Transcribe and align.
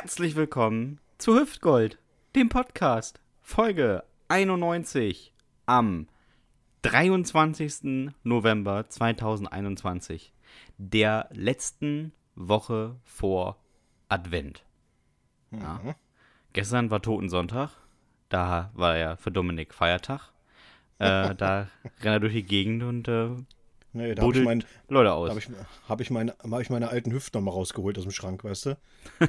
Herzlich 0.00 0.36
willkommen 0.36 1.00
zu 1.18 1.34
Hüftgold, 1.34 1.98
dem 2.36 2.48
Podcast, 2.48 3.20
Folge 3.40 4.04
91 4.28 5.34
am 5.66 6.06
23. 6.82 8.12
November 8.22 8.88
2021, 8.88 10.32
der 10.76 11.28
letzten 11.32 12.12
Woche 12.36 12.94
vor 13.02 13.56
Advent. 14.08 14.64
Ja. 15.50 15.80
Gestern 16.52 16.92
war 16.92 17.02
Totensonntag, 17.02 17.72
da 18.28 18.70
war 18.74 18.96
ja 18.96 19.16
für 19.16 19.32
Dominik 19.32 19.74
Feiertag. 19.74 20.30
Äh, 21.00 21.34
da 21.36 21.66
rennt 22.02 22.14
er 22.14 22.20
durch 22.20 22.34
die 22.34 22.44
Gegend 22.44 22.84
und 22.84 23.08
äh, 23.08 23.30
Nee, 23.98 24.14
da 24.14 24.22
habe 24.22 24.36
ich, 24.38 24.44
mein, 24.44 24.64
Leute 24.88 25.12
aus. 25.12 25.30
hab 25.30 25.36
ich, 25.38 25.48
hab 25.88 26.00
ich, 26.00 26.10
meine, 26.10 26.34
hab 26.50 26.60
ich 26.60 26.70
meine 26.70 26.88
alten 26.88 27.12
Hüften 27.12 27.36
nochmal 27.38 27.54
rausgeholt 27.54 27.98
aus 27.98 28.04
dem 28.04 28.12
Schrank, 28.12 28.44
weißt 28.44 28.66
du? 28.66 28.78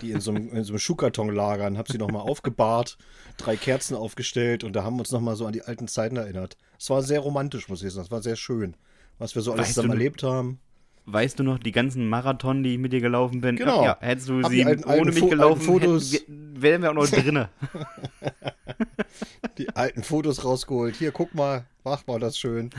Die 0.01 0.11
in 0.11 0.21
so 0.21 0.31
einem, 0.31 0.49
in 0.53 0.63
so 0.63 0.71
einem 0.73 0.79
Schuhkarton 0.79 1.33
lagern, 1.33 1.77
hab 1.77 1.87
sie 1.89 1.97
nochmal 1.97 2.21
aufgebahrt, 2.21 2.97
drei 3.37 3.55
Kerzen 3.55 3.95
aufgestellt 3.95 4.63
und 4.63 4.73
da 4.75 4.83
haben 4.83 4.95
wir 4.95 4.99
uns 5.01 5.11
nochmal 5.11 5.35
so 5.35 5.45
an 5.45 5.53
die 5.53 5.63
alten 5.63 5.87
Zeiten 5.87 6.15
erinnert. 6.17 6.55
Es 6.77 6.89
war 6.89 7.01
sehr 7.01 7.19
romantisch, 7.19 7.67
muss 7.67 7.83
ich 7.83 7.91
sagen. 7.91 8.05
Es 8.05 8.11
war 8.11 8.21
sehr 8.21 8.35
schön, 8.35 8.75
was 9.17 9.35
wir 9.35 9.41
so 9.41 9.51
alles 9.51 9.67
Weißt 9.67 9.73
zusammen 9.75 9.91
erlebt 9.93 10.23
haben. 10.23 10.59
Weißt 11.05 11.39
du 11.39 11.43
noch 11.43 11.57
die 11.57 11.71
ganzen 11.71 12.07
Marathon, 12.07 12.61
die 12.61 12.73
ich 12.73 12.77
mit 12.77 12.93
dir 12.93 13.01
gelaufen 13.01 13.41
bin? 13.41 13.55
Genau. 13.55 13.79
Ach 13.79 13.85
ja, 13.85 13.97
hättest 13.99 14.29
du 14.29 14.43
Hab 14.43 14.51
sie 14.51 14.63
alten- 14.63 14.83
ohne 14.83 14.93
alten 14.93 15.13
mich 15.15 15.29
gelaufen, 15.29 15.61
Fotos. 15.61 16.13
hätten 16.13 16.61
wären 16.61 16.83
wir 16.83 16.91
auch 16.91 16.93
noch 16.93 17.07
drinne. 17.07 17.49
Die 19.57 19.69
alten 19.69 20.03
Fotos 20.03 20.43
rausgeholt. 20.43 20.95
Hier, 20.95 21.11
guck 21.11 21.33
mal, 21.33 21.65
mach 21.83 22.05
mal 22.07 22.19
das 22.19 22.37
schön. 22.37 22.69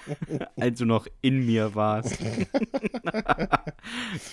als 0.56 0.78
du 0.78 0.84
noch 0.84 1.06
in 1.20 1.46
mir 1.46 1.74
warst. 1.74 2.18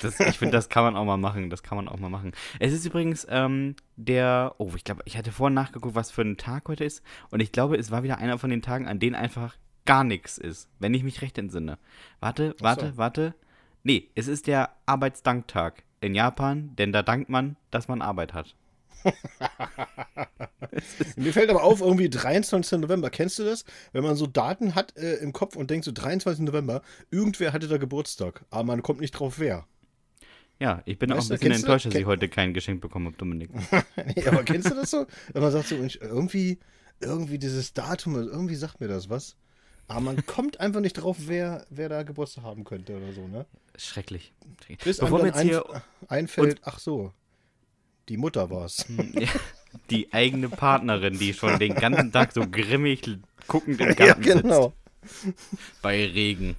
das, 0.01 0.19
ich 0.19 0.37
finde, 0.37 0.51
das 0.51 0.69
kann 0.69 0.83
man 0.83 0.95
auch 0.95 1.05
mal 1.05 1.17
machen. 1.17 1.49
Das 1.49 1.63
kann 1.63 1.77
man 1.77 1.87
auch 1.87 1.99
mal 1.99 2.09
machen. 2.09 2.33
Es 2.59 2.73
ist 2.73 2.85
übrigens 2.85 3.25
ähm, 3.29 3.75
der. 3.95 4.55
Oh, 4.57 4.71
ich 4.75 4.83
glaube, 4.83 5.03
ich 5.05 5.17
hatte 5.17 5.31
vorhin 5.31 5.53
nachgeguckt, 5.53 5.95
was 5.95 6.11
für 6.11 6.21
ein 6.21 6.37
Tag 6.37 6.67
heute 6.67 6.83
ist. 6.83 7.03
Und 7.31 7.39
ich 7.41 7.51
glaube, 7.51 7.77
es 7.77 7.91
war 7.91 8.03
wieder 8.03 8.17
einer 8.17 8.37
von 8.37 8.49
den 8.49 8.61
Tagen, 8.61 8.87
an 8.87 8.99
denen 8.99 9.15
einfach 9.15 9.57
gar 9.85 10.03
nichts 10.03 10.37
ist, 10.37 10.69
wenn 10.79 10.93
ich 10.93 11.03
mich 11.03 11.21
recht 11.21 11.37
entsinne. 11.37 11.77
Warte, 12.19 12.55
warte, 12.59 12.97
warte. 12.97 13.35
Nee, 13.83 14.09
es 14.15 14.27
ist 14.27 14.47
der 14.47 14.75
Arbeitsdanktag 14.87 15.83
in 16.01 16.15
Japan, 16.15 16.75
denn 16.75 16.91
da 16.91 17.03
dankt 17.03 17.29
man, 17.29 17.55
dass 17.69 17.87
man 17.87 18.01
Arbeit 18.01 18.33
hat. 18.33 18.55
Mir 21.15 21.33
fällt 21.33 21.49
aber 21.49 21.63
auf, 21.63 21.81
irgendwie 21.81 22.09
23. 22.09 22.79
November. 22.79 23.09
Kennst 23.09 23.39
du 23.39 23.43
das? 23.43 23.65
Wenn 23.93 24.03
man 24.03 24.15
so 24.15 24.27
Daten 24.27 24.75
hat 24.75 24.95
äh, 24.97 25.15
im 25.15 25.33
Kopf 25.33 25.55
und 25.55 25.69
denkt 25.69 25.85
so 25.85 25.91
23. 25.91 26.43
November, 26.45 26.81
irgendwer 27.11 27.53
hatte 27.53 27.67
da 27.67 27.77
Geburtstag, 27.77 28.45
aber 28.49 28.63
man 28.63 28.83
kommt 28.83 29.01
nicht 29.01 29.11
drauf, 29.11 29.39
wer. 29.39 29.65
Ja, 30.59 30.81
ich 30.85 30.97
bin 30.97 31.11
auch 31.11 31.17
Weißt 31.17 31.31
ein 31.31 31.37
du, 31.37 31.39
bisschen 31.39 31.63
enttäuscht, 31.63 31.85
dass 31.87 31.95
ich 31.95 32.05
heute 32.05 32.29
kein 32.29 32.53
Geschenk 32.53 32.81
bekommen 32.81 33.07
habe, 33.07 33.17
Dominik. 33.17 33.49
Nee, 34.15 34.25
aber 34.27 34.43
kennst 34.43 34.69
du 34.71 34.75
das 34.75 34.91
so? 34.91 35.05
Wenn 35.33 35.41
man 35.41 35.51
sagt 35.51 35.67
so, 35.67 35.75
irgendwie, 35.75 36.59
irgendwie 37.01 37.37
dieses 37.39 37.73
Datum, 37.73 38.15
irgendwie 38.15 38.55
sagt 38.55 38.79
mir 38.79 38.87
das 38.87 39.09
was. 39.09 39.35
Aber 39.87 39.99
man 39.99 40.25
kommt 40.25 40.59
einfach 40.59 40.79
nicht 40.79 40.93
drauf, 40.93 41.17
wer, 41.27 41.65
wer 41.69 41.89
da 41.89 42.03
Geburtstag 42.03 42.43
haben 42.43 42.63
könnte 42.63 42.95
oder 42.97 43.11
so, 43.13 43.27
ne? 43.27 43.45
Schrecklich. 43.77 44.33
Bis 44.83 44.97
Bevor 44.97 45.19
einem 45.19 45.27
jetzt 45.27 45.39
dann 45.39 45.47
hier 45.47 45.63
einf- 45.65 45.81
einfällt, 46.07 46.61
ach 46.63 46.79
so, 46.79 47.13
die 48.09 48.17
Mutter 48.17 48.49
war's. 48.49 48.85
Ja, 49.13 49.27
die 49.89 50.11
eigene 50.13 50.49
Partnerin, 50.49 51.17
die 51.19 51.33
schon 51.33 51.59
den 51.59 51.75
ganzen 51.75 52.11
Tag 52.11 52.31
so 52.31 52.45
grimmig 52.49 53.01
guckend 53.47 53.79
im 53.81 53.87
Ja, 53.89 53.93
Garten 53.93 54.21
genau. 54.21 54.73
sitzt 55.03 55.81
bei 55.81 56.05
Regen. 56.05 56.55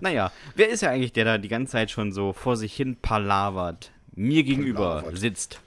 naja, 0.00 0.32
wer 0.54 0.68
ist 0.70 0.80
ja 0.82 0.90
eigentlich 0.90 1.12
der 1.12 1.24
da 1.26 1.38
die 1.38 1.48
ganze 1.48 1.72
Zeit 1.72 1.90
schon 1.90 2.12
so 2.12 2.32
vor 2.32 2.56
sich 2.56 2.74
hin 2.74 2.96
palavert? 2.96 3.92
Mir 4.14 4.42
gegenüber 4.42 5.00
Palavert. 5.00 5.18
sitzt. 5.18 5.60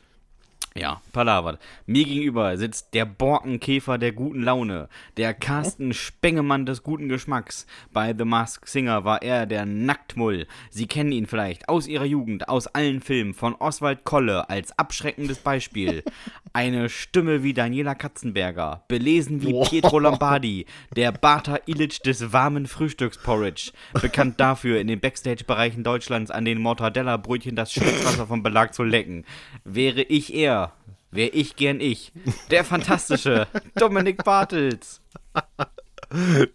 Ja, 0.75 1.01
palavert. 1.11 1.59
Mir 1.85 2.03
gegenüber 2.03 2.57
sitzt 2.57 2.95
der 2.95 3.05
Borkenkäfer 3.05 3.99
der 3.99 4.11
guten 4.11 4.41
Laune, 4.41 4.89
der 5.17 5.35
Carsten 5.35 5.93
Spengemann 5.93 6.65
des 6.65 6.81
guten 6.81 7.09
Geschmacks. 7.09 7.67
Bei 7.91 8.15
The 8.17 8.25
Mask 8.25 8.67
Singer 8.67 9.05
war 9.05 9.21
er 9.21 9.45
der 9.45 9.67
Nacktmull. 9.67 10.47
Sie 10.71 10.87
kennen 10.87 11.11
ihn 11.11 11.27
vielleicht 11.27 11.69
aus 11.69 11.85
ihrer 11.85 12.05
Jugend, 12.05 12.49
aus 12.49 12.65
allen 12.65 13.01
Filmen, 13.01 13.35
von 13.35 13.53
Oswald 13.53 14.03
Kolle 14.03 14.49
als 14.49 14.77
abschreckendes 14.79 15.39
Beispiel. 15.39 16.03
Eine 16.53 16.89
Stimme 16.89 17.43
wie 17.43 17.53
Daniela 17.53 17.93
Katzenberger, 17.93 18.83
belesen 18.87 19.43
wie. 19.43 19.53
Pietro 19.69 19.99
Lombardi, 19.99 20.65
der 20.95 21.11
Bata 21.11 21.59
Illich 21.67 21.99
des 22.01 22.33
warmen 22.33 22.65
Frühstücksporridge, 22.65 23.71
bekannt 24.01 24.39
dafür, 24.39 24.79
in 24.79 24.87
den 24.87 24.99
Backstage-Bereichen 24.99 25.83
Deutschlands 25.83 26.31
an 26.31 26.45
den 26.45 26.59
Mortadella-Brötchen 26.61 27.55
das 27.55 27.73
Schwitzwasser 27.73 28.27
vom 28.27 28.41
Belag 28.41 28.73
zu 28.73 28.83
lecken. 28.83 29.25
Wäre 29.63 30.01
ich 30.01 30.33
er, 30.33 30.62
wäre 31.11 31.29
ich 31.29 31.55
gern 31.55 31.79
ich. 31.79 32.11
Der 32.51 32.63
fantastische 32.63 33.47
Dominik 33.75 34.23
Bartels. 34.23 35.01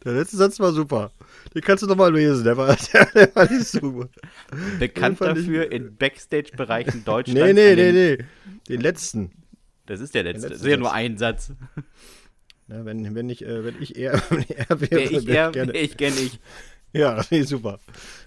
Der 0.05 0.13
letzte 0.13 0.37
Satz 0.37 0.61
war 0.61 0.73
super. 0.73 1.11
Den 1.55 1.63
kannst 1.63 1.83
du 1.83 1.87
nochmal 1.89 2.13
lesen, 2.15 2.45
der 2.45 2.57
war, 2.57 2.77
der, 2.93 3.05
der 3.15 3.35
war 3.35 3.51
nicht 3.51 3.81
gut. 3.81 4.09
Bekannt 4.79 5.21
ich- 5.21 5.27
dafür, 5.27 5.73
in 5.73 5.97
Backstage-Bereichen 5.97 7.05
Deutschlands. 7.05 7.41
Nee, 7.41 7.53
nee, 7.53 7.75
nee, 7.75 7.93
den, 7.93 7.95
nee. 8.19 8.25
Den 8.69 8.81
letzten. 8.81 9.33
Das 9.87 10.01
ist 10.01 10.15
der 10.15 10.23
letzte. 10.25 10.49
Das 10.51 10.59
ist 10.61 10.67
ja 10.67 10.77
nur 10.77 10.93
ein 10.93 11.17
Satz. 11.19 11.53
Ja, 12.69 12.85
wenn, 12.85 13.15
wenn, 13.15 13.31
ich, 13.31 13.45
äh, 13.45 13.65
wenn 13.65 13.81
ich 13.81 13.97
eher, 13.97 14.21
wenn 14.31 14.41
ich 14.43 14.51
eher 14.57 14.69
wäre, 14.69 14.91
Wäre 14.91 15.03
ich 15.03 15.27
wär 15.27 15.45
er, 15.45 15.51
gerne- 15.53 15.73
ich 15.73 15.97
gern 15.97 16.13
ich. 16.13 16.39
Ja, 16.93 17.15
das 17.17 17.33
ich 17.33 17.47
super. 17.49 17.81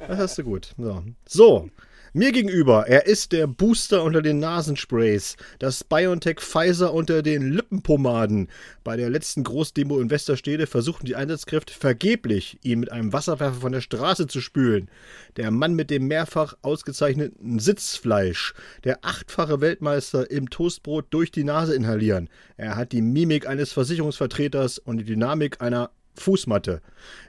Das 0.07 0.17
hast 0.17 0.37
du 0.37 0.43
gut. 0.43 0.73
So. 0.77 1.03
so, 1.27 1.69
mir 2.13 2.31
gegenüber, 2.31 2.87
er 2.87 3.05
ist 3.05 3.31
der 3.31 3.47
Booster 3.47 4.03
unter 4.03 4.21
den 4.21 4.39
Nasensprays, 4.39 5.37
das 5.59 5.83
BioNTech 5.83 6.39
Pfizer 6.39 6.93
unter 6.93 7.21
den 7.21 7.51
Lippenpomaden. 7.51 8.49
Bei 8.83 8.97
der 8.97 9.09
letzten 9.09 9.43
Großdemo 9.43 9.99
in 9.99 10.09
Westerstede 10.09 10.67
versuchten 10.67 11.05
die 11.05 11.15
Einsatzkräfte 11.15 11.73
vergeblich, 11.73 12.59
ihn 12.63 12.81
mit 12.81 12.91
einem 12.91 13.13
Wasserwerfer 13.13 13.61
von 13.61 13.71
der 13.71 13.81
Straße 13.81 14.27
zu 14.27 14.41
spülen. 14.41 14.89
Der 15.37 15.51
Mann 15.51 15.73
mit 15.73 15.89
dem 15.89 16.07
mehrfach 16.07 16.55
ausgezeichneten 16.61 17.59
Sitzfleisch, 17.59 18.53
der 18.83 18.99
achtfache 19.03 19.61
Weltmeister 19.61 20.29
im 20.29 20.49
Toastbrot 20.49 21.05
durch 21.11 21.31
die 21.31 21.43
Nase 21.43 21.75
inhalieren. 21.75 22.29
Er 22.57 22.75
hat 22.75 22.91
die 22.91 23.01
Mimik 23.01 23.47
eines 23.47 23.71
Versicherungsvertreters 23.71 24.79
und 24.79 24.97
die 24.97 25.05
Dynamik 25.05 25.61
einer 25.61 25.91
Fußmatte. 26.15 26.81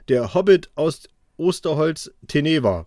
Der 0.09 0.33
Hobbit 0.33 0.69
aus 0.75 1.03
Osterholz 1.37 2.11
Teneva. 2.27 2.85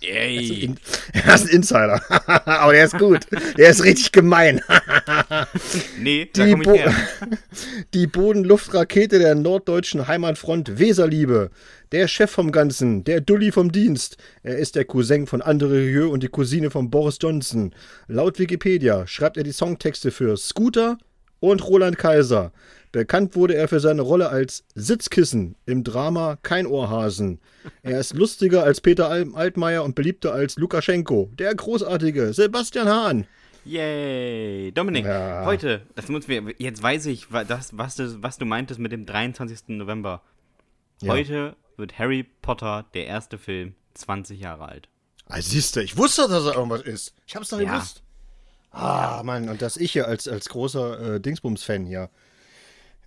In, 0.00 0.76
er 1.12 1.34
ist 1.34 1.46
ein 1.46 1.48
Insider. 1.48 2.00
Aber 2.46 2.72
der 2.72 2.84
ist 2.84 2.98
gut. 2.98 3.26
Der 3.56 3.70
ist 3.70 3.84
richtig 3.84 4.12
gemein. 4.12 4.60
Nee, 6.00 6.30
Die, 6.34 6.54
Bo 6.54 6.78
die 7.92 8.06
Bodenluftrakete 8.06 9.18
der 9.18 9.34
norddeutschen 9.34 10.06
Heimatfront 10.06 10.78
Weserliebe. 10.78 11.50
Der 11.92 12.06
Chef 12.06 12.30
vom 12.30 12.52
Ganzen, 12.52 13.04
der 13.04 13.20
Dulli 13.20 13.50
vom 13.50 13.72
Dienst. 13.72 14.16
Er 14.42 14.56
ist 14.58 14.76
der 14.76 14.84
Cousin 14.84 15.26
von 15.26 15.42
Andre 15.42 15.70
Rieu 15.80 16.08
und 16.08 16.22
die 16.22 16.28
Cousine 16.28 16.70
von 16.70 16.90
Boris 16.90 17.18
Johnson. 17.20 17.74
Laut 18.06 18.38
Wikipedia 18.38 19.06
schreibt 19.06 19.36
er 19.36 19.42
die 19.42 19.52
Songtexte 19.52 20.10
für 20.10 20.36
Scooter 20.36 20.98
und 21.40 21.66
Roland 21.66 21.98
Kaiser. 21.98 22.52
Bekannt 22.92 23.36
wurde 23.36 23.54
er 23.54 23.68
für 23.68 23.80
seine 23.80 24.02
Rolle 24.02 24.30
als 24.30 24.64
Sitzkissen 24.74 25.56
im 25.66 25.84
Drama 25.84 26.36
Kein 26.42 26.66
Ohrhasen. 26.66 27.38
Er 27.82 28.00
ist 28.00 28.14
lustiger 28.14 28.62
als 28.64 28.80
Peter 28.80 29.08
Al- 29.08 29.34
Altmaier 29.34 29.84
und 29.84 29.94
beliebter 29.94 30.32
als 30.32 30.56
Lukaschenko. 30.56 31.30
Der 31.38 31.54
großartige 31.54 32.32
Sebastian 32.32 32.88
Hahn. 32.88 33.26
Yay. 33.64 34.72
Dominik, 34.72 35.04
Ja. 35.04 35.44
heute, 35.44 35.82
das 35.94 36.08
muss 36.08 36.26
wir, 36.28 36.54
jetzt 36.58 36.82
weiß 36.82 37.06
ich, 37.06 37.26
das, 37.46 37.76
was, 37.76 37.96
du, 37.96 38.22
was 38.22 38.38
du 38.38 38.46
meintest 38.46 38.80
mit 38.80 38.92
dem 38.92 39.04
23. 39.04 39.68
November. 39.76 40.22
Ja. 41.02 41.12
Heute 41.12 41.54
wird 41.76 41.98
Harry 41.98 42.24
Potter, 42.42 42.86
der 42.94 43.06
erste 43.06 43.36
Film, 43.38 43.74
20 43.94 44.40
Jahre 44.40 44.66
alt. 44.68 44.88
Ah, 45.26 45.40
siehst 45.42 45.76
du, 45.76 45.80
ich 45.82 45.96
wusste, 45.98 46.22
dass 46.28 46.46
er 46.46 46.54
irgendwas 46.54 46.82
ist. 46.82 47.14
Ich 47.26 47.36
hab's 47.36 47.50
doch 47.50 47.60
Ja. 47.60 47.74
gewusst. 47.74 48.02
Ah, 48.70 49.22
Mann, 49.24 49.48
und 49.48 49.60
dass 49.62 49.76
ich 49.76 49.92
hier 49.92 50.06
als, 50.08 50.26
als 50.28 50.48
großer 50.48 51.16
äh, 51.16 51.20
Dingsbums-Fan 51.20 51.84
hier. 51.86 52.08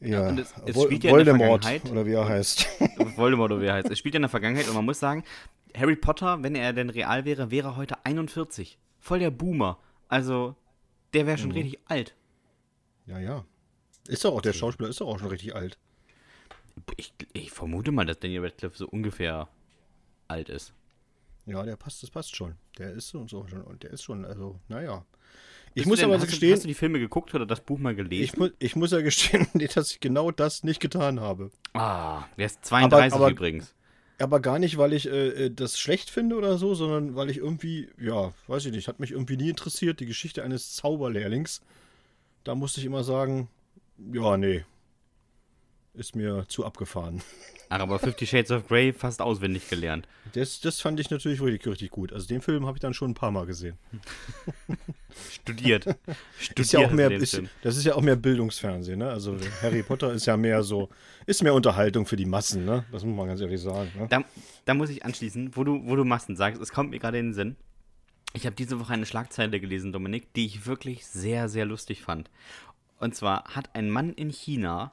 Ja, 0.02 0.28
und 0.30 0.40
es- 0.40 0.54
es 0.66 0.76
Vol- 0.76 0.86
spielt 0.88 1.04
ja 1.04 1.12
in 1.12 1.26
der 1.26 1.34
Voldemort, 1.38 1.64
Vergangenheit. 1.64 1.92
oder 1.92 2.06
wie 2.06 2.14
er 2.14 2.28
heißt. 2.28 2.68
Voldemort 3.18 3.52
oder 3.52 3.62
wie 3.62 3.68
er 3.68 3.74
heißt. 3.76 3.90
Es 3.90 4.00
spielt 4.00 4.16
ja 4.16 4.18
in 4.18 4.24
der 4.24 4.30
Vergangenheit 4.30 4.68
und 4.68 4.74
man 4.74 4.86
muss 4.86 5.00
sagen, 5.00 5.24
Harry 5.78 5.96
Potter, 5.96 6.42
wenn 6.44 6.56
er 6.56 6.74
denn 6.74 6.90
real 6.90 7.24
wäre, 7.26 7.52
wäre 7.52 7.76
heute 7.78 7.96
41. 8.06 8.78
Voll 9.00 9.20
der 9.20 9.32
Boomer. 9.32 9.78
Also, 10.10 10.56
der 11.14 11.26
wäre 11.28 11.38
schon 11.38 11.50
Mhm. 11.50 11.56
richtig 11.56 11.80
alt. 11.86 12.16
ja, 13.06 13.20
ja. 13.20 13.46
Ist 14.08 14.26
doch 14.26 14.34
auch, 14.34 14.42
der 14.42 14.54
Schauspieler 14.54 14.90
ist 14.90 15.00
doch 15.00 15.08
auch 15.08 15.20
schon 15.20 15.28
richtig 15.30 15.56
alt. 15.56 15.78
Ich, 16.98 17.14
ich 17.34 17.52
vermute 17.52 17.92
mal, 17.92 18.06
dass 18.06 18.20
Daniel 18.20 18.42
Radcliffe 18.44 18.76
so 18.78 18.88
ungefähr 18.88 19.48
alt 20.28 20.50
ist. 20.50 20.74
Ja, 21.46 21.62
der 21.64 21.76
passt, 21.76 22.02
das 22.02 22.10
passt 22.10 22.36
schon. 22.36 22.56
Der 22.80 22.92
ist 22.94 23.10
so, 23.10 23.28
so 23.28 23.46
schon, 23.48 23.62
und 23.62 23.84
der 23.84 23.92
ist 23.92 24.04
schon, 24.04 24.26
also, 24.26 24.60
naja. 24.70 25.06
Ich 25.74 25.86
muss 25.86 26.00
denn- 26.00 26.06
aber 26.10 26.20
hast 26.20 26.28
gestehen, 26.28 26.50
Du, 26.50 26.56
hast 26.56 26.64
du 26.64 26.68
die 26.68 26.74
Filme 26.74 27.00
geguckt 27.00 27.34
oder 27.34 27.46
das 27.46 27.62
Buch 27.62 27.80
mal 27.80 27.96
gelesen? 27.96 28.24
ich, 28.24 28.38
mu 28.38 28.50
ich 28.60 28.76
muss 28.76 28.92
ja 28.92 29.02
gestehen, 29.02 29.48
dass 29.76 29.92
ich 29.92 30.00
genau 30.00 30.32
das 30.32 30.64
nicht 30.64 30.80
getan 30.82 31.20
habe. 31.20 31.52
ah, 31.74 32.24
der 32.38 32.46
ist 32.48 32.66
32 32.66 33.14
aber- 33.14 33.30
übrigens. 33.32 33.74
aber 34.20 34.40
gar 34.40 34.60
nicht, 34.60 34.78
weil 34.78 34.94
ich 34.94 35.08
äh, 35.08 35.50
das 35.50 35.80
schlecht 35.80 36.10
finde 36.10 36.36
oder 36.36 36.58
so, 36.58 36.74
sondern 36.76 37.16
weil 37.16 37.30
ich 37.30 37.38
irgendwie, 37.38 37.90
ja, 38.00 38.34
weiß 38.48 38.66
ich 38.66 38.72
nicht, 38.74 38.88
hat 38.88 39.00
mich 39.00 39.12
irgendwie 39.12 39.38
nie 39.38 39.50
interessiert, 39.50 40.00
die 40.00 40.06
Geschichte 40.06 40.44
eines 40.44 40.76
Zauberlehrlings. 40.76 41.62
Da 42.44 42.54
musste 42.56 42.80
ich 42.82 42.86
immer 42.86 43.04
sagen, 43.04 43.48
ja, 44.12 44.36
nee, 44.38 44.66
ist 45.94 46.16
mir 46.16 46.46
zu 46.48 46.66
abgefahren. 46.66 47.22
Ach, 47.74 47.80
aber 47.80 48.00
Fifty 48.00 48.28
Shades 48.28 48.52
of 48.52 48.68
Grey 48.68 48.92
fast 48.92 49.22
auswendig 49.22 49.70
gelernt. 49.70 50.06
Das, 50.34 50.60
das 50.60 50.82
fand 50.82 51.00
ich 51.00 51.10
natürlich 51.10 51.42
richtig, 51.42 51.72
richtig 51.72 51.90
gut. 51.90 52.12
Also 52.12 52.28
den 52.28 52.42
Film 52.42 52.66
habe 52.66 52.76
ich 52.76 52.82
dann 52.82 52.94
schon 52.94 53.12
ein 53.12 53.14
paar 53.14 53.32
Mal 53.32 53.46
gesehen. 53.46 53.78
Studiert. 55.32 55.86
Studiert 56.38 56.60
ist 56.60 56.74
ja 56.74 56.80
auch 56.86 56.92
mehr, 56.92 57.10
ist, 57.10 57.42
das 57.62 57.78
ist 57.78 57.86
ja 57.86 57.96
auch 57.96 58.02
mehr 58.02 58.18
Bildungsfernsehen, 58.18 59.00
ne? 59.00 59.10
Also 59.10 59.38
Harry 59.62 59.84
Potter 59.84 60.12
ist 60.12 60.26
ja 60.26 60.36
mehr 60.36 60.64
so, 60.64 60.90
ist 61.26 61.44
mehr 61.44 61.54
Unterhaltung 61.54 62.06
für 62.06 62.18
die 62.18 62.26
Massen, 62.26 62.66
ne? 62.66 62.84
Das 62.92 63.06
muss 63.06 63.16
man 63.16 63.28
ganz 63.28 63.40
ehrlich 63.40 63.62
sagen. 63.62 63.90
Ne? 63.98 64.08
Da, 64.10 64.26
da 64.66 64.74
muss 64.74 64.90
ich 64.90 65.06
anschließen, 65.06 65.56
wo 65.56 65.64
du, 65.64 65.82
wo 65.86 65.96
du 65.96 66.04
Massen 66.04 66.36
sagst, 66.36 66.62
es 66.62 66.74
kommt 66.74 66.90
mir 66.90 67.00
gerade 67.00 67.20
in 67.20 67.28
den 67.28 67.34
Sinn. 67.34 67.56
Ich 68.34 68.46
habe 68.46 68.56
diese 68.56 68.82
Woche 68.82 68.92
eine 68.92 69.06
Schlagzeile 69.06 69.62
gelesen, 69.62 69.94
Dominik, 69.94 70.34
die 70.34 70.46
ich 70.46 70.66
wirklich 70.66 71.06
sehr, 71.06 71.48
sehr 71.48 71.64
lustig 71.64 72.02
fand. 72.02 72.30
Und 73.00 73.16
zwar 73.16 73.46
hat 73.56 73.76
ein 73.76 73.90
Mann 73.90 74.12
in 74.12 74.30
China 74.30 74.92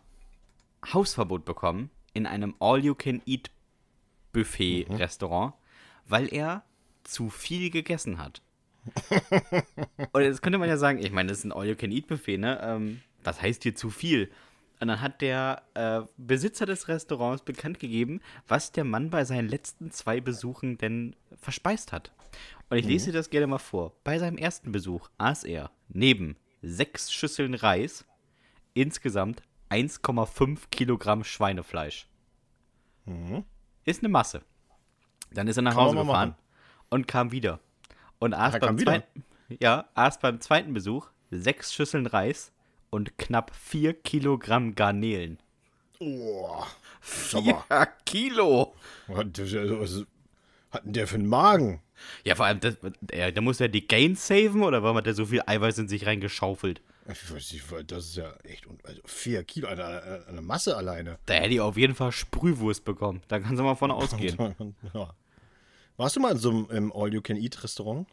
Hausverbot 0.93 1.45
bekommen 1.45 1.91
in 2.19 2.27
einem 2.27 2.55
All-You-Can-Eat-Buffet-Restaurant, 2.61 5.55
mhm. 5.55 5.59
weil 6.07 6.33
er 6.33 6.63
zu 7.05 7.31
viel 7.31 7.71
gegessen 7.71 8.19
hat. 8.19 8.43
Und 10.13 10.23
jetzt 10.23 10.43
könnte 10.43 10.59
man 10.59 10.69
ja 10.69 10.77
sagen, 10.77 10.99
ich 10.99 11.13
meine, 11.13 11.31
das 11.31 11.39
ist 11.39 11.45
ein 11.45 11.53
All-You-Can-Eat-Buffet, 11.53 12.37
ne? 12.39 12.61
Ähm, 12.63 13.01
was 13.25 13.41
heißt 13.41 13.63
hier 13.63 13.75
zu 13.75 13.89
viel? 13.91 14.31
Und 14.81 14.89
dann 14.89 15.01
hat 15.01 15.23
der 15.23 15.63
äh, 15.75 16.03
Besitzer 16.17 16.67
des 16.67 16.89
Restaurants 16.89 17.43
bekannt 17.43 17.79
gegeben, 17.81 18.21
was 18.47 18.73
der 18.73 18.85
Mann 18.85 19.09
bei 19.11 19.25
seinen 19.25 19.49
letzten 19.49 19.91
zwei 19.91 20.21
Besuchen 20.21 20.79
denn 20.79 21.17
verspeist 21.41 21.93
hat. 21.93 22.13
Und 22.71 22.79
ich 22.79 22.85
mhm. 22.85 22.91
lese 22.91 23.07
dir 23.07 23.19
das 23.19 23.31
gerne 23.31 23.47
mal 23.47 23.59
vor. 23.59 23.93
Bei 24.05 24.19
seinem 24.19 24.39
ersten 24.39 24.73
Besuch 24.73 25.09
aß 25.19 25.45
er 25.45 25.71
neben 25.89 26.37
sechs 26.63 27.13
Schüsseln 27.13 27.55
Reis 27.55 28.05
insgesamt 28.75 29.43
1,5 29.71 30.59
Kilogramm 30.71 31.25
Schweinefleisch. 31.25 32.08
Mhm. 33.09 33.45
Ist 33.85 34.03
eine 34.03 34.09
Masse. 34.09 34.43
Dann 35.33 35.49
ist 35.49 35.57
er 35.57 35.63
nach 35.63 35.75
Kann 35.75 35.85
Hause 35.85 35.97
gefahren 35.97 36.35
und 36.91 37.09
kam 37.09 37.33
wieder. 37.33 37.61
Und 38.19 38.35
aß 38.35 38.55
Ach, 38.55 38.61
beim, 38.61 38.79
zweiten, 38.79 39.25
ja, 39.61 39.89
aß 39.95 40.19
beim 40.21 40.41
zweiten 40.41 40.75
Besuch 40.75 41.09
sechs 41.31 41.75
Schüsseln 41.75 42.07
Reis 42.07 42.53
und 42.91 43.19
knapp 43.19 43.55
vier 43.55 43.95
Kilogramm 43.95 44.75
Garnelen. 44.75 45.39
Oh, 46.01 46.65
vier 47.01 47.65
Kilo! 48.05 48.75
Was 49.09 50.05
hat 50.71 50.85
denn 50.85 50.93
der 50.93 51.07
für 51.07 51.17
einen 51.17 51.27
Magen? 51.27 51.81
Ja, 52.25 52.35
vor 52.35 52.47
allem, 52.47 52.61
das, 52.61 52.77
der, 53.01 53.33
der 53.33 53.43
muss 53.43 53.59
ja 53.59 53.69
die 53.69 53.87
Gains 53.87 54.27
saven 54.27 54.63
oder 54.63 54.83
warum 54.83 54.99
hat 54.99 55.07
der 55.07 55.15
so 55.15 55.27
viel 55.27 55.43
Eiweiß 55.45 55.79
in 55.79 55.89
sich 55.89 56.07
reingeschaufelt? 56.07 56.81
Ich 57.11 57.33
weiß 57.33 57.53
nicht, 57.53 57.91
das 57.91 58.07
ist 58.07 58.17
ja 58.17 58.35
echt. 58.45 58.67
Also 58.85 59.01
vier 59.07 59.43
Kilo, 59.45 59.69
eine, 59.69 60.27
eine 60.29 60.43
Masse 60.43 60.77
alleine. 60.77 61.19
Da 61.27 61.35
hätte 61.35 61.55
ich 61.55 61.61
auf 61.61 61.77
jeden 61.77 61.95
Fall 61.95 62.13
Sprühwurst 62.13 62.85
bekommen. 62.85 63.23
Da 63.29 63.41
kannst 63.41 63.59
du 63.59 63.65
mal 63.65 63.77
von 63.77 63.91
ausgehen. 63.91 64.37
ja. 64.95 65.15
Warst 65.97 66.17
du 66.17 66.21
mal 66.21 66.33
in 66.33 66.39
so 66.39 66.69
einem 66.69 66.93
All-You-Can-Eat-Restaurant? 66.93 68.07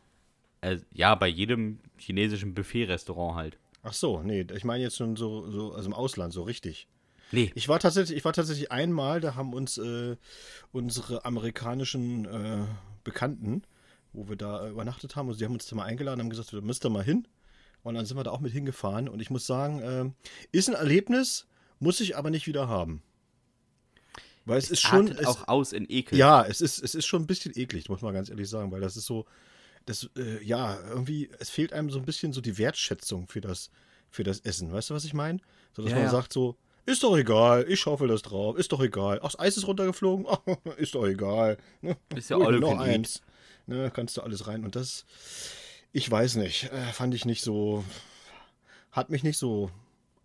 Äh, 0.62 0.78
ja, 0.94 1.14
bei 1.16 1.28
jedem 1.28 1.80
chinesischen 1.98 2.54
Buffet-Restaurant 2.54 3.36
halt. 3.36 3.58
Ach 3.84 3.94
so, 3.94 4.24
nee, 4.24 4.48
ich 4.54 4.64
meine 4.64 4.82
jetzt 4.82 4.98
schon 4.98 5.16
so, 5.16 5.50
so, 5.52 5.74
also 5.74 5.88
im 5.88 5.94
Ausland, 5.94 6.34
so 6.34 6.44
richtig. 6.44 6.88
Nee. 7.32 7.52
Ich 7.54 7.68
war 7.68 7.80
tatsächlich, 7.80 8.18
ich 8.18 8.26
war 8.26 8.34
tatsächlich 8.34 8.72
einmal, 8.72 9.20
da 9.22 9.36
haben 9.36 9.54
uns 9.54 9.78
äh, 9.78 10.16
unsere 10.72 11.26
amerikanischen 11.26 12.26
äh, 12.26 12.66
Bekannten, 13.04 13.64
wo 14.14 14.28
wir 14.28 14.36
da 14.36 14.70
übernachtet 14.70 15.16
haben, 15.16 15.28
also 15.28 15.38
die 15.38 15.46
haben 15.46 15.54
uns 15.54 15.68
da 15.68 15.76
mal 15.76 15.84
eingeladen, 15.84 16.22
haben 16.22 16.30
gesagt, 16.30 16.54
da 16.54 16.62
müsst 16.62 16.86
ihr 16.86 16.90
mal 16.90 17.04
hin. 17.04 17.28
Und 17.86 17.94
dann 17.94 18.08
sind 18.08 18.18
wir 18.18 18.24
da 18.24 18.32
auch 18.32 18.40
mit 18.40 18.52
hingefahren. 18.52 19.08
Und 19.08 19.20
ich 19.20 19.30
muss 19.30 19.46
sagen, 19.46 19.80
äh, 19.80 20.10
ist 20.52 20.68
ein 20.70 20.74
Erlebnis, 20.74 21.46
muss 21.80 22.00
ich 22.00 22.18
aber 22.18 22.32
nicht 22.32 22.48
wieder 22.48 22.68
haben. 22.68 23.04
Weil 24.44 24.58
es, 24.58 24.66
es 24.66 24.72
ist 24.72 24.82
schon. 24.82 25.08
Es, 25.08 25.28
auch 25.28 25.48
aus 25.48 25.72
in 25.72 25.86
Ekel. 25.88 26.18
Ja, 26.18 26.44
es 26.44 26.62
ist, 26.62 26.82
es 26.82 26.96
ist 26.96 27.06
schon 27.06 27.22
ein 27.22 27.28
bisschen 27.28 27.54
eklig, 27.56 27.88
muss 27.88 28.02
man 28.02 28.16
ganz 28.16 28.30
ehrlich 28.30 28.50
sagen, 28.50 28.72
weil 28.72 28.82
das 28.82 28.98
ist 28.98 29.06
so. 29.06 29.26
Das, 29.86 30.10
äh, 30.18 30.44
ja, 30.44 30.80
irgendwie, 30.90 31.30
es 31.38 31.52
fehlt 31.52 31.74
einem 31.74 31.92
so 31.92 32.00
ein 32.00 32.06
bisschen 32.06 32.34
so 32.34 32.42
die 32.42 32.58
Wertschätzung 32.58 33.28
für 33.28 33.40
das, 33.40 33.70
für 34.10 34.24
das 34.24 34.40
Essen. 34.40 34.74
Weißt 34.74 34.90
du, 34.90 34.96
was 34.96 35.06
ich 35.06 35.14
meine? 35.14 35.40
So, 35.74 35.84
dass 35.84 35.92
ja, 35.92 35.98
man 35.98 36.06
ja. 36.06 36.12
sagt 36.12 36.34
so, 36.34 36.58
ist 36.88 37.04
doch 37.04 37.16
egal, 37.16 37.66
ich 37.70 37.80
schaufel 37.82 38.08
das 38.08 38.24
drauf, 38.24 38.58
ist 38.58 38.72
doch 38.72 38.82
egal. 38.82 39.20
Ach, 39.22 39.32
das 39.32 39.40
Eis 39.40 39.58
ist 39.58 39.68
runtergeflogen, 39.68 40.26
ist 40.78 40.96
doch 40.96 41.06
egal. 41.06 41.58
Ne? 41.82 41.96
Ist 42.16 42.32
ja 42.32 42.38
all 42.40 42.60
noch 42.60 42.80
eins. 42.80 43.22
Ne, 43.68 43.92
kannst 43.94 44.18
du 44.18 44.22
alles 44.22 44.48
rein. 44.48 44.64
Und 44.64 44.76
das, 44.76 45.06
ich 45.96 46.12
weiß 46.12 46.36
nicht. 46.36 46.66
Äh, 46.74 46.92
fand 46.92 47.14
ich 47.16 47.24
nicht 47.24 47.42
so. 47.42 47.86
Hat 48.92 49.10
mich 49.10 49.24
nicht 49.24 49.38
so 49.38 49.72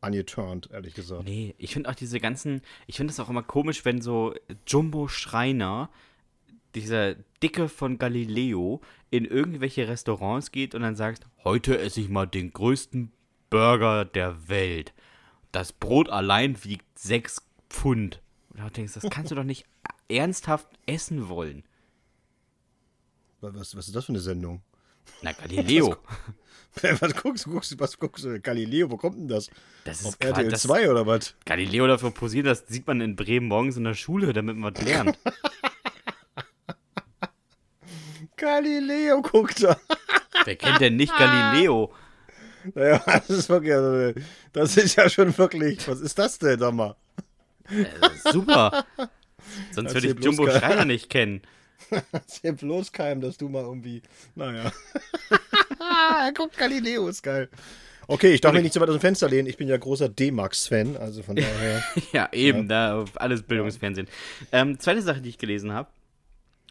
angeturnt, 0.00 0.68
ehrlich 0.72 0.94
gesagt. 0.94 1.24
Nee, 1.24 1.54
ich 1.58 1.72
finde 1.72 1.88
auch 1.88 1.94
diese 1.94 2.18
ganzen. 2.18 2.62
Ich 2.88 2.96
finde 2.96 3.12
es 3.12 3.20
auch 3.20 3.30
immer 3.30 3.44
komisch, 3.44 3.84
wenn 3.84 4.02
so 4.02 4.34
Jumbo 4.66 5.06
Schreiner, 5.06 5.88
dieser 6.74 7.14
Dicke 7.40 7.68
von 7.68 7.98
Galileo, 7.98 8.80
in 9.10 9.24
irgendwelche 9.24 9.86
Restaurants 9.86 10.50
geht 10.50 10.74
und 10.74 10.82
dann 10.82 10.96
sagt: 10.96 11.28
Heute 11.44 11.78
esse 11.78 12.00
ich 12.00 12.08
mal 12.08 12.26
den 12.26 12.52
größten 12.52 13.12
Burger 13.48 14.04
der 14.04 14.48
Welt. 14.48 14.92
Das 15.52 15.72
Brot 15.72 16.08
allein 16.10 16.64
wiegt 16.64 16.98
sechs 16.98 17.46
Pfund. 17.68 18.20
Und 18.50 18.60
du 18.60 18.70
denkst, 18.70 18.94
das 18.94 19.08
kannst 19.08 19.30
du 19.30 19.36
doch 19.36 19.44
nicht 19.44 19.66
ernsthaft 20.08 20.66
essen 20.86 21.28
wollen. 21.28 21.62
Was, 23.40 23.76
was 23.76 23.86
ist 23.86 23.94
das 23.94 24.06
für 24.06 24.12
eine 24.12 24.20
Sendung? 24.20 24.62
Na, 25.22 25.32
Galileo. 25.40 25.96
Was, 26.82 27.00
was 27.02 27.14
guckst 27.14 27.46
du? 27.46 27.50
Guckst, 27.50 27.78
was 27.78 27.98
guckst 27.98 28.24
du? 28.24 28.40
Galileo, 28.40 28.90
wo 28.90 28.96
kommt 28.96 29.16
denn 29.16 29.28
das? 29.28 29.50
Das 29.84 30.00
ist 30.00 30.06
Auf 30.06 30.16
RTL 30.18 30.54
2 30.54 30.90
oder 30.90 31.06
was? 31.06 31.34
Galileo 31.44 31.86
dafür 31.86 32.10
posiert, 32.10 32.46
das 32.46 32.64
sieht 32.66 32.86
man 32.86 33.00
in 33.00 33.16
Bremen 33.16 33.48
morgens 33.48 33.76
in 33.76 33.84
der 33.84 33.94
Schule, 33.94 34.32
damit 34.32 34.56
man 34.56 34.74
was 34.74 34.82
lernt. 34.82 35.18
Galileo 38.36 39.20
guckt 39.20 39.62
da. 39.62 39.78
Wer 40.44 40.56
kennt 40.56 40.80
denn 40.80 40.96
nicht 40.96 41.14
Galileo? 41.16 41.92
Naja, 42.74 43.02
das 43.06 43.28
ist 43.30 43.48
wirklich, 43.48 44.24
das 44.52 44.76
ist 44.76 44.96
ja 44.96 45.08
schon 45.08 45.36
wirklich, 45.36 45.86
was 45.86 46.00
ist 46.00 46.18
das 46.18 46.38
denn, 46.38 46.58
sag 46.58 46.72
mal? 46.72 46.96
Äh, 47.68 47.86
super. 48.32 48.86
Sonst 49.72 49.94
würde 49.94 50.08
ich 50.08 50.24
Jumbo 50.24 50.50
Schreiner 50.50 50.84
nicht 50.84 51.10
kennen. 51.10 51.42
Erzähl 52.12 52.52
bloß 52.52 52.92
keinem, 52.92 53.20
dass 53.20 53.36
du 53.36 53.48
mal 53.48 53.62
irgendwie. 53.62 54.02
Naja. 54.34 54.72
Guck, 56.36 56.56
Galileo 56.56 57.08
ist 57.08 57.22
geil. 57.22 57.48
Okay, 58.06 58.32
ich 58.32 58.40
darf 58.40 58.52
mich 58.52 58.62
nicht 58.62 58.72
zu 58.72 58.80
weit 58.80 58.88
aus 58.88 58.96
dem 58.96 59.00
Fenster 59.00 59.28
lehnen. 59.28 59.48
Ich 59.48 59.56
bin 59.56 59.68
ja 59.68 59.76
großer 59.76 60.08
D-Max-Fan, 60.08 60.96
also 60.96 61.22
von 61.22 61.36
daher. 61.36 61.82
ja, 62.12 62.28
eben, 62.32 62.68
ja. 62.68 63.04
da 63.04 63.04
alles 63.14 63.42
Bildungsfernsehen. 63.42 64.08
Ähm, 64.50 64.80
zweite 64.80 65.02
Sache, 65.02 65.20
die 65.20 65.28
ich 65.28 65.38
gelesen 65.38 65.72
habe, 65.72 65.88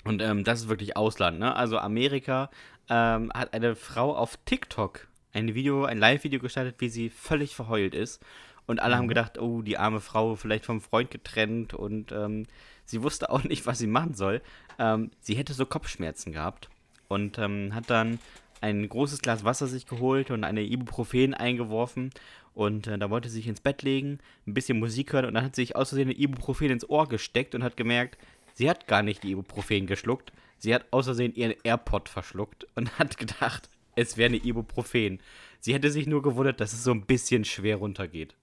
und 0.03 0.21
ähm, 0.21 0.43
das 0.43 0.61
ist 0.61 0.69
wirklich 0.69 0.97
Ausland, 0.97 1.39
ne? 1.39 1.55
Also 1.55 1.77
Amerika 1.77 2.49
ähm, 2.89 3.31
hat 3.33 3.53
eine 3.53 3.75
Frau 3.75 4.15
auf 4.15 4.37
TikTok 4.45 5.07
ein 5.33 5.53
Video, 5.55 5.85
ein 5.85 5.97
Live-Video 5.97 6.39
gestartet, 6.39 6.75
wie 6.79 6.89
sie 6.89 7.09
völlig 7.09 7.55
verheult 7.55 7.93
ist. 7.93 8.21
Und 8.65 8.79
alle 8.79 8.95
mhm. 8.95 8.99
haben 8.99 9.07
gedacht, 9.07 9.39
oh, 9.39 9.61
die 9.61 9.77
arme 9.77 9.99
Frau 9.99 10.35
vielleicht 10.35 10.65
vom 10.65 10.81
Freund 10.81 11.11
getrennt 11.11 11.73
und 11.73 12.11
ähm, 12.11 12.45
sie 12.89 13.03
wusste 13.03 13.29
auch 13.29 13.43
nicht, 13.43 13.65
was 13.65 13.79
sie 13.79 13.87
machen 13.87 14.15
soll. 14.15 14.41
Ähm, 14.79 15.11
sie 15.21 15.35
hätte 15.35 15.53
so 15.53 15.65
Kopfschmerzen 15.65 16.33
gehabt 16.33 16.69
und 17.07 17.37
ähm, 17.37 17.73
hat 17.73 17.89
dann 17.89 18.19
ein 18.61 18.89
großes 18.89 19.21
Glas 19.21 19.43
Wasser 19.43 19.67
sich 19.67 19.85
geholt 19.85 20.31
und 20.31 20.43
eine 20.43 20.61
Ibuprofen 20.61 21.33
eingeworfen 21.33 22.09
und 22.53 22.87
äh, 22.87 22.97
da 22.97 23.09
wollte 23.09 23.29
sie 23.29 23.37
sich 23.37 23.47
ins 23.47 23.61
Bett 23.61 23.83
legen, 23.83 24.19
ein 24.47 24.53
bisschen 24.53 24.79
Musik 24.79 25.13
hören 25.13 25.25
und 25.25 25.35
dann 25.35 25.45
hat 25.45 25.55
sie 25.55 25.61
sich 25.61 25.75
aus 25.75 25.89
Versehen 25.89 26.09
eine 26.09 26.17
Ibuprofen 26.17 26.69
ins 26.69 26.89
Ohr 26.89 27.07
gesteckt 27.07 27.55
und 27.55 27.63
hat 27.63 27.77
gemerkt, 27.77 28.17
sie 28.53 28.69
hat 28.69 28.87
gar 28.87 29.03
nicht 29.03 29.23
die 29.23 29.31
Ibuprofen 29.31 29.87
geschluckt, 29.87 30.33
sie 30.57 30.73
hat 30.73 30.85
aus 30.91 31.05
Versehen 31.05 31.35
ihren 31.35 31.53
AirPod 31.63 32.09
verschluckt 32.09 32.67
und 32.75 32.97
hat 32.99 33.17
gedacht, 33.17 33.69
es 33.95 34.17
wäre 34.17 34.29
eine 34.29 34.43
Ibuprofen. 34.43 35.19
Sie 35.59 35.73
hätte 35.73 35.91
sich 35.91 36.07
nur 36.07 36.21
gewundert, 36.21 36.61
dass 36.61 36.73
es 36.73 36.83
so 36.83 36.91
ein 36.91 37.05
bisschen 37.05 37.43
schwer 37.43 37.77
runtergeht. 37.77 38.35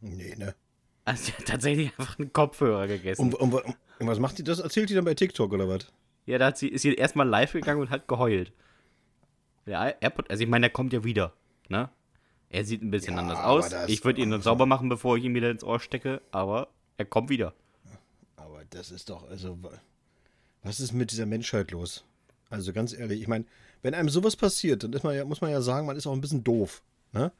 Nee, 0.00 0.36
ne? 0.36 0.54
Also 1.04 1.24
sie 1.24 1.32
hat 1.32 1.46
tatsächlich 1.46 1.88
einfach 1.98 2.18
einen 2.18 2.32
Kopfhörer 2.32 2.86
gegessen. 2.86 3.22
Und, 3.22 3.34
und, 3.34 3.54
und 3.54 3.76
was 4.06 4.18
macht 4.18 4.38
die? 4.38 4.44
Das 4.44 4.60
erzählt 4.60 4.90
die 4.90 4.94
dann 4.94 5.04
bei 5.04 5.14
TikTok 5.14 5.52
oder 5.52 5.68
was? 5.68 5.92
Ja, 6.26 6.38
da 6.38 6.46
hat 6.46 6.58
sie, 6.58 6.68
ist 6.68 6.82
sie 6.82 6.94
erstmal 6.94 7.28
live 7.28 7.52
gegangen 7.52 7.80
und 7.80 7.90
hat 7.90 8.06
geheult. 8.06 8.52
Der 9.66 10.00
AirPod, 10.00 10.30
also 10.30 10.42
ich 10.42 10.48
meine, 10.48 10.64
der 10.64 10.70
kommt 10.70 10.92
ja 10.92 11.04
wieder, 11.04 11.32
ne? 11.68 11.88
Er 12.50 12.64
sieht 12.64 12.82
ein 12.82 12.90
bisschen 12.90 13.14
ja, 13.14 13.20
anders 13.20 13.38
aus. 13.38 13.88
Ich 13.88 14.04
würde 14.04 14.20
ihn 14.20 14.30
dann 14.30 14.42
sauber 14.42 14.66
machen, 14.66 14.88
bevor 14.88 15.16
ich 15.16 15.24
ihn 15.24 15.34
wieder 15.34 15.50
ins 15.50 15.64
Ohr 15.64 15.80
stecke, 15.80 16.20
aber 16.32 16.68
er 16.98 17.06
kommt 17.06 17.30
wieder. 17.30 17.54
Aber 18.36 18.62
das 18.70 18.90
ist 18.90 19.08
doch, 19.08 19.28
also, 19.30 19.58
was 20.62 20.78
ist 20.78 20.92
mit 20.92 21.12
dieser 21.12 21.26
Menschheit 21.26 21.70
los? 21.70 22.04
Also 22.50 22.72
ganz 22.74 22.92
ehrlich, 22.92 23.22
ich 23.22 23.28
meine, 23.28 23.46
wenn 23.80 23.94
einem 23.94 24.10
sowas 24.10 24.36
passiert, 24.36 24.82
dann 24.84 25.00
man 25.02 25.16
ja, 25.16 25.24
muss 25.24 25.40
man 25.40 25.50
ja 25.50 25.62
sagen, 25.62 25.86
man 25.86 25.96
ist 25.96 26.06
auch 26.06 26.12
ein 26.12 26.20
bisschen 26.20 26.44
doof, 26.44 26.82
ne? 27.12 27.32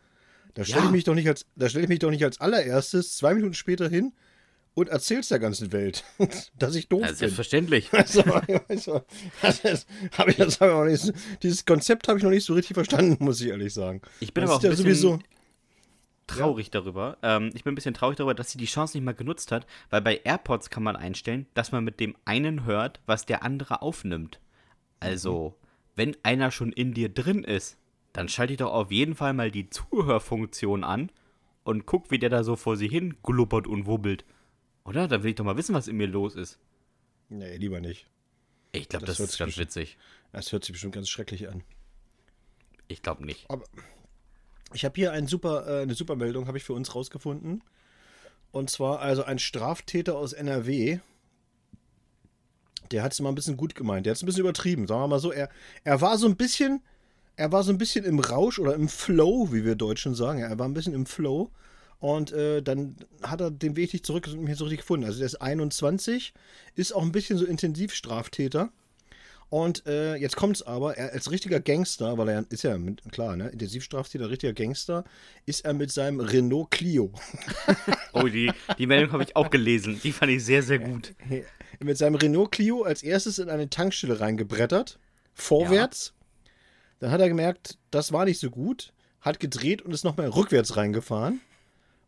Da 0.55 0.65
stelle 0.65 0.81
ja. 0.81 0.87
ich 0.87 0.93
mich 0.93 1.05
doch 1.05 1.15
nicht 1.15 1.29
als, 1.29 1.47
da 1.57 1.69
stelle 1.69 1.85
ich 1.85 1.89
mich 1.89 1.99
doch 2.01 2.11
nicht 2.11 2.25
als 2.25 2.41
allererstes 2.41 3.17
zwei 3.17 3.35
Minuten 3.35 3.55
später 3.55 3.89
hin 3.89 4.13
und 4.75 4.89
erzähl's 4.89 5.29
der 5.29 5.39
ganzen 5.39 5.73
Welt, 5.73 6.05
dass 6.59 6.75
ich 6.75 6.89
doof 6.89 7.01
Ja, 7.03 7.07
bin. 7.09 7.17
selbstverständlich. 7.17 7.91
Also, 7.93 8.23
also, 8.69 9.03
das 9.41 9.61
ist- 9.61 9.89
hab 10.17 10.29
ich, 10.29 10.37
das 10.37 10.61
hab 10.61 10.69
ich 10.69 10.75
noch 10.75 10.85
nicht, 10.85 11.01
so- 11.01 11.13
dieses 11.43 11.65
Konzept 11.65 12.09
habe 12.09 12.19
ich 12.19 12.25
noch 12.25 12.31
nicht 12.31 12.45
so 12.45 12.55
richtig 12.55 12.75
verstanden, 12.75 13.25
muss 13.25 13.41
ich 13.41 13.49
ehrlich 13.49 13.73
sagen. 13.75 14.03
Ich 14.21 14.33
bin 14.35 14.43
Das 14.43 14.51
aber 14.51 14.59
auch 14.59 14.63
ja 14.63 14.71
bisschen 14.71 14.85
sowieso. 14.85 15.19
traurig 16.27 16.71
darüber. 16.71 17.19
Ähm, 17.23 17.51
ich 17.55 17.65
bin 17.65 17.73
ein 17.73 17.75
bisschen 17.75 17.95
traurig 17.95 18.17
darüber, 18.17 18.35
dass 18.35 18.51
sie 18.51 18.59
die 18.59 18.67
Chance 18.67 18.97
nicht 18.97 19.05
mal 19.05 19.13
genutzt 19.15 19.53
hat, 19.53 19.67
weil 19.91 20.01
bei 20.03 20.21
AirPods 20.25 20.71
kann 20.71 20.83
man 20.83 20.97
einstellen, 20.97 21.47
dass 21.55 21.73
man 21.73 21.85
mit 21.85 22.01
dem 22.01 22.15
einen 22.25 22.65
hört, 22.65 23.01
was 23.07 23.27
der 23.27 23.43
andere 23.43 23.83
aufnimmt. 23.83 24.39
Also, 25.01 25.57
wenn 25.97 26.17
einer 26.23 26.51
schon 26.51 26.73
in 26.73 26.95
dir 26.95 27.09
drin 27.09 27.43
ist, 27.45 27.77
dann 28.13 28.29
schalte 28.29 28.53
ich 28.53 28.59
doch 28.59 28.73
auf 28.73 28.91
jeden 28.91 29.15
Fall 29.15 29.33
mal 29.33 29.51
die 29.51 29.71
Zuhörfunktion 29.71 30.85
an 30.85 31.11
und 31.65 31.87
guck, 31.87 32.11
wie 32.11 32.19
der 32.19 32.31
da 32.31 32.45
so 32.45 32.57
vor 32.57 32.77
sich 32.77 32.91
hin 32.91 33.17
glubbert 33.23 33.67
und 33.67 33.87
wubbelt. 33.87 34.25
Oder? 34.85 35.09
Dann 35.09 35.23
will 35.23 35.31
ich 35.31 35.37
doch 35.37 35.45
mal 35.45 35.57
wissen, 35.57 35.75
was 35.75 35.89
in 35.89 35.97
mir 35.97 36.09
los 36.09 36.35
ist. 36.35 36.59
Nee, 37.29 37.57
lieber 37.57 37.81
nicht. 37.81 38.07
Ich 38.73 38.89
glaube, 38.89 39.07
Das 39.07 39.19
das, 39.19 39.31
ist 39.31 39.39
ganz 39.39 39.59
witzig. 39.59 39.97
Das 40.33 40.51
hört 40.53 40.65
sich 40.65 40.73
bestimmt 40.73 40.95
ganz 40.95 41.09
schrecklich 41.09 41.49
an. 41.49 41.63
Ich 42.89 43.03
glaube 43.03 43.25
nicht. 43.25 43.49
Aber 43.49 43.65
ich 44.73 44.85
habe 44.85 44.95
hier 44.95 45.13
ein 45.13 45.27
super, 45.27 45.67
äh, 45.67 45.83
eine 45.83 45.95
super 45.95 46.17
Meldung, 46.17 46.47
habe 46.47 46.59
ich 46.59 46.65
für 46.65 46.73
uns 46.73 46.95
rausgefunden. 46.95 47.63
Und 48.51 48.71
zwar 48.71 49.01
also 49.01 49.25
ein 49.25 49.39
Straftäter 49.39 50.17
aus 50.17 50.33
NRW. 50.33 50.99
Der 52.91 53.03
hat 53.03 53.13
es 53.13 53.21
mal 53.21 53.31
ein 53.31 53.35
bisschen 53.35 53.57
gut 53.57 53.75
gemeint. 53.75 54.05
Der 54.05 54.11
hat 54.11 54.17
es 54.17 54.23
ein 54.23 54.27
bisschen 54.27 54.43
übertrieben. 54.43 54.87
Sagen 54.87 55.03
wir 55.03 55.09
mal 55.09 55.21
so, 55.21 55.33
er, 55.33 55.49
er 55.85 56.01
war 56.01 56.19
so 56.19 56.27
ein 56.27 56.37
bisschen, 56.37 56.83
er 57.37 57.53
war 57.53 57.63
so 57.63 57.73
ein 57.73 57.79
bisschen 57.79 58.05
im 58.05 58.19
Rausch 58.19 58.59
oder 58.59 58.75
im 58.75 58.89
Flow, 58.89 59.53
wie 59.53 59.65
wir 59.65 59.75
Deutschen 59.75 60.15
sagen. 60.15 60.41
Er 60.41 60.59
war 60.59 60.69
ein 60.69 60.75
bisschen 60.75 60.95
im 60.95 61.07
Flow. 61.07 61.51
Und 61.99 62.33
äh, 62.33 62.63
dann 62.63 62.97
hat 63.23 63.41
er 63.41 63.51
den 63.51 63.77
Weg 63.77 63.93
nicht 63.93 64.05
zurück 64.05 64.27
mir 64.35 64.57
so 64.57 64.65
richtig 64.65 64.81
gefunden. 64.81 65.07
Also 65.07 65.19
der 65.19 65.27
ist 65.27 65.41
21, 65.41 66.35
ist 66.75 66.93
auch 66.93 67.03
ein 67.03 67.13
bisschen 67.13 67.39
so 67.39 67.45
Intensivstraftäter. 67.45 68.73
Und 69.51 69.87
äh, 69.87 70.17
jetzt 70.17 70.35
kommt's 70.35 70.63
aber, 70.63 70.97
er 70.97 71.13
als 71.13 71.31
richtiger 71.31 71.61
Gangster, 71.61 72.17
weil 72.17 72.29
er 72.31 72.47
ist 72.49 72.65
ja 72.65 72.79
mit, 72.79 73.03
klar, 73.13 73.37
ne, 73.37 73.51
Intensivstraftäter, 73.51 74.31
richtiger 74.31 74.55
Gangster, 74.55 75.05
ist 75.45 75.65
er 75.65 75.75
mit 75.75 75.93
seinem 75.93 76.21
Renault 76.21 76.71
Clio. 76.71 77.13
Oh, 78.15 78.29
die, 78.29 78.53
die 78.79 78.87
Meldung 78.87 79.13
habe 79.13 79.23
ich 79.23 79.37
auch 79.37 79.49
gelesen. 79.49 79.99
Die 80.03 80.13
fand 80.13 80.33
ich 80.33 80.45
sehr, 80.45 80.63
sehr 80.63 80.79
gut. 80.79 81.15
mit 81.81 81.97
seinem 81.97 82.17
Renault 82.17 82.53
Clio 82.53 82.83
als 82.83 83.03
erstes 83.03 83.39
in 83.39 83.49
eine 83.49 83.71
Tankstelle 83.71 84.21
reingebrettert, 84.21 84.99
vorwärts. 85.35 86.13
Dann 87.03 87.11
hat 87.11 87.21
er 87.21 87.27
gemerkt, 87.29 87.79
das 87.91 88.13
war 88.13 88.25
nicht 88.27 88.39
so 88.39 88.49
gut, 88.49 88.93
hat 89.21 89.41
gedreht 89.41 89.83
und 89.83 89.91
ist 89.93 90.05
nochmal 90.05 90.29
rückwärts 90.29 90.77
reingefahren 90.77 91.41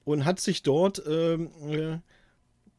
und 0.05 0.25
hat 0.25 0.39
sich 0.39 0.63
dort, 0.63 1.03
ähm, 1.05 1.51
äh, 1.69 1.99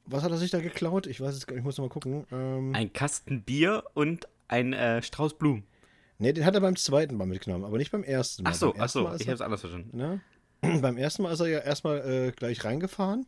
was 0.05 0.24
hat 0.24 0.31
er 0.31 0.38
sich 0.38 0.50
da 0.50 0.62
geklaut? 0.62 1.07
Ich 1.07 1.19
weiß 1.19 1.36
es 1.36 1.45
gar 1.45 1.55
nicht, 1.55 1.60
ich 1.63 1.65
muss 1.65 1.77
noch 1.77 1.84
mal 1.84 1.89
gucken. 1.89 2.25
Ähm, 2.31 2.74
Ein 2.74 2.93
Kasten 2.93 3.43
Bier 3.43 3.84
und 3.95 4.29
ein 4.48 4.72
äh, 4.72 5.01
Strauß 5.01 5.34
Blumen. 5.38 5.63
ne, 6.17 6.31
den 6.31 6.45
hat 6.45 6.55
er 6.55 6.62
beim 6.62 6.77
zweiten 6.77 7.17
Mal 7.17 7.27
mitgenommen, 7.27 7.65
aber 7.65 7.77
nicht 7.77 7.91
beim 7.91 8.03
ersten 8.03 8.43
Mal. 8.43 8.51
Ach 8.51 8.55
so, 8.55 8.74
ach 8.77 8.88
so, 8.88 9.03
Mal 9.03 9.15
ich 9.17 9.24
er- 9.24 9.27
habe 9.27 9.36
es 9.36 9.41
anders 9.41 9.60
verstanden. 9.60 9.98
Ne? 9.98 10.22
Beim 10.81 10.95
ersten 10.98 11.22
Mal 11.24 11.34
ist 11.34 11.41
er 11.41 11.48
ja 11.48 11.60
erstmal 11.60 11.98
äh, 12.10 12.31
gleich 12.31 12.63
reingefahren. 12.63 13.25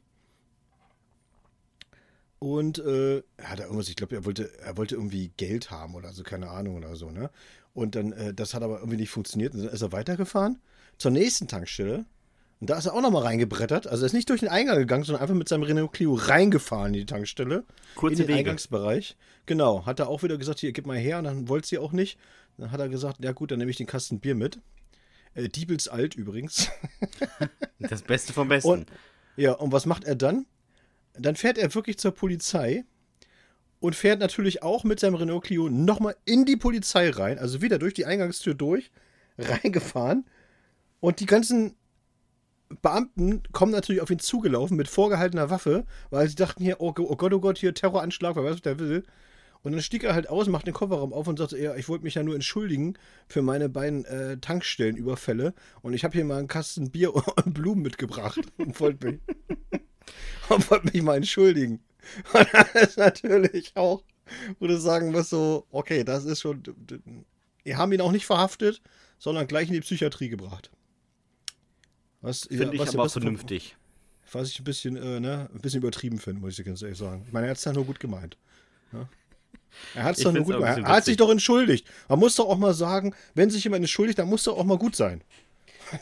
Und 2.40 2.78
äh, 2.80 3.18
er 3.38 3.50
hat 3.50 3.60
irgendwas, 3.60 3.90
ich 3.90 3.96
glaube, 3.96 4.16
er 4.16 4.24
wollte, 4.26 4.50
er 4.60 4.78
wollte 4.78 4.96
irgendwie 4.96 5.32
Geld 5.38 5.72
haben 5.72 5.96
oder 5.96 6.14
so, 6.14 6.24
keine 6.24 6.50
Ahnung 6.52 6.78
oder 6.78 6.96
so, 6.96 7.10
ne? 7.12 7.30
Und 7.78 7.94
dann, 7.94 8.12
äh, 8.12 8.34
das 8.34 8.56
hat 8.56 8.64
aber 8.64 8.80
irgendwie 8.80 8.98
nicht 8.98 9.12
funktioniert. 9.12 9.54
Und 9.54 9.62
dann 9.62 9.72
ist 9.72 9.84
er 9.84 9.92
weitergefahren 9.92 10.58
zur 10.98 11.12
nächsten 11.12 11.48
Tankstelle. 11.48 12.06
Und 12.60 12.72
da 12.72 12.78
ist 12.80 12.88
er 12.88 12.96
auch 12.96 13.02
nochmal 13.04 13.22
reingebrettert. 13.22 13.86
Also 13.86 14.04
er 14.04 14.08
ist 14.08 14.14
nicht 14.14 14.32
durch 14.32 14.40
den 14.40 14.50
Eingang 14.50 14.80
gegangen, 14.80 15.04
sondern 15.04 15.22
einfach 15.22 15.36
mit 15.36 15.48
seinem 15.48 15.62
Renault 15.62 15.94
Clio 15.94 16.16
reingefahren 16.16 16.96
in 16.96 17.02
die 17.02 17.06
Tankstelle. 17.06 17.66
Kurze 17.94 18.14
in 18.14 18.18
den 18.18 18.28
Wege. 18.30 18.40
Eingangsbereich. 18.40 19.16
Genau. 19.46 19.86
Hat 19.86 20.00
er 20.00 20.08
auch 20.08 20.24
wieder 20.24 20.40
gesagt, 20.40 20.58
hier, 20.58 20.72
gib 20.72 20.88
mal 20.88 20.98
her. 20.98 21.20
Und 21.20 21.26
dann 21.26 21.50
wollte 21.50 21.68
sie 21.68 21.78
auch 21.78 21.92
nicht. 21.92 22.18
Dann 22.58 22.72
hat 22.72 22.80
er 22.80 22.90
gesagt, 22.90 23.24
ja 23.24 23.32
gut, 23.32 23.52
dann 23.52 23.60
nehme 23.60 23.70
ich 23.70 23.78
den 23.78 23.86
Kasten 23.86 24.20
Bier 24.20 24.34
mit. 24.34 24.60
Äh, 25.36 25.48
Diebels 25.48 25.88
alt 25.88 26.16
übrigens. 26.16 26.72
Das 27.78 28.02
Beste 28.02 28.34
vom 28.34 28.48
Besten. 28.48 28.72
Und, 28.72 28.88
ja, 29.36 29.52
und 29.52 29.72
was 29.72 29.86
macht 29.86 30.04
er 30.04 30.16
dann? 30.16 30.48
Dann 31.14 31.36
fährt 31.36 31.60
er 31.60 31.76
wirklich 31.76 32.00
zur 32.00 32.12
Polizei 32.12 32.86
und 33.80 33.96
fährt 33.96 34.20
natürlich 34.20 34.64
auch 34.64 34.84
mit 34.84 35.00
seinem 35.00 35.16
Renault 35.16 35.46
Clio 35.46 35.70
nochmal 35.70 36.16
in 36.26 36.46
die 36.46 36.58
Polizei 36.58 37.10
rein, 37.10 37.40
also 37.40 37.62
wieder 37.62 37.80
durch 37.80 37.94
die 37.94 38.06
Eingangstür 38.06 38.54
durch, 38.54 38.92
reingefahren. 39.38 40.26
Und 41.00 41.20
die 41.20 41.26
ganzen 41.26 41.76
Beamten 42.82 43.44
kommen 43.52 43.72
natürlich 43.72 44.02
auf 44.02 44.10
ihn 44.10 44.20
zugelaufen 44.20 44.76
mit 44.76 44.88
vorgehaltener 44.88 45.50
Waffe, 45.50 45.86
weil 46.10 46.28
sie 46.28 46.36
dachten 46.36 46.64
hier, 46.64 46.82
oh, 46.82 46.94
oh 46.98 47.16
Gott, 47.16 47.34
oh 47.34 47.40
Gott, 47.40 47.58
hier 47.58 47.74
Terroranschlag, 47.74 48.36
wer 48.36 48.44
weiß, 48.44 48.56
was 48.56 48.62
der 48.62 48.80
will. 48.80 49.04
Und 49.64 49.72
dann 49.72 49.82
stieg 49.82 50.04
er 50.04 50.14
halt 50.14 50.30
aus, 50.30 50.48
macht 50.48 50.68
den 50.68 50.74
Kofferraum 50.74 51.14
auf 51.14 51.28
und 51.28 51.40
sagte, 51.40 51.58
ja, 51.58 51.76
ich 51.76 51.90
wollte 51.90 52.04
mich 52.04 52.16
ja 52.16 52.24
nur 52.24 52.36
entschuldigen 52.36 52.96
für 53.28 53.42
meine 53.42 53.70
beiden 53.70 54.06
äh, 54.06 54.38
Tankstellenüberfälle. 54.38 55.54
Und 55.82 55.94
ich 55.94 56.04
habe 56.04 56.14
hier 56.14 56.26
mal 56.26 56.38
einen 56.38 56.48
Kasten 56.48 56.92
Bier 56.92 57.14
und 57.46 57.54
Blumen 57.54 57.82
mitgebracht 57.82 58.40
und 58.58 58.80
wollte 58.80 59.08
mich, 59.08 59.20
und 60.50 60.70
wollte 60.72 60.92
mich 60.92 61.02
mal 61.02 61.18
entschuldigen. 61.18 61.82
Und 62.34 62.48
das 62.54 62.90
ist 62.90 62.98
natürlich 62.98 63.72
auch, 63.76 64.04
wo 64.60 64.68
du 64.68 64.80
sagen 64.80 65.12
musst, 65.12 65.30
so, 65.30 65.66
okay, 65.72 66.04
das 66.04 66.26
ist 66.26 66.42
schon. 66.42 66.64
Wir 67.64 67.78
haben 67.78 67.92
ihn 67.92 68.02
auch 68.02 68.12
nicht 68.12 68.26
verhaftet, 68.26 68.82
sondern 69.20 69.48
gleich 69.48 69.68
in 69.68 69.74
die 69.74 69.82
Psychiatrie 69.82 70.30
gebracht. 70.30 70.72
Was, 72.22 72.42
Finde 72.42 72.74
ich 72.74 72.80
was, 72.80 72.96
aber 72.96 73.10
vernünftig. 73.10 73.76
Was 74.32 74.50
ich 74.50 74.60
ein 74.60 74.64
bisschen, 74.64 74.98
äh, 74.98 75.20
ne, 75.20 75.50
ein 75.54 75.62
bisschen 75.62 75.82
übertrieben 75.82 76.20
finde, 76.20 76.42
muss 76.42 76.58
ich 76.58 76.66
ganz 76.66 76.82
ehrlich 76.82 76.98
sagen. 76.98 77.24
Ich 77.28 77.34
meine, 77.34 77.48
er 77.48 77.52
hat 77.52 77.58
es 77.58 77.64
ja 77.64 77.74
nur 77.74 77.86
gut 77.86 78.00
gemeint. 78.00 78.38
Ja? 78.92 79.08
Er 79.96 80.04
hat 80.04 80.18
es 80.18 80.24
doch 80.24 80.34
nur 80.34 80.44
gut 80.44 80.56
gemeint. 80.56 80.80
Er 80.80 80.88
hat 80.88 81.06
sich 81.06 81.18
doch 81.18 81.30
entschuldigt. 81.30 81.88
Man 82.10 82.20
muss 82.20 82.36
doch 82.36 82.48
auch 82.48 82.58
mal 82.58 82.74
sagen, 82.74 83.14
wenn 83.36 83.50
sich 83.50 83.64
jemand 83.64 83.84
entschuldigt, 83.84 84.20
dann 84.20 84.28
muss 84.28 84.44
doch 84.44 84.58
auch 84.58 84.66
mal 84.66 84.78
gut 84.78 84.96
sein. 84.96 85.24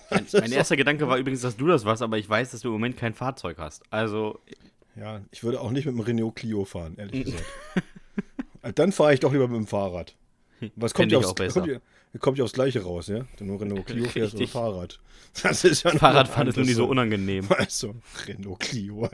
Mein, 0.10 0.26
mein 0.34 0.52
erster 0.52 0.76
Gedanke 0.76 1.08
war 1.08 1.18
übrigens, 1.18 1.42
dass 1.42 1.58
du 1.58 1.68
das 1.68 1.86
warst, 1.86 2.02
aber 2.02 2.18
ich 2.18 2.28
weiß, 2.28 2.52
dass 2.52 2.62
du 2.62 2.70
im 2.70 2.74
Moment 2.74 2.98
kein 2.98 3.14
Fahrzeug 3.14 3.58
hast. 3.60 3.84
Also, 3.92 4.40
Ja, 4.96 5.22
ich 5.32 5.44
würde 5.44 5.60
auch 5.62 5.72
nicht 5.72 5.86
mit 5.86 5.94
dem 5.96 6.00
Renault 6.00 6.36
Clio 6.36 6.66
fahren, 6.66 6.96
ehrlich 6.98 7.26
gesagt. 7.26 7.44
Äh, 8.62 8.74
Dann 8.74 8.92
fahre 8.92 9.14
ich 9.14 9.20
doch 9.20 9.32
lieber 9.34 9.48
mit 9.48 9.58
dem 9.58 9.68
Fahrrad. 9.68 10.16
Was 10.76 10.94
kommt 10.94 11.12
ja 11.12 11.18
aufs, 11.18 11.28
auch 11.28 11.36
besser. 11.36 11.60
kommt, 11.62 11.72
ja, 11.74 11.80
kommt 12.20 12.38
ja 12.38 12.44
aufs 12.46 12.54
Gleiche 12.54 12.82
raus, 12.82 13.08
ja? 13.08 13.26
Wenn 13.38 13.48
du 13.50 13.56
Renault 13.58 13.86
Clio 13.86 14.06
fährst 14.06 14.36
oder. 14.36 14.48
Fahrrad. 14.48 15.00
Das 15.44 15.66
ist 15.66 15.84
ja 15.84 15.92
Fahrradfahren 15.92 16.48
ist 16.48 16.56
nur 16.56 16.66
nicht 16.66 16.76
so 16.76 16.86
unangenehm. 16.86 17.46
Also, 17.58 17.94
Renault 18.26 18.60
Clio. 18.62 19.10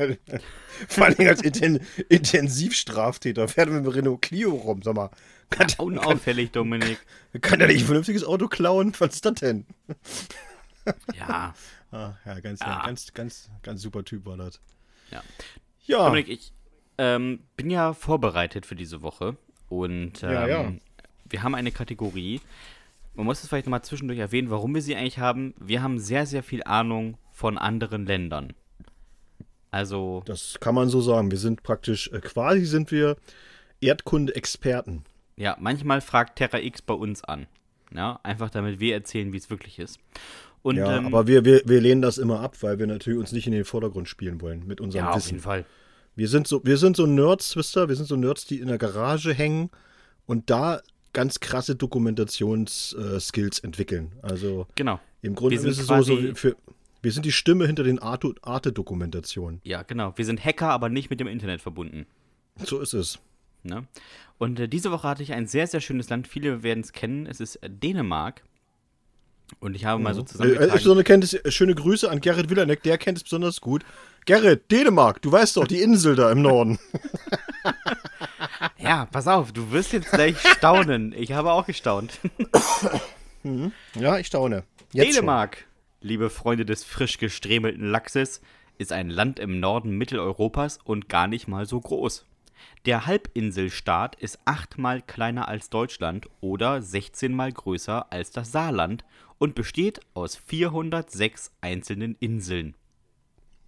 Vor 0.88 1.06
allem 1.06 1.28
als 1.28 1.42
Inten 1.42 1.80
Intensivstraftäter 2.10 3.48
fährt 3.48 3.70
er 3.70 3.74
mit 3.74 3.86
dem 3.86 3.92
Renault 3.92 4.22
Clio 4.22 4.52
rum. 4.54 4.84
Sag 4.84 4.96
mal, 4.96 5.10
kann, 5.50 5.68
Unauffällig, 5.80 6.52
Dominik. 6.52 7.00
kann 7.42 7.58
der 7.60 7.68
nicht 7.70 7.80
ein 7.82 7.86
vernünftiges 7.86 8.24
Auto 8.24 8.48
klauen? 8.48 8.94
Was 9.00 9.16
ist 9.16 9.26
das 9.26 9.34
denn? 9.34 9.66
Ja. 11.16 11.54
Ah, 11.92 12.14
ja, 12.26 12.40
ganz, 12.40 12.60
Ja. 12.62 12.86
ganz, 12.86 13.12
ganz, 13.14 13.50
ganz 13.64 13.82
super 13.82 14.04
Typ 14.06 14.26
war 14.26 14.38
das. 14.38 14.62
Ja. 15.12 15.22
Ja, 15.86 16.06
Dominik, 16.06 16.30
ich 16.30 16.54
ähm, 16.98 17.40
bin 17.56 17.70
ja 17.70 17.94
vorbereitet 17.94 18.66
für 18.66 18.76
diese 18.76 19.02
Woche 19.02 19.36
und 19.70 20.24
ähm, 20.24 20.32
Ja, 20.32 20.48
ja. 20.48 20.72
wir 21.30 21.44
haben 21.44 21.56
eine 21.56 21.72
Kategorie. 21.72 22.42
Man 23.16 23.26
muss 23.26 23.42
es 23.44 23.50
vielleicht 23.50 23.66
nochmal 23.66 23.84
zwischendurch 23.84 24.20
erwähnen, 24.20 24.50
warum 24.50 24.74
wir 24.74 24.82
sie 24.82 24.96
eigentlich 24.96 25.20
haben. 25.20 25.54
Wir 25.60 25.82
haben 25.84 26.00
sehr, 26.00 26.26
sehr 26.26 26.44
viel 26.44 26.64
Ahnung 26.64 27.18
von 27.32 27.58
anderen 27.58 28.06
Ländern. 28.06 28.54
Also, 29.70 30.22
das 30.26 30.58
kann 30.60 30.76
man 30.76 30.90
so 30.90 31.02
sagen. 31.02 31.32
Wir 31.32 31.38
sind 31.38 31.64
praktisch, 31.64 32.10
äh, 32.12 32.20
quasi 32.20 32.66
sind 32.66 32.92
wir 32.92 33.18
Erdkunde-Experten. 33.80 35.04
ja, 35.38 35.58
manchmal 35.60 36.02
fragt 36.02 36.38
Terra 36.38 36.60
X 36.60 36.82
bei 36.82 36.94
uns 36.94 37.24
an. 37.24 37.48
Ja, 37.94 38.20
einfach 38.24 38.50
damit 38.50 38.80
wir 38.80 38.94
erzählen, 38.94 39.34
wie 39.34 39.38
es 39.38 39.50
wirklich 39.50 39.80
ist. 39.80 40.00
Und 40.64 40.78
Ja, 40.78 40.98
ähm, 40.98 41.08
aber 41.08 41.26
wir, 41.28 41.44
wir, 41.46 41.62
wir 41.66 41.82
lehnen 41.82 42.02
das 42.02 42.18
immer 42.18 42.40
ab, 42.42 42.56
weil 42.62 42.78
wir 42.80 42.88
natürlich 42.88 43.20
uns 43.20 43.32
nicht 43.32 43.48
in 43.48 43.54
den 43.54 43.66
Vordergrund 43.66 44.08
spielen 44.08 44.42
wollen 44.42 44.66
mit 44.68 44.80
unserem 44.80 45.06
ja, 45.06 45.10
auf 45.12 45.18
Wissen. 45.18 45.30
jeden 45.32 45.44
Fall. 45.44 45.66
Wir 46.16 46.28
sind 46.28 46.48
so, 46.48 46.62
wir 46.64 46.78
sind 46.78 46.96
so 46.98 47.06
Nerds, 47.06 47.56
wisst 47.56 47.76
ihr, 47.78 47.88
wir 47.90 47.96
sind 47.96 48.06
so 48.08 48.16
Nerds, 48.16 48.46
die 48.46 48.60
in 48.60 48.68
der 48.68 48.78
Garage 48.78 49.34
hängen 49.34 49.70
und 50.26 50.50
da 50.50 50.82
ganz 51.14 51.40
krasse 51.40 51.76
Dokumentations-Skills 51.76 53.60
entwickeln. 53.60 54.12
Also 54.22 54.68
Genau. 54.76 55.00
im 55.22 55.36
Grunde 55.36 55.56
ist 55.56 55.66
es 55.66 55.78
so, 55.88 56.02
so 56.02 56.18
für, 56.36 56.56
wir 57.02 57.12
sind 57.12 57.26
die 57.26 57.32
Stimme 57.32 57.66
hinter 57.66 57.84
den 57.84 58.00
Arte- 58.00 58.36
Arte-Dokumentationen. 58.42 59.62
Ja, 59.64 59.84
genau. 59.84 60.14
Wir 60.16 60.26
sind 60.26 60.44
Hacker, 60.44 60.70
aber 60.70 60.90
nicht 60.90 61.10
mit 61.10 61.20
dem 61.20 61.28
Internet 61.28 61.62
verbunden. 61.62 62.06
So 62.64 62.80
ist 62.80 62.94
es. 62.94 63.20
Ne? 63.64 63.86
Und 64.38 64.60
äh, 64.60 64.68
diese 64.68 64.92
Woche 64.92 65.08
hatte 65.08 65.24
ich 65.24 65.34
ein 65.34 65.48
sehr, 65.48 65.68
sehr 65.68 65.82
schönes 65.82 66.10
Land. 66.10 66.28
Viele 66.28 66.64
werden 66.64 66.82
es 66.82 66.92
kennen. 66.94 67.26
Es 67.26 67.40
ist 67.40 67.56
äh, 67.58 67.70
Dänemark. 67.70 68.44
Und 69.60 69.76
ich 69.76 69.86
habe 69.86 70.02
mal 70.02 70.14
so 70.14 70.22
Äh, 70.22 70.26
zusammengetragen. 70.26 70.80
so 70.80 70.92
eine 70.94 71.04
kennt 71.04 71.24
es, 71.24 71.34
äh, 71.34 71.52
schöne 71.52 71.76
Grüße 71.76 72.10
an 72.10 72.22
Gerrit 72.22 72.50
Willaneck, 72.50 72.84
der 72.84 72.98
kennt 72.98 73.18
es 73.18 73.24
besonders 73.24 73.62
gut. 73.62 73.84
Gerrit, 74.26 74.72
Dänemark, 74.72 75.22
du 75.22 75.32
weißt 75.32 75.58
doch, 75.58 75.68
die 75.68 75.82
Insel 75.82 76.16
da 76.16 76.32
im 76.32 76.42
Norden. 76.42 76.80
ja, 78.78 79.06
pass 79.12 79.28
auf, 79.28 79.52
du 79.52 79.72
wirst 79.72 79.94
jetzt 79.94 80.12
gleich 80.12 80.38
staunen. 80.40 81.14
Ich 81.16 81.32
habe 81.34 81.52
auch 81.52 81.66
gestaunt. 81.66 82.20
Ja, 83.96 84.20
ich 84.20 84.28
staune. 84.28 84.66
Jetzt 84.94 85.16
Dänemark, 85.16 85.66
liebe 86.00 86.30
Freunde 86.30 86.64
des 86.64 86.84
frisch 86.84 87.18
gestremelten 87.18 87.90
Lachses, 87.90 88.40
ist 88.78 88.92
ein 88.92 89.10
Land 89.10 89.40
im 89.40 89.60
Norden 89.60 89.98
Mitteleuropas 89.98 90.78
und 90.84 91.10
gar 91.10 91.26
nicht 91.26 91.48
mal 91.48 91.66
so 91.66 91.80
groß. 91.82 92.26
Der 92.86 93.08
Halbinselstaat 93.08 94.16
ist 94.18 94.38
achtmal 94.46 95.02
kleiner 95.02 95.48
als 95.48 95.72
Deutschland 95.72 96.28
oder 96.40 96.84
16 96.84 97.34
mal 97.34 97.52
größer 97.52 98.12
als 98.12 98.30
das 98.30 98.52
Saarland 98.52 99.04
und 99.42 99.56
besteht 99.56 100.02
aus 100.14 100.36
406 100.36 101.52
einzelnen 101.62 102.16
Inseln. 102.20 102.76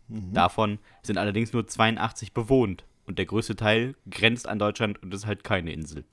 Davon 0.07 0.77
sind 1.01 1.17
allerdings 1.17 1.51
nur 1.51 1.65
82 1.65 2.31
bewohnt 2.31 2.85
und 3.07 3.17
der 3.17 3.25
größte 3.25 3.55
Teil 3.55 3.95
grenzt 4.07 4.47
an 4.47 4.59
Deutschland 4.59 5.01
und 5.01 5.11
ist 5.15 5.25
halt 5.25 5.43
keine 5.43 5.73
Insel. 5.73 6.03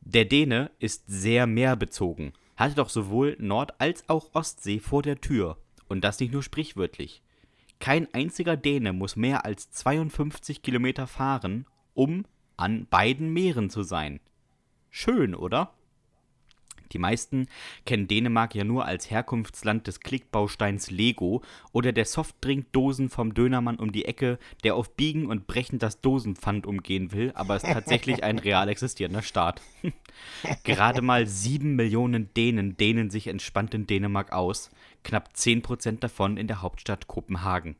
Der 0.00 0.24
Däne 0.24 0.70
ist 0.78 1.04
sehr 1.06 1.46
meerbezogen, 1.46 2.32
hatte 2.56 2.76
doch 2.76 2.88
sowohl 2.88 3.36
Nord- 3.38 3.78
als 3.78 4.08
auch 4.08 4.34
Ostsee 4.34 4.80
vor 4.80 5.02
der 5.02 5.20
Tür 5.20 5.58
und 5.88 6.02
das 6.02 6.18
nicht 6.18 6.32
nur 6.32 6.42
sprichwörtlich. 6.42 7.22
Kein 7.78 8.08
einziger 8.14 8.56
Däne 8.56 8.94
muss 8.94 9.16
mehr 9.16 9.44
als 9.44 9.70
52 9.72 10.62
Kilometer 10.62 11.06
fahren, 11.06 11.66
um 11.92 12.24
an 12.56 12.86
beiden 12.88 13.34
Meeren 13.34 13.68
zu 13.68 13.82
sein. 13.82 14.18
Schön, 14.88 15.34
oder? 15.34 15.74
Die 16.92 16.98
meisten 16.98 17.46
kennen 17.84 18.08
Dänemark 18.08 18.54
ja 18.54 18.64
nur 18.64 18.84
als 18.84 19.10
Herkunftsland 19.10 19.86
des 19.86 20.00
Klickbausteins 20.00 20.90
Lego 20.90 21.42
oder 21.72 21.92
der 21.92 22.04
Softdrink-Dosen 22.04 23.08
vom 23.08 23.34
Dönermann 23.34 23.76
um 23.76 23.92
die 23.92 24.04
Ecke, 24.04 24.38
der 24.64 24.74
auf 24.74 24.94
Biegen 24.96 25.26
und 25.26 25.46
Brechen 25.46 25.78
das 25.78 26.00
Dosenpfand 26.00 26.66
umgehen 26.66 27.12
will, 27.12 27.32
aber 27.34 27.56
ist 27.56 27.66
tatsächlich 27.66 28.24
ein 28.24 28.38
real 28.38 28.68
existierender 28.68 29.22
Staat. 29.22 29.60
Gerade 30.64 31.02
mal 31.02 31.26
sieben 31.26 31.76
Millionen 31.76 32.32
Dänen 32.34 32.76
dehnen 32.76 33.10
sich 33.10 33.26
entspannt 33.26 33.74
in 33.74 33.86
Dänemark 33.86 34.32
aus, 34.32 34.70
knapp 35.04 35.30
10% 35.34 35.98
davon 36.00 36.36
in 36.36 36.46
der 36.46 36.62
Hauptstadt 36.62 37.06
Kopenhagen. 37.06 37.76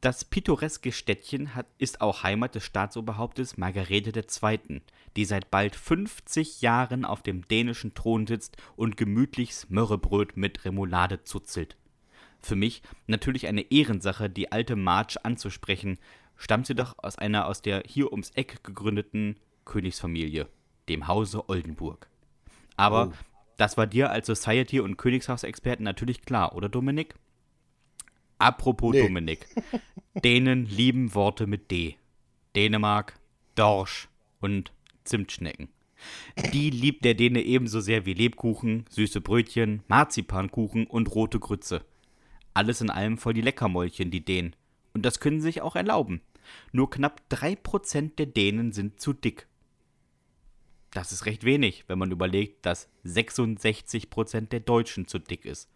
Das 0.00 0.24
pittoreske 0.24 0.92
Städtchen 0.92 1.54
hat, 1.54 1.66
ist 1.76 2.00
auch 2.00 2.22
Heimat 2.22 2.54
des 2.54 2.64
Staatsoberhauptes 2.64 3.58
Margarete 3.58 4.18
II., 4.18 4.80
die 5.16 5.24
seit 5.26 5.50
bald 5.50 5.76
50 5.76 6.62
Jahren 6.62 7.04
auf 7.04 7.22
dem 7.22 7.46
dänischen 7.48 7.92
Thron 7.92 8.26
sitzt 8.26 8.56
und 8.76 8.96
gemütlich 8.96 9.54
Smørrebröt 9.54 10.38
mit 10.38 10.64
Remoulade 10.64 11.22
zuzelt. 11.24 11.76
Für 12.40 12.56
mich 12.56 12.82
natürlich 13.06 13.46
eine 13.46 13.70
Ehrensache, 13.70 14.30
die 14.30 14.50
alte 14.50 14.74
March 14.74 15.22
anzusprechen, 15.22 15.98
stammt 16.36 16.66
sie 16.66 16.74
doch 16.74 16.94
aus 16.96 17.18
einer 17.18 17.44
aus 17.46 17.60
der 17.60 17.82
hier 17.86 18.10
ums 18.10 18.30
Eck 18.30 18.64
gegründeten 18.64 19.36
Königsfamilie, 19.66 20.48
dem 20.88 21.06
Hause 21.08 21.46
Oldenburg. 21.50 22.08
Aber 22.76 23.08
Oh. 23.08 23.12
das 23.58 23.76
war 23.76 23.86
dir 23.86 24.10
als 24.10 24.26
Society- 24.26 24.80
und 24.80 24.96
Königshausexperten 24.96 25.84
natürlich 25.84 26.22
klar, 26.22 26.54
oder 26.56 26.70
Dominik? 26.70 27.14
Apropos 28.40 28.92
Nee. 28.94 29.02
Dominik. 29.02 29.46
Dänen 30.24 30.66
lieben 30.66 31.14
Worte 31.14 31.46
mit 31.46 31.70
D. 31.70 31.96
Dänemark, 32.56 33.18
Dorsch 33.54 34.08
und 34.40 34.72
Zimtschnecken. 35.04 35.68
Die 36.52 36.70
liebt 36.70 37.04
der 37.04 37.14
Däne 37.14 37.42
ebenso 37.42 37.80
sehr 37.80 38.06
wie 38.06 38.14
Lebkuchen, 38.14 38.86
süße 38.88 39.20
Brötchen, 39.20 39.82
Marzipankuchen 39.88 40.86
und 40.86 41.14
rote 41.14 41.38
Grütze. 41.38 41.84
Alles 42.54 42.80
in 42.80 42.90
allem 42.90 43.18
voll 43.18 43.34
die 43.34 43.42
Leckermäulchen, 43.42 44.10
die 44.10 44.24
Dänen. 44.24 44.56
Und 44.94 45.04
das 45.04 45.20
können 45.20 45.40
sie 45.40 45.48
sich 45.48 45.62
auch 45.62 45.76
erlauben. 45.76 46.22
Nur 46.72 46.90
knapp 46.90 47.20
3% 47.30 48.16
der 48.16 48.26
Dänen 48.26 48.72
sind 48.72 49.00
zu 49.00 49.12
dick. 49.12 49.46
Das 50.90 51.12
ist 51.12 51.26
recht 51.26 51.44
wenig, 51.44 51.84
wenn 51.86 51.98
man 51.98 52.10
überlegt, 52.10 52.66
dass 52.66 52.88
66% 53.04 54.48
der 54.48 54.60
Deutschen 54.60 55.06
zu 55.06 55.18
dick 55.18 55.44
ist. 55.44 55.68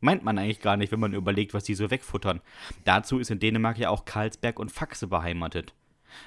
Meint 0.00 0.24
man 0.24 0.38
eigentlich 0.38 0.60
gar 0.60 0.76
nicht, 0.76 0.92
wenn 0.92 1.00
man 1.00 1.14
überlegt, 1.14 1.54
was 1.54 1.64
die 1.64 1.74
so 1.74 1.90
wegfuttern. 1.90 2.40
Dazu 2.84 3.18
ist 3.18 3.30
in 3.30 3.40
Dänemark 3.40 3.78
ja 3.78 3.90
auch 3.90 4.04
Carlsberg 4.04 4.58
und 4.58 4.70
Faxe 4.70 5.06
beheimatet. 5.06 5.74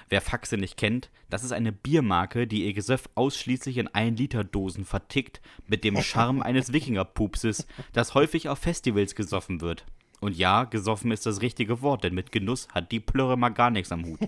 Wer 0.10 0.22
Faxe 0.22 0.58
nicht 0.58 0.78
kennt, 0.78 1.10
das 1.30 1.44
ist 1.44 1.52
eine 1.52 1.72
Biermarke, 1.72 2.48
die 2.48 2.66
ihr 2.66 2.74
Gesöff 2.74 3.10
ausschließlich 3.16 3.78
in 3.78 3.90
1-Liter-Dosen 3.90 4.86
vertickt, 4.86 5.42
mit 5.68 5.84
dem 5.84 6.02
Charme 6.02 6.42
eines 6.44 6.74
Wikingerpupses, 6.74 7.68
das 7.94 8.14
häufig 8.14 8.50
auf 8.50 8.60
Festivals 8.60 9.16
gesoffen 9.16 9.62
wird. 9.62 9.86
Und 10.20 10.38
ja, 10.38 10.66
gesoffen 10.66 11.12
ist 11.12 11.26
das 11.26 11.42
richtige 11.42 11.82
Wort, 11.82 12.04
denn 12.04 12.14
mit 12.14 12.32
Genuss 12.32 12.68
hat 12.70 12.92
die 12.92 13.00
Plörre 13.00 13.38
mal 13.38 13.50
gar 13.50 13.72
nichts 13.72 13.92
am 13.92 14.06
Hut. 14.06 14.20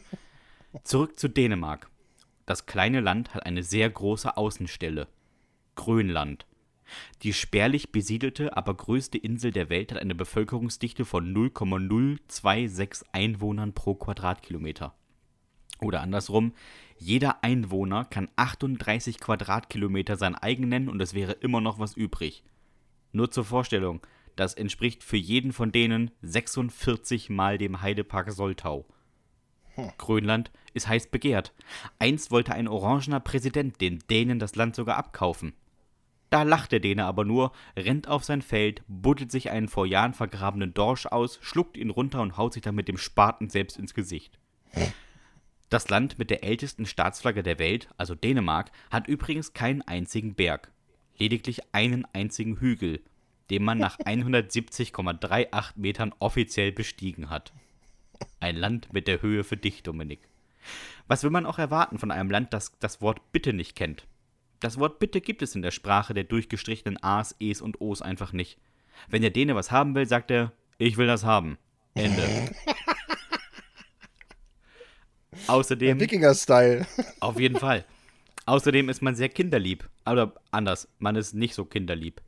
Zurück 0.84 1.20
zu 1.20 1.28
Dänemark. 1.28 1.88
Das 2.46 2.66
kleine 2.66 3.00
Land 3.00 3.36
hat 3.36 3.46
eine 3.46 3.64
sehr 3.64 3.90
große 3.90 4.36
Außenstelle. 4.36 5.08
Grönland. 5.76 6.46
Die 7.22 7.34
spärlich 7.34 7.92
besiedelte, 7.92 8.56
aber 8.58 8.74
größte 8.76 9.18
Insel 9.18 9.52
der 9.52 9.70
Welt 9.70 9.92
hat 9.92 10.00
eine 10.00 10.16
Bevölkerungsdichte 10.16 11.06
von 11.06 11.32
0,026 11.34 13.08
Einwohnern 13.12 13.74
pro 13.74 13.96
Quadratkilometer. 13.96 14.94
Oder 15.80 16.02
andersrum, 16.02 16.54
jeder 16.98 17.44
Einwohner 17.44 18.06
kann 18.06 18.30
38 18.36 19.20
Quadratkilometer 19.20 20.16
sein 20.16 20.36
eigen 20.36 20.70
nennen 20.70 20.90
und 20.90 21.02
es 21.02 21.14
wäre 21.14 21.34
immer 21.34 21.62
noch 21.62 21.80
was 21.80 21.96
übrig. 21.96 22.44
Nur 23.12 23.32
zur 23.32 23.46
Vorstellung, 23.46 24.02
das 24.36 24.54
entspricht 24.54 25.04
für 25.04 25.18
jeden 25.18 25.54
von 25.54 25.72
denen 25.72 26.12
46 26.22 27.30
Mal 27.30 27.58
dem 27.58 27.82
Heidepark 27.82 28.32
Soltau. 28.32 28.86
Grönland 29.98 30.52
ist 30.74 30.88
heiß 30.88 31.08
begehrt. 31.08 31.54
Einst 32.00 32.32
wollte 32.32 32.54
ein 32.54 32.68
orangener 32.68 33.20
Präsident 33.20 33.82
den 33.82 34.00
Dänen 34.10 34.40
das 34.40 34.56
Land 34.56 34.76
sogar 34.76 34.98
abkaufen. 34.98 35.54
Da 36.34 36.42
lacht 36.42 36.72
der 36.72 36.80
Däne 36.80 37.06
aber 37.06 37.26
nur, 37.26 37.52
rennt 37.78 38.08
auf 38.08 38.24
sein 38.24 38.42
Feld, 38.42 38.82
buddelt 38.88 39.32
sich 39.32 39.52
einen 39.52 39.68
vor 39.68 39.86
Jahren 39.86 40.16
vergrabenen 40.16 40.74
Dorsch 40.74 41.06
aus, 41.06 41.38
schluckt 41.44 41.78
ihn 41.78 41.92
runter 41.92 42.22
und 42.22 42.38
haut 42.38 42.54
sich 42.54 42.64
dann 42.64 42.74
mit 42.74 42.88
dem 42.88 42.98
Spaten 42.98 43.52
selbst 43.52 43.78
ins 43.78 43.94
Gesicht. 43.94 44.40
Das 45.70 45.90
Land 45.90 46.18
mit 46.18 46.32
der 46.32 46.44
ältesten 46.44 46.88
Staatsflagge 46.88 47.44
der 47.44 47.60
Welt, 47.60 47.88
also 47.98 48.16
Dänemark, 48.16 48.72
hat 48.90 49.08
übrigens 49.08 49.54
keinen 49.54 49.84
einzigen 49.84 50.34
Berg. 50.34 50.72
Lediglich 51.20 51.72
einen 51.72 52.04
einzigen 52.14 52.60
Hügel, 52.60 53.04
den 53.52 53.64
man 53.64 53.78
nach 53.78 54.00
170,38 54.04 55.74
Metern 55.76 56.16
offiziell 56.18 56.72
bestiegen 56.72 57.30
hat. 57.30 57.54
Ein 58.40 58.56
Land 58.56 58.92
mit 58.92 59.08
der 59.08 59.22
Höhe 59.22 59.44
für 59.44 59.58
dich, 59.58 59.84
Dominik. 59.84 60.28
Was 61.08 61.22
will 61.22 61.30
man 61.30 61.46
auch 61.46 61.60
erwarten 61.60 62.00
von 62.00 62.10
einem 62.10 62.32
Land, 62.32 62.54
das 62.56 62.72
das 62.80 63.02
Wort 63.02 63.22
Bitte 63.32 63.54
nicht 63.54 63.76
kennt? 63.76 64.08
Das 64.64 64.80
Wort 64.80 64.98
Bitte 64.98 65.20
gibt 65.20 65.42
es 65.42 65.56
in 65.56 65.62
der 65.62 65.72
Sprache 65.72 66.14
der 66.14 66.24
durchgestrichenen 66.24 66.98
A's, 67.04 67.36
E's 67.42 67.60
und 67.60 67.82
O's 67.82 68.02
einfach 68.02 68.32
nicht. 68.32 68.58
Wenn 69.10 69.22
der 69.22 69.32
Däne 69.32 69.56
was 69.56 69.72
haben 69.72 69.94
will, 69.94 70.08
sagt 70.08 70.32
er, 70.32 70.54
ich 70.78 70.96
will 70.96 71.06
das 71.06 71.26
haben. 71.26 71.58
Ende. 71.96 72.24
Außerdem, 75.48 76.00
Wikinger-Style. 76.00 76.88
auf 77.20 77.38
jeden 77.38 77.60
Fall. 77.60 77.84
Außerdem 78.46 78.88
ist 78.88 79.02
man 79.02 79.18
sehr 79.18 79.28
kinderlieb. 79.28 79.90
Oder 80.10 80.34
anders, 80.52 80.88
man 80.98 81.18
ist 81.18 81.34
nicht 81.34 81.56
so 81.56 81.66
kinderlieb. 81.66 82.22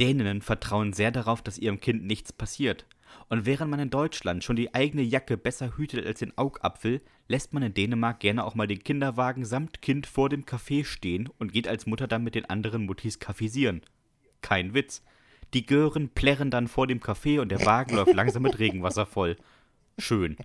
Däninnen 0.00 0.40
vertrauen 0.40 0.94
sehr 0.94 1.10
darauf, 1.10 1.42
dass 1.42 1.58
ihrem 1.58 1.78
Kind 1.78 2.04
nichts 2.04 2.32
passiert. 2.32 2.86
Und 3.32 3.46
während 3.46 3.70
man 3.70 3.80
in 3.80 3.88
Deutschland 3.88 4.44
schon 4.44 4.56
die 4.56 4.74
eigene 4.74 5.00
Jacke 5.00 5.38
besser 5.38 5.78
hütet 5.78 6.04
als 6.04 6.18
den 6.18 6.36
Augapfel, 6.36 7.00
lässt 7.28 7.54
man 7.54 7.62
in 7.62 7.72
Dänemark 7.72 8.20
gerne 8.20 8.44
auch 8.44 8.54
mal 8.54 8.66
den 8.66 8.84
Kinderwagen 8.84 9.46
samt 9.46 9.80
Kind 9.80 10.06
vor 10.06 10.28
dem 10.28 10.44
Café 10.44 10.84
stehen 10.84 11.30
und 11.38 11.50
geht 11.50 11.66
als 11.66 11.86
Mutter 11.86 12.06
dann 12.06 12.24
mit 12.24 12.34
den 12.34 12.44
anderen 12.44 12.84
Muttis 12.84 13.20
kaffeesieren. 13.20 13.80
Kein 14.42 14.74
Witz. 14.74 15.02
Die 15.54 15.64
Gören 15.64 16.10
plärren 16.10 16.50
dann 16.50 16.68
vor 16.68 16.86
dem 16.86 17.00
Café 17.00 17.40
und 17.40 17.48
der 17.48 17.64
Wagen 17.64 17.96
läuft 17.96 18.12
langsam 18.12 18.42
mit 18.42 18.58
Regenwasser 18.58 19.06
voll. 19.06 19.38
Schön. 19.96 20.36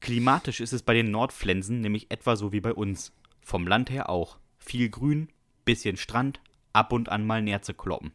Klimatisch 0.00 0.58
ist 0.58 0.72
es 0.72 0.82
bei 0.82 0.94
den 0.94 1.12
Nordflensen 1.12 1.82
nämlich 1.82 2.10
etwa 2.10 2.34
so 2.34 2.50
wie 2.50 2.60
bei 2.60 2.74
uns. 2.74 3.12
Vom 3.42 3.68
Land 3.68 3.90
her 3.90 4.10
auch. 4.10 4.38
Viel 4.58 4.88
Grün, 4.88 5.28
bisschen 5.64 5.98
Strand, 5.98 6.40
ab 6.72 6.92
und 6.92 7.10
an 7.10 7.24
mal 7.24 7.42
Nerze 7.42 7.74
kloppen. 7.74 8.10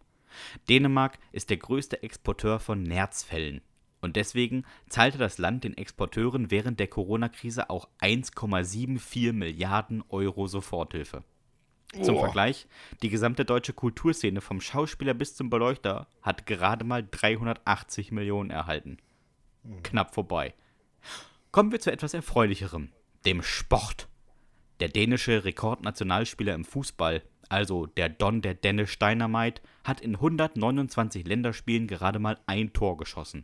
Dänemark 0.70 1.20
ist 1.32 1.50
der 1.50 1.58
größte 1.58 2.04
Exporteur 2.04 2.60
von 2.60 2.84
Nerzfällen. 2.84 3.62
Und 4.02 4.15
deswegen 4.15 4.65
zahlte 4.89 5.17
das 5.17 5.38
Land 5.38 5.63
den 5.63 5.78
Exporteuren 5.78 6.50
während 6.50 6.80
der 6.80 6.88
Corona-Krise 6.88 7.70
auch 7.70 7.88
1,74 8.02 9.32
Milliarden 9.34 10.04
Euro 10.10 10.48
Soforthilfe. 10.48 11.24
Zum 12.02 12.15
Boah. 12.15 12.26
Vergleich, 12.26 12.67
die 13.02 13.10
gesamte 13.10 13.46
deutsche 13.46 13.74
Kulturszene 13.74 14.41
vom 14.41 14.62
Schauspieler 14.62 15.13
bis 15.13 15.36
zum 15.36 15.50
Beleuchter 15.50 16.08
hat 16.22 16.46
gerade 16.46 16.86
mal 16.86 17.06
380 17.10 18.12
Millionen 18.12 18.50
erhalten. 18.50 18.98
Knapp 19.84 20.13
vorbei. 20.13 20.54
Kommen 21.52 21.72
wir 21.72 21.82
zu 21.82 21.91
etwas 21.91 22.13
Erfreulicherem, 22.13 22.89
dem 23.26 23.44
Sport. 23.44 24.08
Der 24.80 24.88
dänische 24.88 25.44
Rekordnationalspieler 25.44 26.56
im 26.56 26.63
Fußball, 26.63 27.22
also 27.52 27.86
der 27.86 28.08
Don 28.08 28.42
der 28.42 28.54
Dennis 28.54 28.98
Dynamite, 28.98 29.62
hat 29.84 30.00
in 30.00 30.16
129 30.16 31.28
Länderspielen 31.28 31.88
gerade 31.88 32.18
mal 32.18 32.40
ein 32.48 32.72
Tor 32.72 32.96
geschossen. 32.98 33.44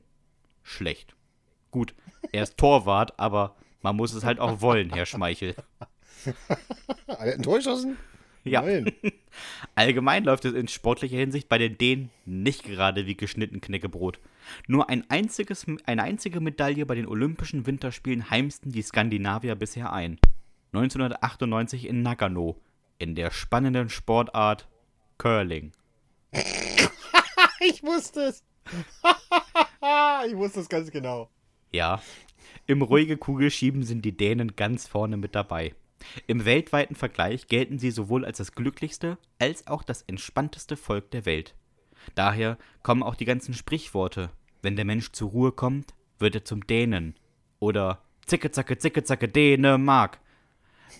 Schlecht. 0.63 1.15
Gut, 1.72 1.93
er 2.32 2.43
ist 2.43 2.58
Torwart, 2.58 3.20
aber 3.20 3.56
man 3.82 3.98
muss 3.98 4.13
es 4.13 4.24
halt 4.24 4.39
auch 4.39 4.62
wollen, 4.62 4.91
Herr 4.93 5.06
Schmeichel. 5.06 5.56
Alle 7.08 7.34
ein 7.34 7.43
Tor 7.43 7.58
geschossen? 7.58 7.98
Ja. 8.46 8.62
Nein. 8.62 8.93
Allgemein 9.76 10.24
läuft 10.24 10.46
es 10.46 10.54
in 10.54 10.70
sportlicher 10.70 11.17
Hinsicht 11.17 11.50
bei 11.50 11.58
den 11.58 11.78
Dänen 11.78 12.10
nicht 12.26 12.63
gerade 12.63 13.08
wie 13.08 13.17
geschnitten 13.17 13.60
Knäckebrot. 13.60 14.20
Nur 14.67 14.89
ein 14.89 15.04
einziges, 15.10 15.65
eine 15.86 16.04
einzige 16.04 16.39
Medaille 16.39 16.86
bei 16.86 16.96
den 16.96 17.08
Olympischen 17.08 17.65
Winterspielen 17.65 18.30
heimsten 18.30 18.72
die 18.72 18.82
Skandinavier 18.82 19.56
bisher 19.56 19.91
ein. 19.91 20.17
1998 20.72 21.88
in 21.88 22.04
Nagano, 22.04 22.62
in 22.99 23.15
der 23.15 23.31
spannenden 23.31 23.89
Sportart 23.89 24.67
Curling. 25.17 25.71
ich 27.60 27.83
wusste 27.83 28.21
es. 28.21 28.43
ich 30.27 30.36
wusste 30.36 30.60
es 30.60 30.69
ganz 30.69 30.91
genau. 30.91 31.29
Ja, 31.71 32.01
im 32.65 32.81
ruhige 32.81 33.17
Kugelschieben 33.17 33.83
sind 33.83 34.03
die 34.03 34.15
Dänen 34.15 34.55
ganz 34.55 34.88
vorne 34.88 35.17
mit 35.17 35.36
dabei. 35.36 35.73
Im 36.27 36.45
weltweiten 36.45 36.95
Vergleich 36.95 37.47
gelten 37.47 37.79
sie 37.79 37.91
sowohl 37.91 38.25
als 38.25 38.38
das 38.38 38.53
glücklichste 38.53 39.17
als 39.39 39.67
auch 39.67 39.83
das 39.83 40.03
entspannteste 40.03 40.77
Volk 40.77 41.12
der 41.12 41.25
Welt. 41.25 41.55
Daher 42.15 42.57
kommen 42.83 43.03
auch 43.03 43.15
die 43.15 43.25
ganzen 43.25 43.53
Sprichworte. 43.53 44.29
Wenn 44.62 44.75
der 44.75 44.86
Mensch 44.86 45.12
zur 45.12 45.29
Ruhe 45.29 45.51
kommt, 45.51 45.93
wird 46.19 46.36
er 46.36 46.45
zum 46.45 46.65
Dänen. 46.65 47.15
Oder 47.60 48.01
Zicke, 48.25 48.51
zacke, 48.51 48.77
zicke, 48.77 49.03
zacke, 49.03 49.27
Dänemark. 49.27 50.19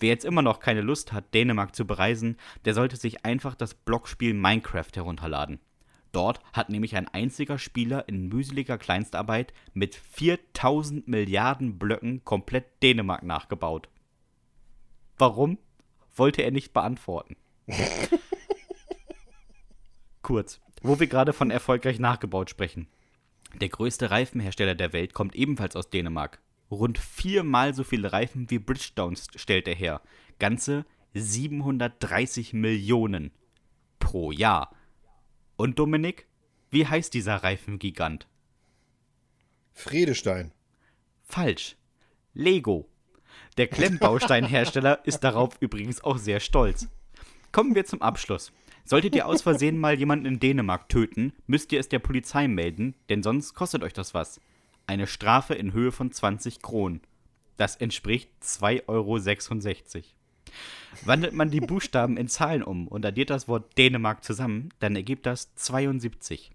Wer 0.00 0.10
jetzt 0.10 0.24
immer 0.24 0.42
noch 0.42 0.60
keine 0.60 0.80
Lust 0.80 1.12
hat, 1.12 1.34
Dänemark 1.34 1.74
zu 1.74 1.86
bereisen, 1.86 2.36
der 2.64 2.74
sollte 2.74 2.96
sich 2.96 3.24
einfach 3.24 3.54
das 3.54 3.74
Blockspiel 3.74 4.34
Minecraft 4.34 4.90
herunterladen. 4.94 5.60
Dort 6.12 6.40
hat 6.52 6.70
nämlich 6.70 6.96
ein 6.96 7.08
einziger 7.08 7.58
Spieler 7.58 8.08
in 8.08 8.28
mühseliger 8.28 8.78
Kleinstarbeit 8.78 9.52
mit 9.74 9.94
4000 9.94 11.06
Milliarden 11.06 11.78
Blöcken 11.78 12.24
komplett 12.24 12.82
Dänemark 12.82 13.22
nachgebaut. 13.22 13.88
Warum? 15.18 15.58
Wollte 16.14 16.42
er 16.42 16.50
nicht 16.50 16.72
beantworten. 16.72 17.36
Kurz, 20.22 20.60
wo 20.82 20.98
wir 20.98 21.06
gerade 21.06 21.32
von 21.32 21.50
erfolgreich 21.50 21.98
nachgebaut 21.98 22.50
sprechen. 22.50 22.88
Der 23.60 23.68
größte 23.68 24.10
Reifenhersteller 24.10 24.74
der 24.74 24.92
Welt 24.92 25.14
kommt 25.14 25.34
ebenfalls 25.34 25.76
aus 25.76 25.90
Dänemark. 25.90 26.40
Rund 26.70 26.98
viermal 26.98 27.74
so 27.74 27.84
viele 27.84 28.12
Reifen 28.12 28.50
wie 28.50 28.58
Bridgestone 28.58 29.16
stellt 29.36 29.68
er 29.68 29.74
her. 29.74 30.02
Ganze 30.38 30.84
730 31.14 32.52
Millionen 32.52 33.32
pro 33.98 34.32
Jahr. 34.32 34.74
Und 35.56 35.78
Dominik, 35.78 36.26
wie 36.70 36.86
heißt 36.86 37.14
dieser 37.14 37.36
Reifengigant? 37.36 38.28
Friedestein. 39.72 40.52
Falsch. 41.22 41.76
Lego. 42.34 42.88
Der 43.56 43.66
Klemmbausteinhersteller 43.66 45.00
ist 45.04 45.20
darauf 45.20 45.56
übrigens 45.60 46.02
auch 46.02 46.18
sehr 46.18 46.40
stolz. 46.40 46.88
Kommen 47.52 47.74
wir 47.74 47.84
zum 47.84 48.02
Abschluss. 48.02 48.52
Solltet 48.84 49.14
ihr 49.14 49.26
aus 49.26 49.42
Versehen 49.42 49.78
mal 49.78 49.98
jemanden 49.98 50.26
in 50.26 50.40
Dänemark 50.40 50.88
töten, 50.88 51.32
müsst 51.46 51.72
ihr 51.72 51.80
es 51.80 51.88
der 51.88 51.98
Polizei 51.98 52.48
melden, 52.48 52.94
denn 53.10 53.22
sonst 53.22 53.54
kostet 53.54 53.82
euch 53.82 53.92
das 53.92 54.14
was. 54.14 54.40
Eine 54.88 55.06
Strafe 55.06 55.54
in 55.54 55.74
Höhe 55.74 55.92
von 55.92 56.10
20 56.10 56.62
Kronen. 56.62 57.02
Das 57.58 57.76
entspricht 57.76 58.30
2,66 58.42 58.86
Euro. 58.88 59.18
Wandelt 61.04 61.34
man 61.34 61.50
die 61.50 61.60
Buchstaben 61.60 62.16
in 62.16 62.26
Zahlen 62.26 62.62
um 62.62 62.88
und 62.88 63.04
addiert 63.04 63.28
das 63.28 63.48
Wort 63.48 63.76
Dänemark 63.76 64.24
zusammen, 64.24 64.70
dann 64.78 64.96
ergibt 64.96 65.26
das 65.26 65.54
72. 65.56 66.52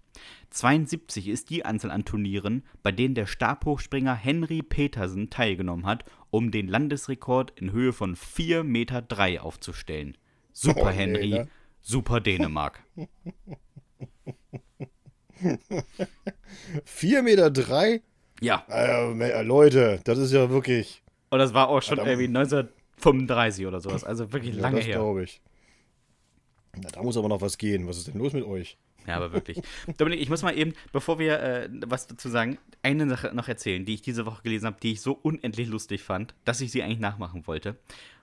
72 0.50 1.28
ist 1.28 1.48
die 1.48 1.64
Anzahl 1.64 1.92
an 1.92 2.04
Turnieren, 2.04 2.64
bei 2.82 2.90
denen 2.90 3.14
der 3.14 3.26
Stabhochspringer 3.26 4.16
Henry 4.16 4.62
Petersen 4.62 5.30
teilgenommen 5.30 5.86
hat, 5.86 6.04
um 6.30 6.50
den 6.50 6.66
Landesrekord 6.66 7.52
in 7.54 7.70
Höhe 7.70 7.92
von 7.92 8.16
4,3 8.16 8.64
Meter 8.64 9.44
aufzustellen. 9.44 10.18
Super 10.52 10.86
oh, 10.86 10.90
Henry, 10.90 11.28
nee, 11.28 11.38
ne? 11.38 11.48
super 11.80 12.20
Dänemark. 12.20 12.82
4,3 15.38 17.22
Meter? 17.22 17.52
Drei? 17.52 18.02
Ja. 18.40 18.64
Äh, 18.68 19.42
Leute, 19.42 20.00
das 20.04 20.18
ist 20.18 20.32
ja 20.32 20.50
wirklich. 20.50 21.02
Und 21.30 21.38
das 21.38 21.54
war 21.54 21.68
auch 21.68 21.82
schon 21.82 21.98
irgendwie 21.98 22.26
1935 22.26 23.66
oder 23.66 23.80
sowas, 23.80 24.04
also 24.04 24.32
wirklich 24.32 24.56
ja, 24.56 24.62
lange 24.62 24.78
das 24.78 24.86
her. 24.86 24.96
glaube 24.96 25.24
ich. 25.24 25.40
Na, 26.76 26.90
da 26.90 27.02
muss 27.02 27.16
aber 27.16 27.28
noch 27.28 27.40
was 27.40 27.58
gehen. 27.58 27.86
Was 27.86 27.98
ist 27.98 28.08
denn 28.08 28.18
los 28.18 28.32
mit 28.32 28.44
euch? 28.44 28.76
Ja, 29.06 29.16
aber 29.16 29.32
wirklich. 29.32 29.60
Dominik, 29.98 30.20
ich 30.20 30.30
muss 30.30 30.42
mal 30.42 30.56
eben, 30.56 30.74
bevor 30.92 31.18
wir 31.18 31.40
äh, 31.40 31.68
was 31.86 32.06
dazu 32.06 32.28
sagen, 32.28 32.58
eine 32.82 33.08
Sache 33.08 33.34
noch 33.34 33.48
erzählen, 33.48 33.84
die 33.84 33.94
ich 33.94 34.02
diese 34.02 34.26
Woche 34.26 34.42
gelesen 34.42 34.66
habe, 34.66 34.76
die 34.82 34.92
ich 34.92 35.00
so 35.00 35.12
unendlich 35.12 35.68
lustig 35.68 36.02
fand, 36.02 36.34
dass 36.44 36.60
ich 36.60 36.72
sie 36.72 36.82
eigentlich 36.82 37.00
nachmachen 37.00 37.46
wollte. 37.46 37.76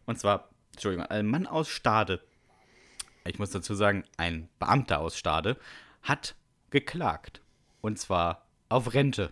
Und 0.06 0.20
zwar, 0.20 0.50
Entschuldigung, 0.74 1.06
ein 1.06 1.28
Mann 1.28 1.48
aus 1.48 1.70
Stade, 1.70 2.22
ich 3.26 3.38
muss 3.38 3.52
dazu 3.52 3.76
sagen, 3.76 4.04
ein 4.18 4.50
Beamter 4.60 5.00
aus 5.00 5.18
Stade, 5.18 5.58
hat 6.02 6.36
geklagt. 6.72 7.42
Und 7.82 8.00
zwar 8.00 8.46
auf 8.70 8.94
Rente. 8.94 9.32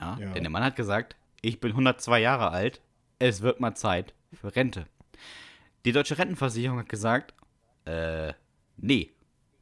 Ja, 0.00 0.16
ja. 0.20 0.32
Denn 0.32 0.42
der 0.42 0.50
Mann 0.50 0.64
hat 0.64 0.76
gesagt, 0.76 1.16
ich 1.40 1.60
bin 1.60 1.72
102 1.72 2.20
Jahre 2.20 2.50
alt, 2.50 2.80
es 3.18 3.42
wird 3.42 3.60
mal 3.60 3.74
Zeit 3.74 4.14
für 4.32 4.54
Rente. 4.54 4.86
Die 5.84 5.92
deutsche 5.92 6.18
Rentenversicherung 6.18 6.78
hat 6.78 6.88
gesagt, 6.88 7.34
äh, 7.84 8.32
nee, 8.76 9.12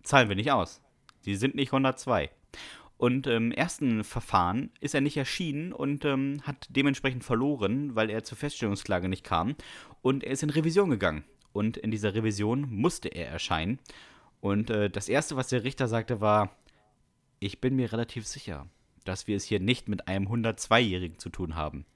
zahlen 0.03 0.29
wir 0.29 0.37
nicht 0.37 0.51
aus. 0.51 0.81
Sie 1.21 1.37
sind 1.37 1.55
nicht 1.55 1.69
102. 1.69 2.31
Und 2.99 3.27
im 3.27 3.53
ersten 3.53 4.05
Verfahren 4.05 4.71
ist 4.81 4.95
er 4.95 5.03
nicht 5.03 5.17
erschienen 5.17 5.73
und 5.73 6.05
ähm, 6.05 6.41
hat 6.45 6.67
dementsprechend 6.71 7.25
verloren, 7.25 7.95
weil 7.95 8.09
er 8.09 8.25
zur 8.25 8.39
Feststellungsklage 8.39 9.09
nicht 9.09 9.25
kam. 9.25 9.55
Und 10.01 10.25
er 10.25 10.33
ist 10.33 10.43
in 10.43 10.51
Revision 10.51 10.89
gegangen. 10.89 11.25
Und 11.53 11.77
in 11.77 11.91
dieser 11.91 12.15
Revision 12.15 12.67
musste 12.71 13.09
er 13.09 13.29
erscheinen. 13.29 13.79
Und 14.41 14.71
äh, 14.71 14.89
das 14.89 15.09
Erste, 15.09 15.37
was 15.37 15.49
der 15.49 15.65
Richter 15.65 15.89
sagte, 15.89 16.21
war, 16.21 16.57
ich 17.39 17.61
bin 17.61 17.77
mir 17.77 17.93
relativ 17.93 18.27
sicher, 18.27 18.67
dass 19.07 19.27
wir 19.27 19.37
es 19.37 19.45
hier 19.45 19.61
nicht 19.61 19.89
mit 19.89 20.09
einem 20.09 20.29
102-Jährigen 20.29 21.19
zu 21.19 21.31
tun 21.31 21.57
haben. 21.57 21.87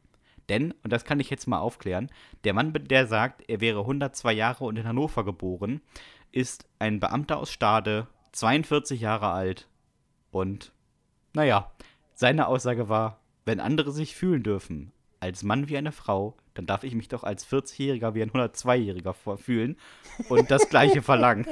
Denn, 0.49 0.73
und 0.83 0.92
das 0.92 1.05
kann 1.05 1.20
ich 1.20 1.31
jetzt 1.31 1.46
mal 1.46 1.59
aufklären, 1.59 2.11
der 2.44 2.55
Mann, 2.55 2.73
der 2.73 3.07
sagt, 3.07 3.42
er 3.49 3.61
wäre 3.61 3.81
102 3.81 4.33
Jahre 4.33 4.64
und 4.64 4.77
in 4.77 4.87
Hannover 4.87 5.25
geboren, 5.25 5.81
ist 6.33 6.68
ein 6.79 6.99
Beamter 6.99 7.38
aus 7.38 7.53
Stade 7.53 8.09
42 8.33 9.01
Jahre 9.01 9.29
alt 9.29 9.68
und, 10.31 10.73
naja, 11.35 11.70
seine 12.14 12.46
Aussage 12.46 12.88
war, 12.88 13.20
wenn 13.44 13.61
andere 13.61 13.92
sich 13.92 14.16
fühlen 14.16 14.42
dürfen, 14.42 14.92
als 15.20 15.42
Mann 15.42 15.68
wie 15.68 15.77
eine 15.77 15.92
Frau, 15.92 16.37
dann 16.55 16.66
darf 16.66 16.83
ich 16.83 16.94
mich 16.94 17.09
doch 17.09 17.25
als 17.25 17.46
40-Jähriger 17.46 18.14
wie 18.14 18.23
ein 18.23 18.31
102-Jähriger 18.31 19.37
fühlen 19.37 19.77
und 20.29 20.51
das 20.51 20.68
Gleiche 20.68 21.03
verlangen. 21.03 21.46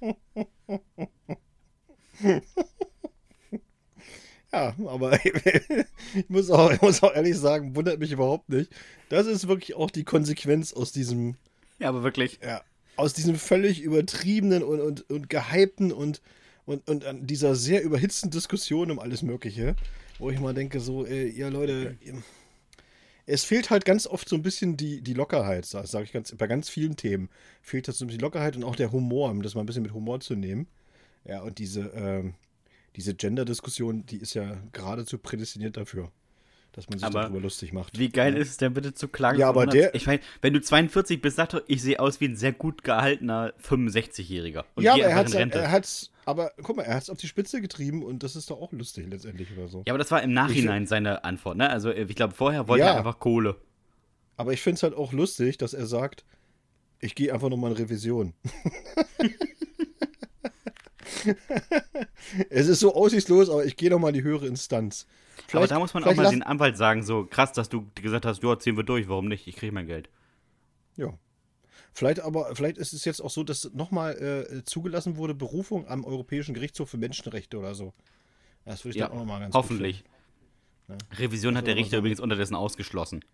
Ja, 4.54 4.74
aber 4.86 5.18
ich 5.24 6.28
muss, 6.28 6.48
auch, 6.50 6.70
ich 6.70 6.80
muss 6.80 7.02
auch 7.02 7.12
ehrlich 7.14 7.36
sagen, 7.36 7.74
wundert 7.74 7.98
mich 7.98 8.12
überhaupt 8.12 8.48
nicht. 8.48 8.70
Das 9.08 9.26
ist 9.26 9.48
wirklich 9.48 9.74
auch 9.74 9.90
die 9.90 10.04
Konsequenz 10.04 10.72
aus 10.72 10.92
diesem. 10.92 11.34
Ja, 11.80 11.88
aber 11.88 12.04
wirklich. 12.04 12.38
Ja, 12.40 12.62
aus 12.96 13.14
diesem 13.14 13.34
völlig 13.34 13.82
übertriebenen 13.82 14.62
und, 14.62 14.80
und, 14.80 15.10
und 15.10 15.28
gehypten 15.28 15.92
und, 15.92 16.22
und, 16.66 16.88
und 16.88 17.04
an 17.04 17.26
dieser 17.26 17.56
sehr 17.56 17.82
überhitzten 17.82 18.30
Diskussion 18.30 18.92
um 18.92 19.00
alles 19.00 19.22
Mögliche, 19.22 19.74
wo 20.20 20.30
ich 20.30 20.38
mal 20.38 20.54
denke, 20.54 20.78
so, 20.78 21.04
ey, 21.04 21.36
ja 21.36 21.48
Leute, 21.48 21.96
es 23.26 23.42
fehlt 23.42 23.70
halt 23.70 23.84
ganz 23.84 24.06
oft 24.06 24.28
so 24.28 24.36
ein 24.36 24.42
bisschen 24.42 24.76
die, 24.76 25.00
die 25.00 25.14
Lockerheit, 25.14 25.66
sage 25.66 26.04
ich 26.04 26.12
ganz, 26.12 26.32
bei 26.36 26.46
ganz 26.46 26.68
vielen 26.68 26.94
Themen 26.94 27.28
fehlt 27.60 27.88
das 27.88 27.98
so 27.98 28.04
ein 28.04 28.06
bisschen 28.06 28.18
die 28.20 28.24
Lockerheit 28.24 28.54
und 28.54 28.62
auch 28.62 28.76
der 28.76 28.92
Humor, 28.92 29.30
um 29.30 29.42
das 29.42 29.56
mal 29.56 29.62
ein 29.62 29.66
bisschen 29.66 29.82
mit 29.82 29.94
Humor 29.94 30.20
zu 30.20 30.36
nehmen. 30.36 30.68
Ja, 31.26 31.42
und 31.42 31.58
diese, 31.58 31.80
äh, 31.94 32.30
diese 32.96 33.14
Gender-Diskussion, 33.14 34.06
die 34.06 34.18
ist 34.18 34.34
ja 34.34 34.56
geradezu 34.72 35.18
prädestiniert 35.18 35.76
dafür 35.76 36.10
dass 36.74 36.88
man 36.88 36.98
sich 36.98 37.06
aber 37.06 37.22
darüber 37.22 37.40
lustig 37.40 37.72
macht. 37.72 37.98
Wie 37.98 38.08
geil 38.08 38.34
ja. 38.34 38.40
ist 38.40 38.50
es 38.50 38.56
denn 38.56 38.74
bitte 38.74 38.94
zu 38.94 39.06
klagen? 39.08 39.38
Ja, 39.38 39.48
aber 39.48 39.66
der. 39.66 39.94
Ich 39.94 40.06
meine, 40.06 40.20
wenn 40.42 40.52
du 40.52 40.60
42 40.60 41.20
bist, 41.20 41.36
sag 41.36 41.50
doch, 41.50 41.62
ich 41.68 41.80
sehe 41.82 42.00
aus 42.00 42.20
wie 42.20 42.26
ein 42.26 42.36
sehr 42.36 42.52
gut 42.52 42.82
gehaltener 42.82 43.54
65-Jähriger. 43.62 44.64
Ja, 44.78 44.94
aber 44.94 45.04
er 45.04 45.14
hat 45.14 45.32
er 45.32 45.70
hat's, 45.70 46.10
aber 46.24 46.52
guck 46.62 46.76
mal, 46.76 46.82
er 46.82 46.96
hat 46.96 47.04
es 47.04 47.10
auf 47.10 47.18
die 47.18 47.28
Spitze 47.28 47.60
getrieben 47.60 48.02
und 48.02 48.22
das 48.22 48.34
ist 48.34 48.50
doch 48.50 48.60
auch 48.60 48.72
lustig 48.72 49.06
letztendlich 49.08 49.48
oder 49.56 49.68
so. 49.68 49.84
Ja, 49.86 49.92
aber 49.92 49.98
das 49.98 50.10
war 50.10 50.22
im 50.22 50.32
Nachhinein 50.32 50.82
ich, 50.82 50.88
seine 50.88 51.22
Antwort, 51.22 51.56
ne? 51.56 51.70
Also 51.70 51.90
ich 51.90 52.16
glaube, 52.16 52.34
vorher 52.34 52.66
wollte 52.66 52.84
ja, 52.84 52.92
er 52.92 52.98
einfach 52.98 53.20
Kohle. 53.20 53.56
Aber 54.36 54.52
ich 54.52 54.60
finde 54.60 54.76
es 54.76 54.82
halt 54.82 54.94
auch 54.94 55.12
lustig, 55.12 55.58
dass 55.58 55.74
er 55.74 55.86
sagt, 55.86 56.24
ich 56.98 57.14
gehe 57.14 57.32
einfach 57.32 57.50
nochmal 57.50 57.70
in 57.70 57.76
Revision. 57.76 58.34
es 62.50 62.68
ist 62.68 62.80
so 62.80 62.94
aussichtslos, 62.94 63.50
aber 63.50 63.64
ich 63.64 63.76
gehe 63.76 63.90
nochmal 63.90 64.10
in 64.10 64.14
die 64.14 64.22
höhere 64.22 64.46
Instanz. 64.46 65.06
Vielleicht, 65.46 65.54
aber 65.54 65.66
da 65.66 65.78
muss 65.78 65.94
man 65.94 66.04
auch 66.04 66.14
mal 66.14 66.30
den 66.30 66.42
Anwalt 66.42 66.76
sagen, 66.76 67.02
so 67.02 67.26
krass, 67.26 67.52
dass 67.52 67.68
du 67.68 67.90
gesagt 67.94 68.24
hast, 68.24 68.42
du 68.42 68.54
ziehen 68.54 68.76
wir 68.76 68.84
durch, 68.84 69.08
warum 69.08 69.28
nicht? 69.28 69.46
Ich 69.46 69.56
kriege 69.56 69.72
mein 69.72 69.86
Geld. 69.86 70.08
Ja. 70.96 71.12
Vielleicht 71.92 72.20
aber, 72.20 72.54
vielleicht 72.54 72.78
ist 72.78 72.92
es 72.92 73.04
jetzt 73.04 73.20
auch 73.20 73.30
so, 73.30 73.44
dass 73.44 73.72
nochmal 73.72 74.16
äh, 74.16 74.64
zugelassen 74.64 75.16
wurde, 75.16 75.34
Berufung 75.34 75.86
am 75.86 76.04
Europäischen 76.04 76.54
Gerichtshof 76.54 76.90
für 76.90 76.98
Menschenrechte 76.98 77.58
oder 77.58 77.74
so. 77.74 77.92
Das 78.64 78.84
würde 78.84 78.96
ich 78.96 79.00
ja, 79.00 79.06
dann 79.06 79.16
auch 79.16 79.20
nochmal 79.20 79.40
ganz 79.40 79.54
Hoffentlich. 79.54 80.04
Ja. 80.88 80.96
Revision 81.18 81.56
hat 81.56 81.66
der 81.66 81.76
Richter 81.76 81.98
übrigens 81.98 82.20
unterdessen 82.20 82.54
ausgeschlossen. 82.54 83.24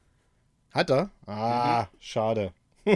Hat 0.72 0.90
er? 0.90 1.10
Ah, 1.26 1.84
mhm. 1.84 1.96
schade. 2.00 2.52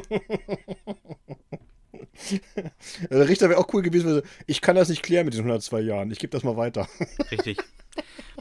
Der 3.11 3.29
Richter 3.29 3.49
wäre 3.49 3.59
auch 3.59 3.73
cool 3.73 3.83
gewesen. 3.83 4.23
Ich 4.47 4.61
kann 4.61 4.77
das 4.77 4.88
nicht 4.88 5.03
klären 5.03 5.25
mit 5.25 5.35
den 5.35 5.40
102 5.40 5.81
Jahren. 5.81 6.11
Ich 6.11 6.19
gebe 6.19 6.31
das 6.31 6.43
mal 6.43 6.57
weiter. 6.57 6.88
Richtig. 7.31 7.59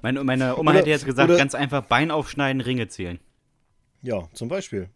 Meine, 0.01 0.23
meine 0.23 0.57
Oma 0.57 0.71
Oder- 0.71 0.79
hätte 0.79 0.89
jetzt 0.89 1.05
gesagt, 1.05 1.29
oder- 1.29 1.37
ganz 1.37 1.55
einfach 1.55 1.83
Bein 1.85 2.11
aufschneiden, 2.11 2.61
Ringe 2.61 2.87
zählen. 2.87 3.19
Ja, 4.01 4.27
zum 4.33 4.47
Beispiel. 4.49 4.89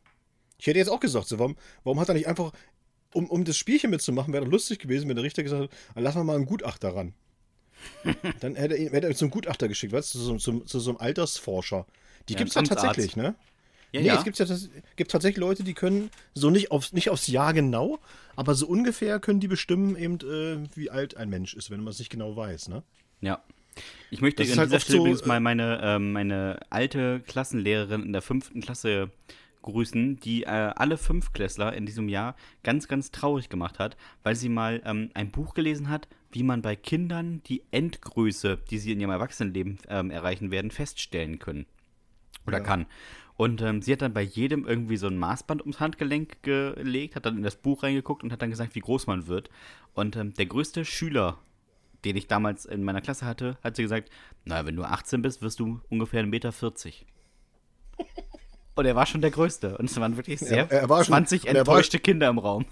Ich 0.57 0.67
hätte 0.67 0.79
jetzt 0.79 0.89
auch 0.89 0.99
gesagt, 0.99 1.27
so, 1.27 1.39
warum, 1.39 1.55
warum 1.83 1.99
hat 1.99 2.09
er 2.09 2.15
nicht 2.15 2.27
einfach, 2.27 2.51
um, 3.13 3.29
um 3.29 3.45
das 3.45 3.57
Spielchen 3.57 3.89
mitzumachen, 3.91 4.33
wäre 4.33 4.43
doch 4.45 4.51
lustig 4.51 4.79
gewesen, 4.79 5.07
wenn 5.07 5.15
der 5.15 5.23
Richter 5.23 5.43
gesagt 5.43 5.63
hat, 5.63 5.69
dann 5.95 6.03
lassen 6.03 6.17
wir 6.19 6.23
mal 6.23 6.35
einen 6.35 6.45
Gutachter 6.45 6.95
ran. 6.95 7.13
Dann 8.39 8.55
hätte 8.55 8.73
er 8.75 8.89
hätte 8.91 9.05
er 9.05 9.11
ihn 9.11 9.15
zum 9.15 9.29
Gutachter 9.29 9.67
geschickt, 9.67 9.93
weißt 9.93 10.15
du, 10.15 10.17
zu, 10.19 10.23
so- 10.25 10.37
zu, 10.37 10.59
zu 10.61 10.79
so 10.79 10.89
einem 10.91 10.99
Altersforscher. 10.99 11.85
Die 12.27 12.33
Ja, 12.33 12.39
gibt 12.39 12.49
es 12.49 12.55
ja 12.55 12.63
tatsächlich, 12.63 13.15
ne? 13.15 13.35
Ja, 13.91 14.01
nee, 14.01 14.07
ja. 14.07 14.15
es 14.17 14.23
gibt 14.23 14.37
ja 14.37 14.45
das, 14.45 14.69
gibt 14.95 15.11
tatsächlich 15.11 15.39
Leute, 15.39 15.63
die 15.63 15.73
können 15.73 16.09
so 16.33 16.49
nicht 16.49 16.71
aufs, 16.71 16.93
nicht 16.93 17.09
aufs 17.09 17.27
Jahr 17.27 17.53
genau, 17.53 17.99
aber 18.35 18.53
so 18.53 18.67
ungefähr 18.67 19.19
können 19.19 19.39
die 19.39 19.47
bestimmen, 19.47 19.95
eben, 19.95 20.15
äh, 20.19 20.67
wie 20.75 20.89
alt 20.89 21.15
ein 21.17 21.29
Mensch 21.29 21.53
ist, 21.53 21.71
wenn 21.71 21.79
man 21.79 21.91
es 21.91 21.99
nicht 21.99 22.09
genau 22.09 22.35
weiß, 22.35 22.69
ne? 22.69 22.83
Ja. 23.21 23.41
Ich 24.09 24.21
möchte 24.21 24.43
Das 24.43 24.51
an 24.53 24.59
halt 24.59 24.69
dieser 24.69 24.79
Stelle 24.79 24.97
so, 24.97 25.03
übrigens 25.03 25.21
äh, 25.21 25.27
mal 25.27 25.39
meine, 25.39 25.79
ähm, 25.83 26.11
meine 26.11 26.59
alte 26.69 27.21
Klassenlehrerin 27.21 28.03
in 28.03 28.13
der 28.13 28.21
fünften 28.21 28.61
Klasse 28.61 29.11
grüßen, 29.61 30.19
die 30.19 30.43
äh, 30.43 30.47
alle 30.47 30.97
Fünftklässler 30.97 31.73
in 31.73 31.85
diesem 31.85 32.09
Jahr 32.09 32.35
ganz, 32.63 32.87
ganz 32.87 33.11
traurig 33.11 33.49
gemacht 33.49 33.79
hat, 33.79 33.97
weil 34.23 34.35
sie 34.35 34.49
mal 34.49 34.81
ähm, 34.85 35.11
ein 35.13 35.31
Buch 35.31 35.53
gelesen 35.53 35.89
hat, 35.89 36.07
wie 36.31 36.43
man 36.43 36.61
bei 36.61 36.75
Kindern 36.75 37.41
die 37.43 37.63
Endgröße, 37.71 38.59
die 38.69 38.79
sie 38.79 38.91
in 38.91 38.99
ihrem 38.99 39.11
Erwachsenenleben 39.11 39.79
ähm, 39.89 40.11
erreichen 40.11 40.51
werden, 40.51 40.71
feststellen 40.71 41.39
können. 41.39 41.65
Oder 42.45 42.59
Ja. 42.59 42.63
kann. 42.63 42.85
Und 43.37 43.61
ähm, 43.61 43.81
sie 43.83 43.93
hat 43.93 44.01
dann 44.01 44.13
bei 44.13 44.23
jedem 44.23 44.65
irgendwie 44.67 44.97
so 44.97 45.05
ein 45.07 45.17
Maßband 45.17 45.61
ums 45.61 45.79
Handgelenk 45.79 46.41
gelegt, 46.41 47.15
hat 47.15 47.25
dann 47.27 47.37
in 47.37 47.43
das 47.43 47.55
Buch 47.55 47.83
reingeguckt 47.83 48.23
und 48.23 48.31
hat 48.31 48.41
dann 48.41 48.49
gesagt, 48.49 48.73
wie 48.75 48.79
groß 48.79 49.05
man 49.07 49.27
wird. 49.27 49.49
Und 49.93 50.15
ähm, 50.15 50.33
der 50.33 50.47
größte 50.47 50.83
Schüler, 50.85 51.37
den 52.03 52.17
ich 52.17 52.27
damals 52.27 52.65
in 52.65 52.83
meiner 52.83 53.01
Klasse 53.01 53.25
hatte, 53.25 53.57
hat 53.63 53.75
sie 53.75 53.83
gesagt, 53.83 54.09
na, 54.43 54.65
wenn 54.65 54.75
du 54.75 54.83
18 54.83 55.21
bist, 55.21 55.41
wirst 55.43 55.59
du 55.59 55.79
ungefähr 55.89 56.23
1,40 56.23 56.27
Meter. 56.27 56.51
Und 58.75 58.85
er 58.85 58.95
war 58.95 59.05
schon 59.05 59.21
der 59.21 59.31
Größte. 59.31 59.77
Und 59.77 59.89
es 59.89 59.99
waren 59.99 60.17
wirklich 60.17 60.39
sehr 60.39 60.69
Er- 60.71 60.81
er 60.81 60.89
war 60.89 61.03
schon- 61.03 61.13
20 61.13 61.43
und 61.43 61.47
er 61.49 61.53
war- 61.53 61.59
enttäuschte 61.61 61.99
Kinder 61.99 62.29
im 62.29 62.37
Raum. 62.37 62.65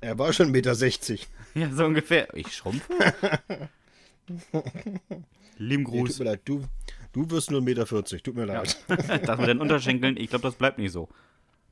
Er 0.00 0.18
war 0.18 0.32
schon 0.32 0.52
1,60 0.52 0.52
Meter. 0.52 0.74
Ja, 1.54 1.70
so 1.74 1.84
ungefähr. 1.84 2.28
Ich 2.34 2.54
schrumpfe. 2.54 2.92
Lieben 5.58 5.82
Nee, 5.82 5.84
tut 5.84 5.92
Gruß. 6.06 6.18
mir 6.18 6.24
leid, 6.26 6.40
du, 6.46 6.62
du 7.12 7.30
wirst 7.30 7.50
nur 7.50 7.60
1,40 7.60 7.64
Meter, 7.64 8.22
tut 8.22 8.34
mir 8.34 8.44
leid. 8.44 8.76
Das 9.26 9.38
mit 9.38 9.48
den 9.48 9.60
Unterschenkeln, 9.60 10.16
ich 10.16 10.30
glaube, 10.30 10.42
das 10.42 10.54
bleibt 10.54 10.78
nicht 10.78 10.92
so. 10.92 11.08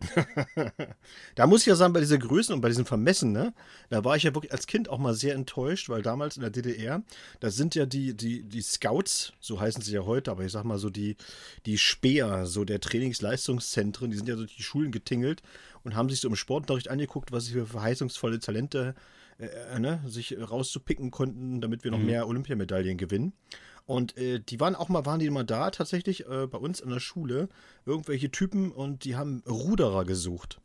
Da 1.34 1.46
muss 1.46 1.62
ich 1.62 1.66
ja 1.66 1.74
sagen, 1.74 1.92
bei 1.92 2.00
dieser 2.00 2.18
Größen 2.18 2.54
und 2.54 2.60
bei 2.60 2.68
diesem 2.68 2.86
Vermessen, 2.86 3.32
ne, 3.32 3.52
da 3.90 4.04
war 4.04 4.16
ich 4.16 4.22
ja 4.24 4.34
wirklich 4.34 4.52
als 4.52 4.66
Kind 4.66 4.88
auch 4.88 4.98
mal 4.98 5.14
sehr 5.14 5.34
enttäuscht, 5.34 5.88
weil 5.88 6.02
damals 6.02 6.36
in 6.36 6.42
der 6.42 6.50
DDR, 6.50 7.02
da 7.40 7.50
sind 7.50 7.74
ja 7.74 7.86
die, 7.86 8.14
die, 8.14 8.42
die 8.42 8.60
Scouts, 8.60 9.32
so 9.40 9.60
heißen 9.60 9.82
sie 9.82 9.94
ja 9.94 10.04
heute, 10.04 10.30
aber 10.30 10.44
ich 10.44 10.52
sag 10.52 10.64
mal 10.64 10.78
so 10.78 10.90
die, 10.90 11.16
die 11.66 11.78
Speer, 11.78 12.46
so 12.46 12.64
der 12.64 12.80
Trainingsleistungszentren, 12.80 14.10
die 14.10 14.16
sind 14.16 14.28
ja 14.28 14.36
durch 14.36 14.56
die 14.56 14.62
Schulen 14.62 14.92
getingelt 14.92 15.42
und 15.84 15.94
haben 15.94 16.08
sich 16.08 16.20
so 16.20 16.28
im 16.28 16.36
Sportunterricht 16.36 16.88
angeguckt, 16.88 17.32
was 17.32 17.46
sie 17.46 17.52
für 17.52 17.66
verheißungsvolle 17.66 18.40
Talente 18.40 18.94
äh, 19.38 19.78
ne, 19.78 20.00
sich 20.06 20.36
rauszupicken 20.38 21.10
konnten, 21.10 21.60
damit 21.60 21.84
wir 21.84 21.90
noch 21.90 21.98
mehr 21.98 22.26
Olympiamedaillen 22.26 22.98
gewinnen. 22.98 23.32
Und 23.88 24.18
äh, 24.18 24.38
die 24.38 24.60
waren 24.60 24.74
auch 24.74 24.90
mal, 24.90 25.06
waren 25.06 25.18
die 25.18 25.30
mal 25.30 25.46
da 25.46 25.70
tatsächlich 25.70 26.28
äh, 26.28 26.46
bei 26.46 26.58
uns 26.58 26.82
an 26.82 26.90
der 26.90 27.00
Schule, 27.00 27.48
irgendwelche 27.86 28.30
Typen 28.30 28.70
und 28.70 29.04
die 29.04 29.16
haben 29.16 29.42
Ruderer 29.48 30.04
gesucht. 30.04 30.60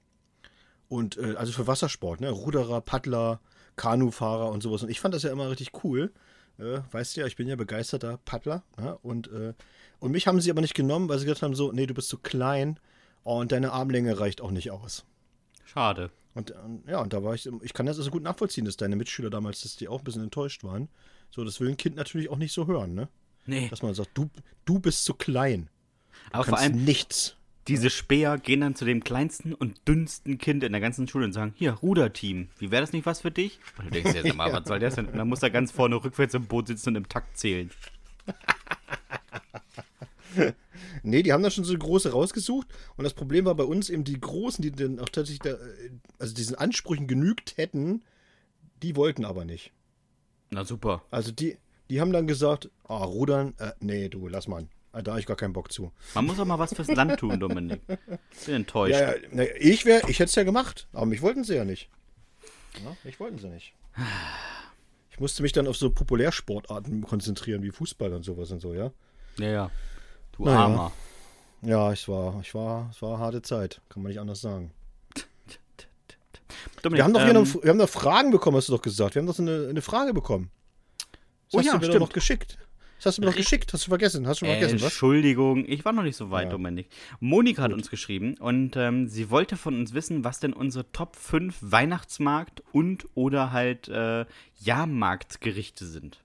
Und 0.90 1.16
äh, 1.16 1.36
also 1.38 1.54
für 1.54 1.66
Wassersport, 1.66 2.20
ne? 2.20 2.30
Ruderer, 2.30 2.82
Paddler, 2.82 3.40
Kanufahrer 3.78 4.50
und 4.50 4.62
sowas. 4.62 4.84
Und 4.84 4.90
ich 4.90 5.00
fand 5.00 5.16
das 5.16 5.24
ja 5.24 5.32
immer 5.32 5.50
richtig 5.50 5.72
cool. 5.86 6.12
Äh, 6.58 6.80
weißt 6.92 7.16
du 7.16 7.22
ja, 7.22 7.28
ich 7.28 7.38
bin 7.38 7.48
ja 7.48 7.56
begeisterter 7.56 8.20
Paddler. 8.26 8.62
Ne? 8.78 8.98
Und, 9.02 9.32
äh, 9.32 9.54
und 10.00 10.12
mich 10.12 10.28
haben 10.28 10.42
sie 10.42 10.52
aber 10.52 10.60
nicht 10.60 10.76
genommen, 10.76 11.08
weil 11.08 11.18
sie 11.18 11.24
gesagt 11.24 11.44
haben: 11.44 11.56
so, 11.56 11.72
nee, 11.72 11.86
du 11.86 11.94
bist 11.94 12.10
zu 12.10 12.18
klein 12.18 12.78
und 13.24 13.54
deine 13.54 13.72
Armlänge 13.72 14.20
reicht 14.20 14.42
auch 14.42 14.52
nicht 14.52 14.70
aus. 14.70 15.06
Schade. 15.64 16.12
Und 16.34 16.52
äh, 16.52 16.56
ja, 16.88 17.00
und 17.00 17.14
da 17.14 17.24
war 17.24 17.36
ich, 17.36 17.50
ich 17.62 17.74
kann 17.74 17.86
das 17.86 17.98
also 17.98 18.12
gut 18.12 18.24
nachvollziehen, 18.24 18.66
dass 18.66 18.76
deine 18.76 18.98
Mitschüler 18.98 19.30
damals, 19.30 19.62
dass 19.62 19.78
die 19.78 19.88
auch 19.88 20.00
ein 20.00 20.04
bisschen 20.04 20.24
enttäuscht 20.24 20.66
waren. 20.66 20.90
So, 21.34 21.44
das 21.44 21.60
will 21.60 21.70
ein 21.70 21.78
Kind 21.78 21.96
natürlich 21.96 22.30
auch 22.30 22.38
nicht 22.38 22.54
so 22.54 22.68
hören, 22.68 22.94
ne? 22.94 23.10
Nee. 23.48 23.68
Dass 23.70 23.82
man 23.82 23.96
sagt, 23.96 24.12
du, 24.14 24.30
du 24.66 24.78
bist 24.78 25.04
zu 25.04 25.16
klein. 25.16 25.68
Du 26.28 26.36
Aber 26.36 26.44
vor 26.44 26.60
allem, 26.60 26.86
nichts. 26.86 27.38
diese 27.68 27.90
Speer 27.90 28.38
gehen 28.38 28.62
dann 28.62 28.76
zu 28.76 28.86
dem 28.86 29.04
kleinsten 29.04 29.56
und 29.56 29.82
dünnsten 29.88 30.38
Kind 30.38 30.64
in 30.64 30.72
der 30.72 30.80
ganzen 30.80 31.08
Schule 31.08 31.26
und 31.26 31.34
sagen, 31.34 31.54
hier, 31.56 31.72
Ruderteam, 31.72 32.50
wie 32.60 32.70
wäre 32.70 32.84
das 32.84 32.94
nicht 32.94 33.08
was 33.08 33.22
für 33.22 33.32
dich? 33.32 33.60
Und 33.80 33.88
du 33.88 33.90
denkst 33.90 34.12
dir 34.12 34.24
jetzt 34.24 34.36
mal, 34.36 34.54
was 34.62 34.68
soll 34.68 34.78
das 34.78 34.94
denn? 34.94 35.08
Und 35.08 35.18
dann 35.18 35.28
muss 35.28 35.42
er 35.42 35.50
ganz 35.50 35.72
vorne 35.72 35.96
rückwärts 35.96 36.36
im 36.36 36.46
Boot 36.46 36.68
sitzen 36.68 36.90
und 36.90 36.98
im 36.98 37.10
Takt 37.10 37.36
zählen. 37.36 37.72
Nee, 41.04 41.22
die 41.22 41.34
haben 41.34 41.44
da 41.44 41.52
schon 41.52 41.66
so 41.66 41.78
große 41.78 42.12
rausgesucht. 42.12 42.68
Und 42.96 43.04
das 43.04 43.14
Problem 43.14 43.46
war 43.46 43.56
bei 43.56 43.66
uns 43.66 43.90
eben 43.90 44.06
die 44.06 44.20
Großen, 44.20 44.62
die 44.62 44.72
dann 44.72 45.00
auch 45.00 45.10
tatsächlich, 45.10 45.42
da, 45.42 45.52
äh, 45.52 45.92
also 46.18 46.34
diesen 46.34 46.56
Ansprüchen 46.56 47.08
genügt 47.08 47.58
hätten, 47.58 48.04
die 48.82 48.96
wollten 48.96 49.26
aber 49.26 49.44
nicht. 49.44 49.74
Na 50.54 50.64
super. 50.66 51.04
Also 51.12 51.32
die, 51.32 51.58
die 51.90 52.00
haben 52.02 52.12
dann 52.14 52.28
gesagt, 52.28 52.70
ah, 52.88 53.04
Rudern, 53.04 53.54
äh, 53.60 53.72
nee, 53.80 54.10
du, 54.10 54.28
lass 54.28 54.48
mal. 54.48 54.68
Ah, 54.92 55.02
Da 55.02 55.12
habe 55.12 55.20
ich 55.20 55.26
gar 55.26 55.36
keinen 55.38 55.54
Bock 55.54 55.72
zu. 55.72 55.92
Man 56.14 56.26
muss 56.26 56.40
auch 56.40 56.46
mal 56.46 56.60
was 56.60 56.74
fürs 56.76 56.88
Land 56.90 57.20
tun, 57.20 57.40
Dominik. 57.40 57.82
Bin 58.46 58.56
enttäuscht. 58.56 58.94
Ja, 58.94 59.16
ja, 59.16 59.44
ich 59.58 59.86
ich 59.86 60.20
hätte 60.20 60.24
es 60.26 60.36
ja 60.36 60.44
gemacht, 60.44 60.88
aber 60.94 61.08
mich 61.08 61.22
wollten 61.24 61.44
sie 61.44 61.56
ja 61.56 61.66
nicht. 61.66 61.90
Ja, 62.84 62.96
mich 63.04 63.20
wollten 63.20 63.40
sie 63.40 63.48
nicht. 63.50 63.74
Ich 65.10 65.20
musste 65.20 65.42
mich 65.44 65.52
dann 65.52 65.68
auf 65.68 65.78
so 65.78 65.92
Populärsportarten 65.92 67.04
konzentrieren, 67.04 67.64
wie 67.64 67.72
Fußball 67.72 68.14
und 68.14 68.24
sowas 68.24 68.52
und 68.52 68.60
so, 68.60 68.74
ja. 68.74 68.92
Ja, 69.40 69.48
ja. 69.48 69.72
Du 70.32 70.46
Naja. 70.46 70.60
Armer. 70.60 70.92
Ja, 71.62 71.92
ich 71.94 72.08
war, 72.08 72.40
ich 72.42 72.54
war, 72.54 72.90
es 72.92 73.02
war 73.02 73.16
eine 73.16 73.20
harte 73.24 73.42
Zeit, 73.42 73.82
kann 73.90 74.04
man 74.04 74.12
nicht 74.12 74.20
anders 74.20 74.42
sagen. 74.42 74.72
Dominik, 76.82 76.98
Wir 77.00 77.04
haben 77.04 77.14
doch 77.14 77.22
hier 77.22 77.30
ähm, 77.36 77.44
noch, 77.44 77.64
wir 77.64 77.70
haben 77.70 77.78
noch 77.78 77.90
Fragen 77.90 78.32
bekommen, 78.32 78.58
hast 78.58 78.70
du 78.70 78.74
doch 78.74 78.82
gesagt. 78.82 79.16
Wir 79.16 79.22
haben 79.22 79.28
doch 79.28 79.40
eine, 79.40 79.68
eine 79.70 79.82
Frage 79.82 80.14
bekommen. 80.14 80.50
Das 81.00 81.18
Oh 81.54 81.58
hast 81.60 81.66
ja, 81.66 81.78
du 81.78 81.86
mir 81.88 81.94
doch 81.94 82.00
noch 82.00 82.14
geschickt. 82.14 82.58
Das 82.98 83.08
hast 83.08 83.18
du 83.18 83.22
mir 83.22 83.28
noch 83.28 83.36
geschickt. 83.36 83.74
Hast 83.74 83.86
du 83.86 83.90
vergessen? 83.90 84.28
Hast 84.28 84.42
du 84.42 84.46
Äh, 84.46 84.52
vergessen, 84.52 84.76
was? 84.78 84.84
Entschuldigung, 84.84 85.66
ich 85.68 85.84
war 85.84 85.92
noch 85.92 86.04
nicht 86.04 86.16
so 86.16 86.32
weit, 86.32 86.46
Ja. 86.46 86.52
Dominik. 86.52 86.88
Monika 87.20 87.62
hat 87.64 87.74
uns 87.74 87.90
geschrieben 87.90 88.36
und 88.40 88.76
ähm, 88.78 89.08
sie 89.08 89.30
wollte 89.30 89.58
von 89.58 89.76
uns 89.78 89.94
wissen, 89.94 90.24
was 90.24 90.40
denn 90.40 90.54
unsere 90.54 90.90
Top 90.94 91.16
5 91.18 91.58
Weihnachtsmarkt- 91.62 92.64
und 92.72 93.06
oder 93.14 93.52
halt 93.52 93.88
äh, 93.90 94.26
Jahrmarktgerichte 94.60 95.86
sind, 95.86 96.24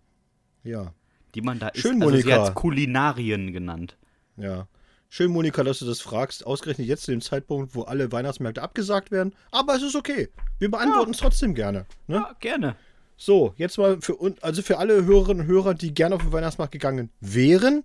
Ja. 0.62 0.92
die 1.34 1.40
man 1.42 1.58
da 1.58 1.68
isst. 1.68 1.82
Schön, 1.82 2.02
also 2.02 2.16
sie 2.16 2.22
Monika. 2.24 2.46
hat 2.46 2.54
Kulinarien 2.54 3.52
genannt. 3.52 3.96
Ja. 4.36 4.68
Schön, 5.10 5.30
Monika, 5.30 5.64
dass 5.64 5.78
du 5.78 5.86
das 5.86 6.00
fragst. 6.00 6.46
Ausgerechnet 6.46 6.86
jetzt 6.86 7.04
zu 7.04 7.10
dem 7.10 7.22
Zeitpunkt, 7.22 7.74
wo 7.74 7.82
alle 7.82 8.12
Weihnachtsmärkte 8.12 8.62
abgesagt 8.62 9.10
werden. 9.10 9.34
Aber 9.50 9.74
es 9.74 9.82
ist 9.82 9.96
okay. 9.96 10.28
Wir 10.58 10.70
beantworten 10.70 11.12
es 11.12 11.18
trotzdem 11.18 11.54
gerne. 11.54 11.86
Ne? 12.06 12.16
Ja, 12.16 12.36
gerne. 12.40 12.76
So, 13.16 13.54
jetzt 13.56 13.78
mal 13.78 14.00
für 14.00 14.14
uns, 14.16 14.40
also 14.42 14.62
für 14.62 14.78
alle 14.78 15.04
Hörerinnen 15.06 15.42
und 15.42 15.46
Hörer, 15.46 15.74
die 15.74 15.94
gerne 15.94 16.14
auf 16.14 16.22
den 16.22 16.32
Weihnachtsmarkt 16.32 16.72
gegangen 16.72 17.10
wären, 17.20 17.84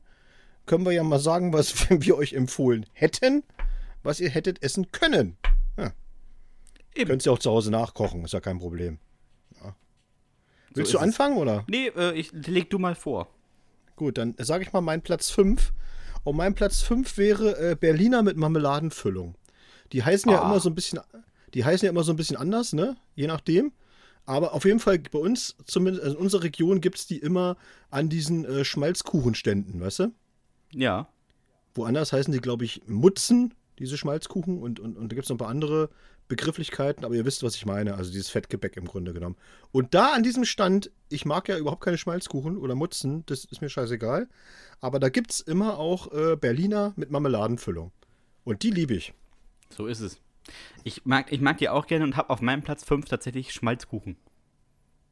können 0.65 0.85
wir 0.85 0.91
ja 0.91 1.03
mal 1.03 1.19
sagen, 1.19 1.53
was 1.53 1.89
wir 1.89 2.17
euch 2.17 2.33
empfohlen 2.33 2.85
hätten, 2.91 3.43
was 4.03 4.19
ihr 4.19 4.29
hättet 4.29 4.61
essen 4.61 4.91
können. 4.91 5.37
Eben. 6.95 7.09
Könnt 7.09 7.25
ihr 7.25 7.31
auch 7.31 7.39
zu 7.39 7.49
Hause 7.49 7.71
nachkochen, 7.71 8.23
ist 8.23 8.33
ja 8.33 8.39
kein 8.39 8.59
Problem. 8.59 8.99
Ja. 9.63 9.75
Willst 10.75 10.91
So 10.91 10.99
du 10.99 11.03
ist 11.03 11.09
es. 11.09 11.17
anfangen 11.17 11.37
oder? 11.37 11.63
Nee, 11.67 11.87
äh, 11.87 12.13
ich 12.13 12.31
leg 12.33 12.69
du 12.69 12.77
mal 12.77 12.93
vor. 12.93 13.29
Gut, 13.95 14.19
dann 14.19 14.35
sage 14.37 14.63
ich 14.63 14.73
mal 14.73 14.81
meinen 14.81 15.01
Platz 15.01 15.31
5. 15.31 15.73
Und 16.23 16.37
mein 16.37 16.55
Platz 16.55 16.81
5 16.81 17.17
wäre 17.17 17.57
äh, 17.71 17.75
Berliner 17.75 18.23
mit 18.23 18.37
Marmeladenfüllung. 18.37 19.35
Die 19.91 20.03
heißen 20.03 20.31
ja 20.31 20.41
Ah. 20.41 20.45
immer 20.49 20.59
so 20.59 20.69
ein 20.69 20.75
bisschen, 20.75 20.99
die 21.53 21.65
heißen 21.65 21.85
ja 21.85 21.91
immer 21.91 22.03
so 22.03 22.11
ein 22.13 22.15
bisschen 22.15 22.37
anders, 22.37 22.73
ne? 22.73 22.95
Je 23.15 23.27
nachdem. 23.27 23.71
Aber 24.25 24.53
auf 24.53 24.63
jeden 24.63 24.79
Fall 24.79 24.99
bei 24.99 25.19
uns, 25.19 25.55
zumindest 25.65 26.03
also 26.03 26.17
in 26.17 26.23
unserer 26.23 26.43
Region, 26.43 26.79
gibt 26.79 26.97
es 26.97 27.07
die 27.07 27.17
immer 27.17 27.57
an 27.89 28.07
diesen 28.09 28.45
äh, 28.45 28.63
Schmalzkuchenständen, 28.63 29.81
weißt 29.81 29.99
du? 29.99 30.11
Ja. 30.71 31.09
Woanders 31.75 32.13
heißen 32.13 32.31
die, 32.31 32.39
glaube 32.39 32.63
ich, 32.65 32.81
Mutzen, 32.87 33.53
diese 33.79 33.97
Schmalzkuchen. 33.97 34.61
Und, 34.61 34.79
und, 34.79 34.95
und 34.97 35.11
da 35.11 35.15
gibt 35.15 35.23
es 35.25 35.29
noch 35.29 35.35
ein 35.35 35.39
paar 35.39 35.49
andere 35.49 35.89
Begrifflichkeiten, 36.27 37.05
aber 37.05 37.15
ihr 37.15 37.25
wisst, 37.25 37.43
was 37.43 37.55
ich 37.55 37.65
meine. 37.65 37.95
Also 37.95 38.11
dieses 38.11 38.29
Fettgebäck 38.29 38.77
im 38.77 38.85
Grunde 38.85 39.13
genommen. 39.13 39.35
Und 39.71 39.93
da 39.93 40.13
an 40.13 40.23
diesem 40.23 40.45
Stand, 40.45 40.91
ich 41.09 41.25
mag 41.25 41.47
ja 41.49 41.57
überhaupt 41.57 41.83
keine 41.83 41.97
Schmalzkuchen 41.97 42.57
oder 42.57 42.75
Mutzen, 42.75 43.25
das 43.25 43.45
ist 43.45 43.61
mir 43.61 43.69
scheißegal. 43.69 44.27
Aber 44.79 44.99
da 44.99 45.09
gibt 45.09 45.31
es 45.31 45.39
immer 45.41 45.77
auch 45.77 46.11
äh, 46.13 46.35
Berliner 46.35 46.93
mit 46.95 47.11
Marmeladenfüllung. 47.11 47.91
Und 48.43 48.63
die 48.63 48.71
liebe 48.71 48.93
ich. 48.93 49.13
So 49.69 49.87
ist 49.87 49.99
es. 49.99 50.19
Ich 50.83 51.05
mag, 51.05 51.31
ich 51.31 51.41
mag 51.41 51.57
die 51.57 51.69
auch 51.69 51.87
gerne 51.87 52.03
und 52.03 52.17
habe 52.17 52.29
auf 52.29 52.41
meinem 52.41 52.63
Platz 52.63 52.83
5 52.83 53.05
tatsächlich 53.05 53.53
Schmalzkuchen. 53.53 54.17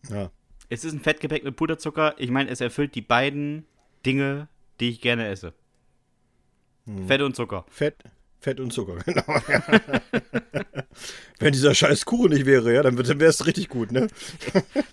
Ja. 0.10 0.32
Es 0.70 0.84
ist 0.86 0.94
ein 0.94 1.02
Fettgebäck 1.02 1.44
mit 1.44 1.56
Puderzucker. 1.56 2.16
Ich 2.18 2.32
meine, 2.32 2.50
es 2.50 2.62
erfüllt 2.62 2.96
die 2.96 3.02
beiden 3.02 3.66
Dinge, 4.06 4.48
die 4.80 4.90
ich 4.90 5.02
gerne 5.02 5.28
esse. 5.28 5.54
Hm. 6.86 7.08
Fett 7.08 7.22
und 7.22 7.36
Zucker. 7.36 7.66
Fett, 7.70 7.96
Fett 8.42 8.60
und 8.60 8.74
Zucker, 8.74 8.96
genau. 9.06 9.24
Wenn 11.38 11.54
dieser 11.54 11.76
scheiß 11.76 12.06
Kuchen 12.06 12.32
nicht 12.32 12.48
wäre, 12.48 12.74
ja, 12.74 12.82
dann, 12.82 12.98
wäre 12.98 13.30
es 13.30 13.46
richtig 13.46 13.70
gut, 13.70 13.92
ne? 13.92 14.08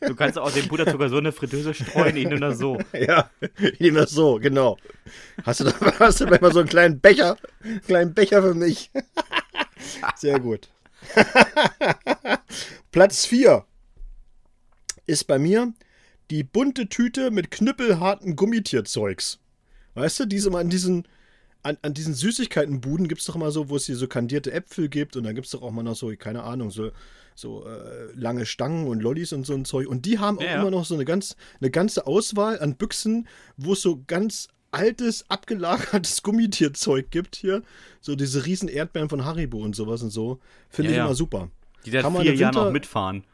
Du 0.03 0.15
kannst 0.15 0.39
auch 0.39 0.53
den 0.53 0.69
Puderzucker 0.69 1.09
so 1.09 1.17
in 1.17 1.25
eine 1.25 1.33
Fritteuse 1.33 1.73
streuen, 1.73 2.15
ich 2.15 2.29
nehme 2.29 2.41
das 2.41 2.59
so. 2.59 2.79
Ja, 2.93 3.31
ich 3.59 3.81
nehme 3.81 4.01
das 4.01 4.11
so, 4.11 4.39
genau. 4.39 4.77
Hast 5.45 5.61
du, 5.61 5.65
da, 5.65 5.73
hast 5.99 6.21
du 6.21 6.27
vielleicht 6.27 6.43
mal 6.43 6.53
so 6.53 6.59
einen 6.59 6.69
kleinen 6.69 7.01
Becher? 7.01 7.39
Einen 7.65 7.81
kleinen 7.81 8.15
Becher 8.15 8.43
für 8.43 8.55
mich. 8.55 8.91
Sehr 10.17 10.41
gut. 10.41 10.69
Platz 12.93 13.25
4 13.25 13.65
ist 15.07 15.25
bei 15.25 15.39
mir 15.39 15.73
die 16.31 16.45
bunte 16.45 16.91
Tüte 16.91 17.31
mit 17.31 17.51
knüppelharten 17.51 18.37
Gummitierzeugs. 18.37 19.39
Weißt 19.95 20.21
du, 20.21 20.27
diese 20.27 20.51
mal 20.51 20.61
an 20.61 20.69
diesen, 20.69 21.09
an, 21.63 21.77
an 21.83 21.95
diesen 21.95 22.15
Süßigkeitenbuden 22.15 23.09
gibt 23.09 23.21
es 23.21 23.27
doch 23.27 23.37
immer 23.37 23.51
so, 23.51 23.69
wo 23.69 23.77
es 23.77 23.87
hier 23.87 23.97
so 23.97 24.07
kandierte 24.07 24.53
Äpfel 24.53 24.89
gibt 24.89 25.17
und 25.17 25.25
dann 25.25 25.35
gibt 25.35 25.47
es 25.47 25.53
doch 25.53 25.63
auch 25.63 25.71
mal 25.71 25.83
noch 25.83 25.97
so, 25.97 26.13
keine 26.17 26.43
Ahnung, 26.45 26.71
so, 26.71 26.91
so 27.35 27.67
äh, 27.67 28.13
lange 28.15 28.47
Stangen 28.47 28.87
und 28.87 29.03
Lollis 29.03 29.33
und 29.33 29.45
so 29.47 29.55
ein 29.55 29.65
Zeug. 29.65 29.89
Und 29.89 30.07
die 30.07 30.19
haben 30.19 30.39
auch 30.39 30.43
Ja, 30.43 30.61
immer 30.61 30.71
noch 30.71 30.85
so 30.85 30.95
eine, 30.95 31.05
ganz, 31.05 31.37
eine 31.61 31.71
ganze 31.71 32.07
Auswahl 32.07 32.61
an 32.61 32.77
Büchsen, 32.77 33.29
wo 33.57 33.73
es 33.73 33.83
so 33.83 34.03
ganz 34.07 34.49
altes, 34.71 35.25
abgelagertes 35.29 36.23
Gummitierzeug 36.23 37.11
gibt 37.11 37.37
hier. 37.37 37.63
So 38.01 38.15
diese 38.17 38.45
riesen 38.47 38.69
Erdbeeren 38.69 39.09
von 39.09 39.25
Haribo 39.25 39.59
und 39.59 39.75
sowas 39.75 40.03
und 40.03 40.11
so. 40.11 40.41
Finde 40.69 40.91
Ja, 40.91 40.95
ich 40.95 40.99
ja. 40.99 41.05
immer 41.07 41.15
super. 41.15 41.51
Die 41.87 41.91
seit 41.91 42.03
Kann 42.03 42.13
man 42.13 42.23
vier 42.23 42.35
Jahren 42.35 42.55
noch 42.55 42.71
mitfahren. 42.73 43.25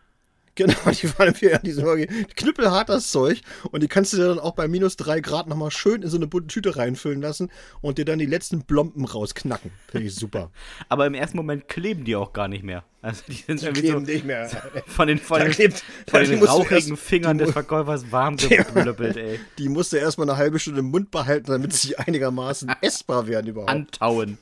Genau, 0.56 0.72
die 0.90 1.18
waren 1.18 1.34
für 1.34 1.58
die 1.64 1.72
sind 1.72 1.84
wirklich 1.84 2.28
knüppelhart 2.36 2.88
das 2.88 3.10
Zeug 3.10 3.40
und 3.72 3.82
die 3.82 3.88
kannst 3.88 4.12
du 4.12 4.18
dir 4.18 4.28
dann 4.28 4.38
auch 4.38 4.52
bei 4.54 4.68
minus 4.68 4.94
drei 4.96 5.18
Grad 5.20 5.48
nochmal 5.48 5.72
schön 5.72 6.02
in 6.02 6.08
so 6.08 6.16
eine 6.16 6.28
bunte 6.28 6.46
Tüte 6.46 6.76
reinfüllen 6.76 7.20
lassen 7.20 7.50
und 7.80 7.98
dir 7.98 8.04
dann 8.04 8.20
die 8.20 8.26
letzten 8.26 8.62
Blomben 8.62 9.04
rausknacken. 9.04 9.72
Finde 9.90 10.06
ich 10.06 10.14
super. 10.14 10.52
Aber 10.88 11.06
im 11.06 11.14
ersten 11.14 11.36
Moment 11.38 11.66
kleben 11.66 12.04
die 12.04 12.14
auch 12.14 12.32
gar 12.32 12.46
nicht 12.46 12.62
mehr. 12.62 12.84
Also 13.02 13.22
die 13.26 13.32
sind 13.34 13.62
irgendwie 13.64 13.80
Kleben 13.82 14.06
so 14.06 14.12
nicht 14.12 14.24
mehr. 14.24 14.48
von 14.86 15.08
den, 15.08 15.18
von 15.18 15.40
den, 15.40 15.50
klebt- 15.50 15.82
von 16.08 16.22
die 16.22 16.28
den 16.30 16.44
rauchigen 16.44 16.90
erst- 16.92 17.02
Fingern 17.02 17.36
die 17.36 17.44
des 17.44 17.52
Verkäufers 17.52 18.12
warm 18.12 18.36
geblöppelt, 18.36 19.16
ey. 19.16 19.40
Die 19.58 19.68
musst 19.68 19.92
du 19.92 19.96
erstmal 19.96 20.30
eine 20.30 20.38
halbe 20.38 20.60
Stunde 20.60 20.80
im 20.80 20.86
Mund 20.86 21.10
behalten, 21.10 21.50
damit 21.50 21.72
sie 21.72 21.98
einigermaßen 21.98 22.72
essbar 22.80 23.26
werden 23.26 23.48
überhaupt. 23.48 23.70
Antauen. 23.70 24.38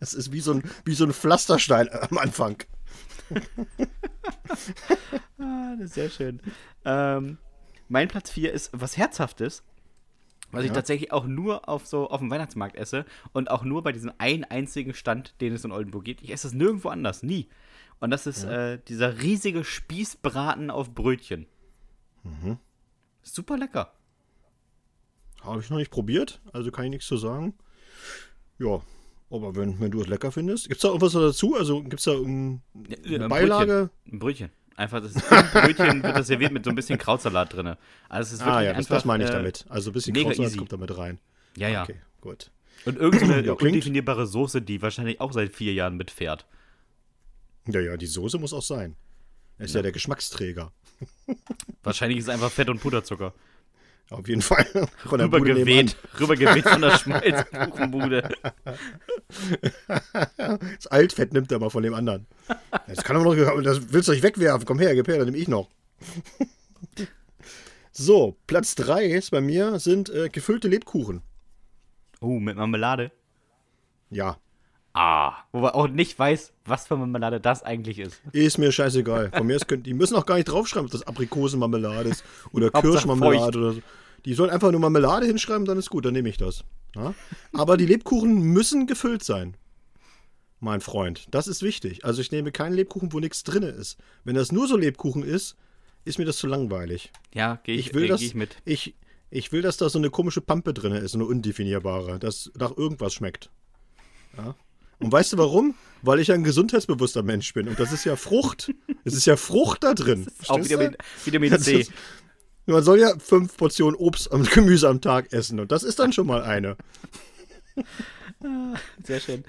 Das 0.00 0.14
ist 0.14 0.32
wie 0.32 0.40
so 0.40 0.52
ein, 0.54 0.62
wie 0.84 0.94
so 0.94 1.04
ein 1.04 1.12
Pflasterstein 1.12 1.88
am 1.92 2.16
Anfang. 2.18 2.56
Ah, 5.38 5.74
das 5.76 5.86
ist 5.86 5.94
sehr 5.94 6.10
schön. 6.10 6.40
Ähm, 6.84 7.38
mein 7.88 8.08
Platz 8.08 8.30
4 8.30 8.52
ist 8.52 8.70
was 8.72 8.96
Herzhaftes, 8.96 9.62
was 10.50 10.62
ich 10.62 10.68
Ja. 10.68 10.74
tatsächlich 10.74 11.12
auch 11.12 11.26
nur 11.26 11.68
auf 11.68 11.86
so 11.86 12.08
auf 12.10 12.20
dem 12.20 12.30
Weihnachtsmarkt 12.30 12.76
esse 12.76 13.04
und 13.32 13.50
auch 13.50 13.62
nur 13.64 13.82
bei 13.82 13.92
diesem 13.92 14.12
einen 14.18 14.44
einzigen 14.44 14.94
Stand, 14.94 15.40
den 15.40 15.52
es 15.52 15.64
in 15.64 15.72
Oldenburg 15.72 16.04
gibt. 16.04 16.22
Ich 16.22 16.30
esse 16.32 16.48
es 16.48 16.54
nirgendwo 16.54 16.88
anders, 16.88 17.22
nie. 17.22 17.48
Und 18.00 18.10
das 18.10 18.26
ist 18.26 18.44
äh, 18.44 18.78
dieser 18.88 19.22
riesige 19.22 19.64
Spießbraten 19.64 20.70
auf 20.70 20.94
Brötchen. 20.94 21.46
Mhm. 22.22 22.58
Super 23.22 23.56
lecker. 23.58 23.92
Habe 25.42 25.60
ich 25.60 25.70
noch 25.70 25.78
nicht 25.78 25.90
probiert, 25.90 26.40
also 26.52 26.70
kann 26.70 26.84
ich 26.86 26.90
nichts 26.90 27.06
zu 27.06 27.16
sagen. 27.16 27.54
Ja, 28.58 28.80
aber 29.30 29.54
wenn, 29.56 29.78
wenn 29.80 29.90
du 29.90 30.00
es 30.00 30.06
lecker 30.06 30.32
findest. 30.32 30.68
Gibt 30.68 30.76
es 30.76 30.82
da 30.82 30.88
irgendwas 30.88 31.12
dazu? 31.12 31.54
Also 31.54 31.82
gibt 31.82 31.98
es 31.98 32.04
da 32.04 32.12
irgendeine 32.12 32.60
Ja, 33.04 33.20
ein 33.22 33.28
Beilage? 33.28 33.90
Brötchen. 34.04 34.12
Ein 34.12 34.18
Brötchen. 34.18 34.50
Einfach 34.76 35.02
das 35.02 35.12
Brötchen 35.52 36.02
wird 36.02 36.16
das 36.16 36.26
serviert 36.28 36.52
mit 36.52 36.64
so 36.64 36.70
ein 36.70 36.76
bisschen 36.76 36.98
Krautsalat 36.98 37.52
drin. 37.52 37.74
Also 38.08 38.28
es 38.28 38.40
ist 38.40 38.42
Ah 38.42 38.62
ja, 38.62 38.70
das, 38.70 38.78
einfach, 38.78 38.94
das 38.96 39.04
meine 39.04 39.24
ich 39.24 39.30
äh, 39.30 39.32
damit. 39.32 39.64
Also 39.68 39.90
ein 39.90 39.92
bisschen 39.92 40.14
Krautsalat 40.14 40.50
easy. 40.50 40.58
kommt 40.58 40.72
damit 40.72 40.96
rein. 40.96 41.18
Ja, 41.56 41.68
ja. 41.68 41.82
Okay, 41.82 41.96
gut. 42.20 42.50
Und 42.84 42.96
irgendeine 42.96 43.42
Ja, 43.46 43.52
undefinierbare 43.54 44.26
Soße, 44.26 44.62
die 44.62 44.80
wahrscheinlich 44.80 45.20
auch 45.20 45.32
seit 45.32 45.52
vier 45.54 45.72
Jahren 45.72 45.96
mitfährt. 45.96 46.46
Ja, 47.66 47.80
ja, 47.80 47.96
die 47.96 48.06
Soße 48.06 48.38
muss 48.38 48.52
auch 48.52 48.62
sein. 48.62 48.96
Ist 49.58 49.74
ja, 49.74 49.82
der 49.82 49.92
Geschmacksträger. 49.92 50.72
Wahrscheinlich 51.82 52.18
ist 52.18 52.24
es 52.24 52.30
einfach 52.30 52.50
Fett 52.50 52.68
und 52.70 52.80
Puderzucker. 52.80 53.34
Auf 54.10 54.26
jeden 54.26 54.42
Fall. 54.42 54.64
Von 55.04 55.18
der 55.18 55.26
Rübergeweht. 55.26 55.96
Rübergeweht 56.18 56.66
von 56.66 56.80
der 56.80 56.90
Schmalzkuchenbude. 56.98 58.30
Das 59.86 60.86
Altfett 60.86 61.32
nimmt 61.34 61.52
er 61.52 61.58
mal 61.58 61.68
von 61.68 61.82
dem 61.82 61.92
anderen. 61.92 62.26
Das 62.86 63.04
kann 63.04 63.16
aber 63.16 63.34
noch, 63.34 63.62
das 63.62 63.92
willst 63.92 64.08
du 64.08 64.12
nicht 64.12 64.22
wegwerfen. 64.22 64.64
Komm 64.64 64.78
her, 64.78 64.94
gib 64.94 65.08
her, 65.08 65.18
dann 65.18 65.26
nehme 65.26 65.38
ich 65.38 65.48
noch. 65.48 65.68
So, 68.00 68.36
Platz 68.46 68.76
3 68.76 69.06
ist 69.06 69.32
bei 69.32 69.40
mir 69.40 69.80
sind 69.80 70.08
äh, 70.08 70.28
gefüllte 70.28 70.68
Lebkuchen. 70.68 71.20
Oh, 72.20 72.38
mit 72.38 72.54
Marmelade. 72.56 73.10
Ja, 74.08 74.38
Ah, 74.94 75.34
wo 75.52 75.60
man 75.60 75.70
auch 75.72 75.88
nicht 75.88 76.18
weiß, 76.18 76.52
was 76.64 76.86
für 76.86 76.96
Marmelade 76.96 77.40
das 77.40 77.62
eigentlich 77.62 77.98
ist. 77.98 78.20
ist 78.32 78.58
mir 78.58 78.72
scheißegal. 78.72 79.30
Von 79.36 79.46
mir 79.46 79.56
aus 79.56 79.66
könnt, 79.66 79.86
die 79.86 79.94
müssen 79.94 80.16
auch 80.16 80.26
gar 80.26 80.36
nicht 80.36 80.48
draufschreiben, 80.48 80.86
ob 80.86 80.92
das 80.92 81.06
Aprikosenmarmelade 81.06 82.08
ist 82.08 82.24
oder 82.52 82.70
Kirschmarmelade 82.70 83.58
oder 83.58 83.72
so. 83.74 83.82
Die 84.24 84.34
sollen 84.34 84.50
einfach 84.50 84.70
nur 84.72 84.80
Marmelade 84.80 85.26
hinschreiben, 85.26 85.64
dann 85.66 85.78
ist 85.78 85.90
gut, 85.90 86.04
dann 86.04 86.14
nehme 86.14 86.28
ich 86.28 86.36
das. 86.36 86.64
Ja? 86.96 87.14
Aber 87.52 87.76
die 87.76 87.86
Lebkuchen 87.86 88.40
müssen 88.40 88.86
gefüllt 88.86 89.22
sein. 89.22 89.56
Mein 90.60 90.80
Freund, 90.80 91.26
das 91.30 91.46
ist 91.46 91.62
wichtig. 91.62 92.04
Also 92.04 92.20
ich 92.20 92.32
nehme 92.32 92.50
keinen 92.50 92.74
Lebkuchen, 92.74 93.12
wo 93.12 93.20
nichts 93.20 93.44
drin 93.44 93.62
ist. 93.62 93.96
Wenn 94.24 94.34
das 94.34 94.50
nur 94.50 94.66
so 94.66 94.76
Lebkuchen 94.76 95.22
ist, 95.22 95.56
ist 96.04 96.18
mir 96.18 96.24
das 96.24 96.38
zu 96.38 96.48
langweilig. 96.48 97.12
Ja, 97.32 97.60
gehe 97.62 97.76
ich, 97.76 97.88
Ich 97.88 97.94
will 97.94 98.04
äh, 98.04 98.08
das. 98.08 98.20
geh 98.20 98.26
ich 98.26 98.34
mit. 98.34 98.56
Ich, 98.64 98.94
ich 99.30 99.52
will, 99.52 99.62
dass 99.62 99.76
da 99.76 99.88
so 99.88 99.98
eine 99.98 100.10
komische 100.10 100.40
Pampe 100.40 100.74
drin 100.74 100.92
ist, 100.92 101.12
so 101.12 101.18
eine 101.18 101.26
undefinierbare, 101.26 102.18
das 102.18 102.50
nach 102.58 102.76
irgendwas 102.76 103.14
schmeckt. 103.14 103.50
Ja? 104.36 104.56
Und 105.00 105.12
weißt 105.12 105.32
du 105.32 105.38
warum? 105.38 105.74
Weil 106.02 106.20
ich 106.20 106.30
ein 106.32 106.44
gesundheitsbewusster 106.44 107.22
Mensch 107.22 107.52
bin. 107.54 107.68
Und 107.68 107.78
das 107.80 107.92
ist 107.92 108.04
ja 108.04 108.16
Frucht. 108.16 108.72
Es 109.04 109.14
ist 109.14 109.26
ja 109.26 109.36
Frucht 109.36 109.82
da 109.84 109.94
drin. 109.94 110.26
Auch? 110.48 110.58
Vitamin, 110.58 110.96
Vitamin 111.24 111.58
C. 111.58 111.80
ist- 111.80 111.92
Man 112.66 112.82
soll 112.82 113.00
ja 113.00 113.18
fünf 113.18 113.56
Portionen 113.56 113.96
Obst 113.96 114.28
und 114.28 114.50
Gemüse 114.52 114.88
am 114.88 115.00
Tag 115.00 115.32
essen. 115.32 115.58
Und 115.60 115.72
das 115.72 115.82
ist 115.82 115.98
dann 115.98 116.12
schon 116.12 116.26
mal 116.26 116.42
eine. 116.42 116.76
Sehr 119.04 119.20
schön. 119.20 119.44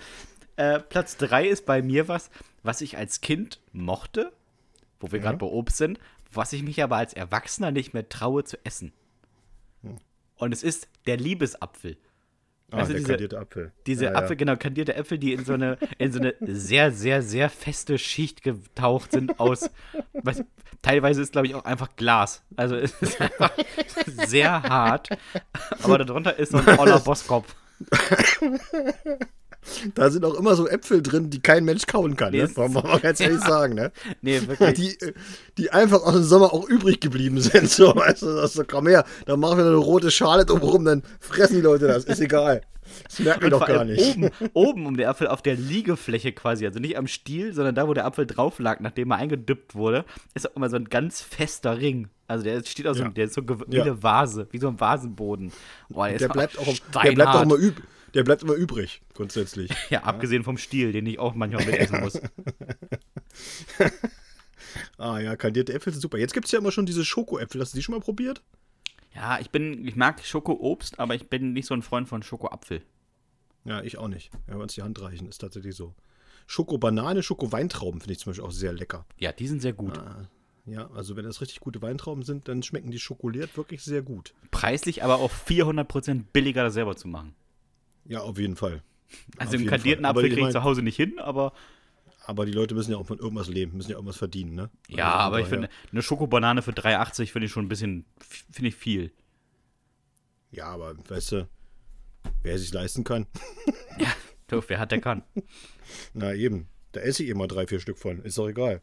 Äh, 0.56 0.80
Platz 0.80 1.18
3 1.18 1.48
ist 1.48 1.66
bei 1.66 1.82
mir 1.82 2.08
was, 2.08 2.30
was 2.64 2.82
ich 2.82 2.98
als 2.98 3.22
Kind 3.22 3.60
mochte, 3.72 4.32
wo 5.00 5.12
wir 5.12 5.20
Ja. 5.20 5.24
gerade 5.26 5.38
bei 5.38 5.46
Obst 5.48 5.78
sind, 5.78 6.00
was 6.32 6.54
ich 6.54 6.64
mich 6.64 6.82
aber 6.84 6.98
als 6.98 7.14
Erwachsener 7.14 7.72
nicht 7.72 7.94
mehr 7.94 8.08
traue 8.10 8.44
zu 8.44 8.58
essen. 8.66 8.92
Hm. 9.84 9.98
Und 10.36 10.54
es 10.54 10.64
ist 10.64 10.88
der 11.06 11.18
Liebesapfel. 11.18 11.98
Ah, 12.72 12.82
du, 12.82 12.88
der 12.88 12.96
diese- 12.98 13.08
kandierte 13.08 13.40
Apfel. 13.40 13.72
Diese 13.88 14.06
ja, 14.06 14.12
Apfel, 14.16 14.36
genau, 14.36 14.56
kandierte 14.56 14.96
Äpfel, 14.96 15.18
die 15.18 15.34
in 15.34 15.46
so 15.46 15.54
eine, 15.54 15.78
in 15.98 16.12
so 16.12 16.20
eine 16.20 16.36
sehr, 16.42 16.92
sehr, 16.92 17.22
sehr 17.22 17.50
feste 17.50 17.98
Schicht 17.98 18.44
getaucht 18.44 19.12
sind 19.12 19.40
aus, 19.40 19.70
was, 20.14 20.44
teilweise 20.82 21.22
ist, 21.22 21.32
glaube 21.32 21.48
ich, 21.48 21.56
auch 21.56 21.66
einfach 21.66 21.96
Glas. 21.96 22.44
Also 22.56 22.76
es 22.76 22.94
ist 23.02 23.20
einfach 23.22 23.52
sehr 24.06 24.62
hart. 24.64 25.10
Aber 25.84 25.98
darunter 25.98 26.38
ist 26.38 26.52
so 26.52 26.58
ein 26.60 26.68
oller 26.80 27.00
Bosskopf. 27.00 27.56
Ja. 29.84 29.92
Da 29.96 30.10
sind 30.10 30.26
auch 30.26 30.34
immer 30.36 30.56
so 30.56 30.68
Äpfel 30.68 31.02
drin, 31.02 31.30
die 31.30 31.40
kein 31.40 31.66
Mensch 31.66 31.86
kauen 31.86 32.16
kann. 32.16 32.32
Nee, 32.32 32.44
Ne? 32.44 32.56
Wollen 32.56 32.74
wir 32.74 32.84
mal 32.84 33.00
ganz 33.00 33.20
ehrlich 33.20 33.42
sagen. 33.42 33.76
Ne? 33.76 33.92
Nee, 34.22 34.42
wirklich. 34.48 34.98
Die, 35.00 35.14
die 35.58 35.72
einfach 35.72 36.02
aus 36.04 36.14
dem 36.14 36.24
Sommer 36.24 36.54
auch 36.54 36.68
übrig 36.68 37.00
geblieben 37.00 37.40
sind. 37.42 37.70
So, 37.70 37.96
weißt 37.96 38.22
du, 38.24 38.36
das 38.36 38.54
so, 38.54 38.64
komm 38.68 38.88
her, 38.88 39.06
dann 39.26 39.40
machen 39.40 39.58
wir 39.58 39.66
eine 39.66 39.76
rote 39.76 40.12
Schale 40.12 40.46
drumherum, 40.46 40.86
dann 40.86 41.04
fressen 41.20 41.56
die 41.56 41.62
Leute 41.62 41.88
das. 41.88 42.06
Ist 42.06 42.22
egal. 42.22 42.62
Das 43.08 43.20
merken 43.20 43.42
wir 43.42 43.54
Und 43.54 43.60
doch 43.62 43.68
gar 43.68 43.86
nicht. 43.86 44.18
Oben, 44.18 44.30
oben 44.54 44.86
um 44.88 44.98
den 44.98 45.06
Apfel 45.06 45.28
auf 45.28 45.44
der 45.44 45.56
Liegefläche 45.56 46.32
quasi, 46.32 46.66
also 46.66 46.80
nicht 46.80 46.98
am 46.98 47.06
Stiel, 47.06 47.54
sondern 47.54 47.76
da, 47.76 47.88
wo 47.88 47.94
der 47.94 48.06
Apfel 48.06 48.26
drauf 48.26 48.58
lag, 48.58 48.80
nachdem 48.80 49.12
er 49.12 49.18
eingedippt 49.18 49.76
wurde, 49.76 50.06
ist 50.34 50.50
auch 50.50 50.56
immer 50.56 50.70
so 50.72 50.76
ein 50.76 50.86
ganz 50.86 51.22
fester 51.22 51.78
Ring. 51.78 52.08
Also 52.28 52.44
der 52.46 52.64
steht 52.66 52.88
auch 52.88 52.96
so, 52.96 53.04
Ja. 53.04 53.10
der 53.10 53.26
ist 53.26 53.36
so 53.36 53.44
wie 53.48 53.76
Ja. 53.76 53.84
eine 53.84 54.02
Vase, 54.02 54.48
wie 54.52 54.58
so 54.58 54.68
ein 54.70 54.80
Vasenboden. 54.80 55.52
Boah, 55.90 56.08
der, 56.10 56.18
Der 56.18 56.30
bleibt 56.30 56.58
auch, 56.58 56.66
der 56.66 56.74
steinhart. 56.76 57.16
bleibt 57.16 57.36
auch 57.36 57.42
immer 57.44 57.56
üb 57.58 57.76
der 58.14 58.24
bleibt 58.24 58.44
immer 58.44 58.54
übrig, 58.54 59.02
grundsätzlich. 59.14 59.72
Ja, 59.90 60.04
abgesehen 60.04 60.44
vom 60.44 60.58
Stiel, 60.58 60.92
den 60.92 61.06
ich 61.06 61.20
auch 61.20 61.34
manchmal 61.34 61.66
mitessen 61.66 62.00
muss. 62.02 62.20
Ah 64.98 65.20
ja, 65.20 65.36
kandierte 65.36 65.74
Äpfel 65.74 65.94
sind 65.94 66.02
super. 66.02 66.18
Jetzt 66.18 66.34
gibt 66.34 66.46
es 66.46 66.52
ja 66.52 66.60
immer 66.60 66.72
schon 66.72 66.86
diese 66.86 67.04
Schokoäpfel. 67.04 67.60
Hast 67.60 67.74
du 67.74 67.78
die 67.78 67.82
schon 67.82 67.96
mal 67.96 68.02
probiert? 68.02 68.44
Ja, 69.16 69.40
ich 69.40 69.50
bin, 69.50 69.88
ich 69.88 69.96
mag 69.96 70.24
Schokoobst, 70.24 71.00
aber 71.00 71.16
ich 71.16 71.28
bin 71.28 71.54
nicht 71.54 71.66
so 71.66 71.74
ein 71.74 71.82
Freund 71.82 72.08
von 72.08 72.22
Schokoapfel. 72.22 72.84
Ja, 73.66 73.82
ich 73.82 73.98
auch 73.98 74.08
nicht. 74.08 74.32
Wenn 74.46 74.58
wir 74.58 74.64
uns 74.64 74.76
die 74.76 74.84
Hand 74.84 75.02
reichen, 75.02 75.28
ist 75.28 75.40
tatsächlich 75.40 75.76
so. 75.76 75.96
Schoko-Banane, 76.48 77.24
Schoko-Weintrauben 77.24 78.02
finde 78.02 78.14
ich 78.14 78.20
zum 78.20 78.32
Beispiel 78.32 78.46
auch 78.46 78.52
sehr 78.52 78.74
lecker. 78.74 79.06
Ja, 79.18 79.32
die 79.32 79.48
sind 79.48 79.62
sehr 79.62 79.74
gut. 79.74 79.98
Ah, 79.98 80.28
ja, 80.66 80.90
also 80.92 81.16
wenn 81.16 81.26
das 81.26 81.42
richtig 81.42 81.60
gute 81.60 81.82
Weintrauben 81.82 82.24
sind, 82.24 82.48
dann 82.48 82.64
schmecken 82.64 82.92
die 82.92 83.00
schokoliert 83.00 83.56
wirklich 83.58 83.84
sehr 83.84 84.02
gut. 84.02 84.34
Preislich 84.52 85.04
aber 85.04 85.18
auch 85.18 85.32
400% 85.32 86.26
billiger, 86.32 86.64
das 86.64 86.76
selber 86.76 86.96
zu 86.96 87.08
machen. 87.08 87.36
Ja, 88.10 88.20
auf 88.22 88.38
jeden 88.38 88.58
Fall. 88.58 88.84
Also 89.38 89.56
Auf 89.56 89.62
im 89.62 89.68
kandierten 89.68 90.04
Fall. 90.04 90.12
Apfel 90.12 90.24
kriege 90.24 90.36
ich 90.36 90.42
mein- 90.42 90.52
zu 90.52 90.64
Hause 90.64 90.82
nicht 90.82 90.98
hin, 90.98 91.18
aber 91.20 91.54
Aber 92.26 92.46
die 92.46 92.52
Leute 92.52 92.76
müssen 92.76 92.92
ja 92.92 92.98
auch 92.98 93.06
von 93.08 93.18
irgendwas 93.18 93.48
leben, 93.48 93.78
müssen 93.78 93.90
ja 93.92 93.96
irgendwas 93.96 94.18
verdienen, 94.18 94.54
ne? 94.54 94.70
ja, 94.88 95.06
Also, 95.14 95.18
aber 95.20 95.40
ich 95.40 95.48
finde, 95.48 95.70
eine 95.92 96.02
Schokobanane 96.04 96.62
für 96.62 96.72
3,80 96.74 97.32
finde 97.32 97.46
ich 97.48 97.52
schon 97.52 97.66
ein 97.66 97.70
bisschen, 97.70 98.06
finde 98.52 98.68
ich 98.70 98.76
viel. 98.76 99.12
Ja, 100.52 100.66
aber 100.66 100.96
weißt 101.08 101.32
du, 101.32 101.50
wer 102.44 102.58
sich 102.60 102.72
leisten 102.74 103.04
kann. 103.04 103.26
Doch, 104.48 104.64
wer 104.68 104.80
hat, 104.80 104.92
der 104.92 105.02
kann. 105.02 105.24
Na 106.14 106.34
eben. 106.34 106.68
Da 106.92 107.02
esse 107.02 107.24
ich 107.24 107.30
immer 107.30 107.48
drei, 107.48 107.68
vier 107.68 107.80
Stück 107.80 108.00
von. 108.00 108.20
Ist 108.24 108.38
doch 108.40 108.48
egal. 108.50 108.82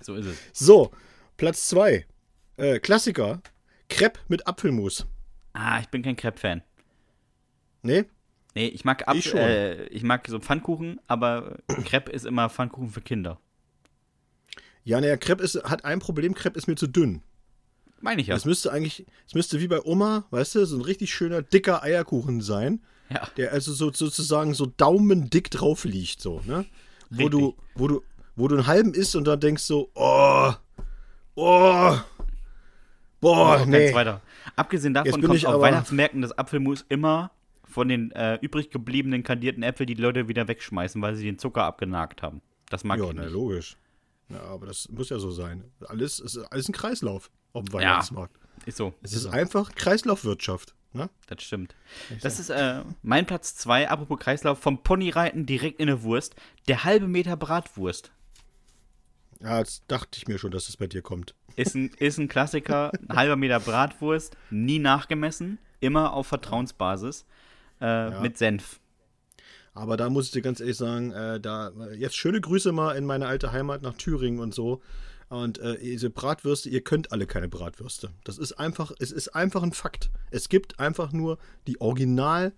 So 0.00 0.14
ist 0.14 0.26
es. 0.26 0.38
So, 0.52 0.92
Platz 1.36 1.68
zwei. 1.68 2.06
Äh, 2.56 2.78
Klassiker. 2.78 3.42
Crepe 3.88 4.20
mit 4.28 4.46
Apfelmus. 4.46 5.06
Ah, 5.52 5.80
ich 5.80 5.88
bin 5.88 6.02
kein 6.02 6.14
Crepe-Fan. 6.16 6.62
Nee? 7.84 8.04
Nee, 8.54 8.68
ich 8.68 8.84
mag, 8.84 9.06
Apfel, 9.06 9.18
Ich 9.18 9.24
schon. 9.28 9.40
Äh, 9.40 9.84
ich 9.86 10.02
mag 10.02 10.26
so 10.28 10.38
Pfannkuchen, 10.38 11.00
aber 11.06 11.58
Crepe 11.84 12.10
ist 12.10 12.24
immer 12.24 12.48
Pfannkuchen 12.48 12.90
für 12.90 13.00
Kinder. 13.00 13.38
Ja, 14.84 15.00
naja, 15.00 15.16
Crepe 15.16 15.42
ist, 15.42 15.62
hat 15.64 15.84
ein 15.84 15.98
Problem. 15.98 16.34
Crepe 16.34 16.58
ist 16.58 16.66
mir 16.66 16.76
zu 16.76 16.86
dünn. 16.86 17.22
Meine 18.00 18.20
ich 18.20 18.28
ja. 18.28 18.36
Es 18.36 18.44
müsste 18.44 18.70
eigentlich, 18.70 19.06
es 19.26 19.34
müsste 19.34 19.60
wie 19.60 19.68
bei 19.68 19.82
Oma, 19.82 20.24
weißt 20.30 20.56
du, 20.56 20.66
so 20.66 20.76
ein 20.76 20.82
richtig 20.82 21.14
schöner, 21.14 21.42
dicker 21.42 21.82
Eierkuchen 21.82 22.42
sein. 22.42 22.82
Ja. 23.10 23.26
Der 23.36 23.52
also 23.52 23.72
so, 23.72 23.92
sozusagen 23.92 24.54
so 24.54 24.66
daumendick 24.66 25.50
drauf 25.50 25.84
liegt, 25.84 26.20
so, 26.20 26.40
ne? 26.44 26.66
Wo 27.10 27.28
du, 27.28 27.56
wo 27.74 27.88
du, 27.88 28.02
wo 28.36 28.48
du 28.48 28.56
einen 28.56 28.66
halben 28.66 28.94
isst 28.94 29.14
und 29.16 29.24
dann 29.24 29.40
denkst 29.40 29.62
so, 29.62 29.90
oh, 29.94 30.52
oh, 31.34 31.96
boah, 33.20 33.64
nee. 33.66 33.90
zweiter. 33.90 34.20
Abgesehen 34.56 34.94
davon 34.94 35.20
kommt 35.20 35.36
ich 35.36 35.46
auf 35.46 35.60
Weihnachtsmärkten 35.60 36.22
das 36.22 36.36
Apfelmus 36.36 36.84
immer 36.88 37.30
von 37.74 37.88
den 37.88 38.12
äh, 38.12 38.36
übrig 38.40 38.70
gebliebenen 38.70 39.24
kandierten 39.24 39.64
Äpfeln, 39.64 39.88
die 39.88 39.94
Leute 39.94 40.28
wieder 40.28 40.46
wegschmeißen, 40.46 41.02
weil 41.02 41.16
sie 41.16 41.24
den 41.24 41.40
Zucker 41.40 41.64
abgenagt 41.64 42.22
haben. 42.22 42.40
Das 42.70 42.84
mag 42.84 43.00
Ja, 43.00 43.08
ich 43.10 43.14
nicht. 43.14 43.32
logisch. 43.32 43.76
Ja, 44.28 44.42
aber 44.44 44.66
das 44.66 44.88
muss 44.90 45.10
ja 45.10 45.18
so 45.18 45.32
sein. 45.32 45.64
Alles, 45.88 46.20
es 46.20 46.36
ist 46.36 46.44
alles 46.52 46.68
ein 46.68 46.72
Kreislauf 46.72 47.32
auf 47.52 47.64
dem 47.64 47.72
Weihnachtsmarkt. 47.72 48.36
Ist 48.64 48.76
so. 48.76 48.94
Es 49.02 49.12
ist 49.12 49.26
einfach 49.26 49.74
Kreislaufwirtschaft. 49.74 50.72
Ne? 50.92 51.10
Das 51.26 51.42
stimmt. 51.42 51.74
Das 52.22 52.38
ist 52.38 52.50
äh, 52.50 52.82
mein 53.02 53.26
Platz 53.26 53.56
2, 53.56 53.90
apropos 53.90 54.20
Kreislauf, 54.20 54.60
vom 54.60 54.80
Ponyreiten 54.84 55.44
direkt 55.44 55.80
in 55.80 55.88
eine 55.88 56.04
Wurst. 56.04 56.36
Der 56.68 56.84
halbe 56.84 57.08
Meter 57.08 57.36
Bratwurst. 57.36 58.12
Ja, 59.40 59.58
jetzt 59.58 59.82
dachte 59.88 60.16
ich 60.16 60.28
mir 60.28 60.38
schon, 60.38 60.52
dass 60.52 60.68
es 60.68 60.76
bei 60.76 60.86
dir 60.86 61.02
kommt. 61.02 61.34
Ist 61.56 61.74
ein, 61.74 61.88
ist 61.98 62.18
ein 62.18 62.28
Klassiker. 62.28 62.92
Ein 63.08 63.16
halber 63.16 63.34
Meter 63.36 63.58
Bratwurst, 63.58 64.36
nie 64.50 64.78
nachgemessen, 64.78 65.58
immer 65.80 66.12
auf 66.12 66.28
Vertrauensbasis. 66.28 67.26
Äh, 67.84 68.20
Mit 68.22 68.38
Senf. 68.38 68.80
Aber 69.74 69.96
da 69.96 70.08
muss 70.08 70.26
ich 70.26 70.30
dir 70.30 70.40
ganz 70.42 70.60
ehrlich 70.60 70.76
sagen, 70.76 71.10
äh, 71.12 71.40
da 71.40 71.72
jetzt 71.96 72.16
schöne 72.16 72.40
Grüße 72.40 72.72
mal 72.72 72.96
in 72.96 73.04
meine 73.04 73.26
alte 73.26 73.52
Heimat 73.52 73.82
nach 73.82 73.94
Thüringen 73.94 74.38
und 74.38 74.54
so. 74.54 74.80
Und 75.28 75.58
äh, 75.58 75.78
diese 75.78 76.10
Bratwürste, 76.10 76.68
ihr 76.68 76.82
könnt 76.82 77.10
alle 77.10 77.26
keine 77.26 77.48
Bratwürste. 77.48 78.10
Das 78.22 78.38
ist 78.38 78.52
einfach, 78.52 78.92
es 79.00 79.10
ist 79.10 79.34
einfach 79.34 79.62
ein 79.62 79.72
Fakt. 79.72 80.10
Es 80.30 80.48
gibt 80.48 80.78
einfach 80.78 81.12
nur 81.12 81.38
die 81.66 81.80
Original 81.80 82.52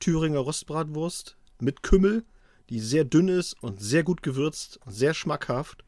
Thüringer 0.00 0.40
Rostbratwurst 0.40 1.36
mit 1.60 1.82
Kümmel, 1.82 2.24
die 2.68 2.80
sehr 2.80 3.04
dünn 3.04 3.28
ist 3.28 3.54
und 3.62 3.80
sehr 3.80 4.02
gut 4.02 4.22
gewürzt 4.22 4.80
sehr 4.86 5.14
schmackhaft. 5.14 5.84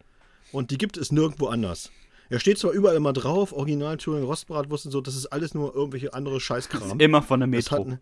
Und 0.53 0.71
die 0.71 0.79
gibt 0.79 0.97
es 0.97 1.13
nirgendwo 1.13 1.49
anders. 1.49 1.91
Er 2.31 2.41
steht 2.41 2.59
zwar 2.59 2.73
überall 2.73 2.97
immer 2.97 3.13
drauf, 3.13 3.53
Original 3.53 3.97
Thüringer 3.97 4.27
Rostbratwurst 4.27 4.87
und 4.87 4.93
so, 4.93 5.01
das 5.01 5.17
ist 5.17 5.27
alles 5.27 5.55
nur 5.55 5.75
irgendwelche 5.75 6.15
andere 6.15 6.41
Scheißkram. 6.41 7.01
Immer 7.01 7.23
von 7.23 7.41
der 7.41 7.49
Das, 7.49 7.71
Metro. 7.71 7.99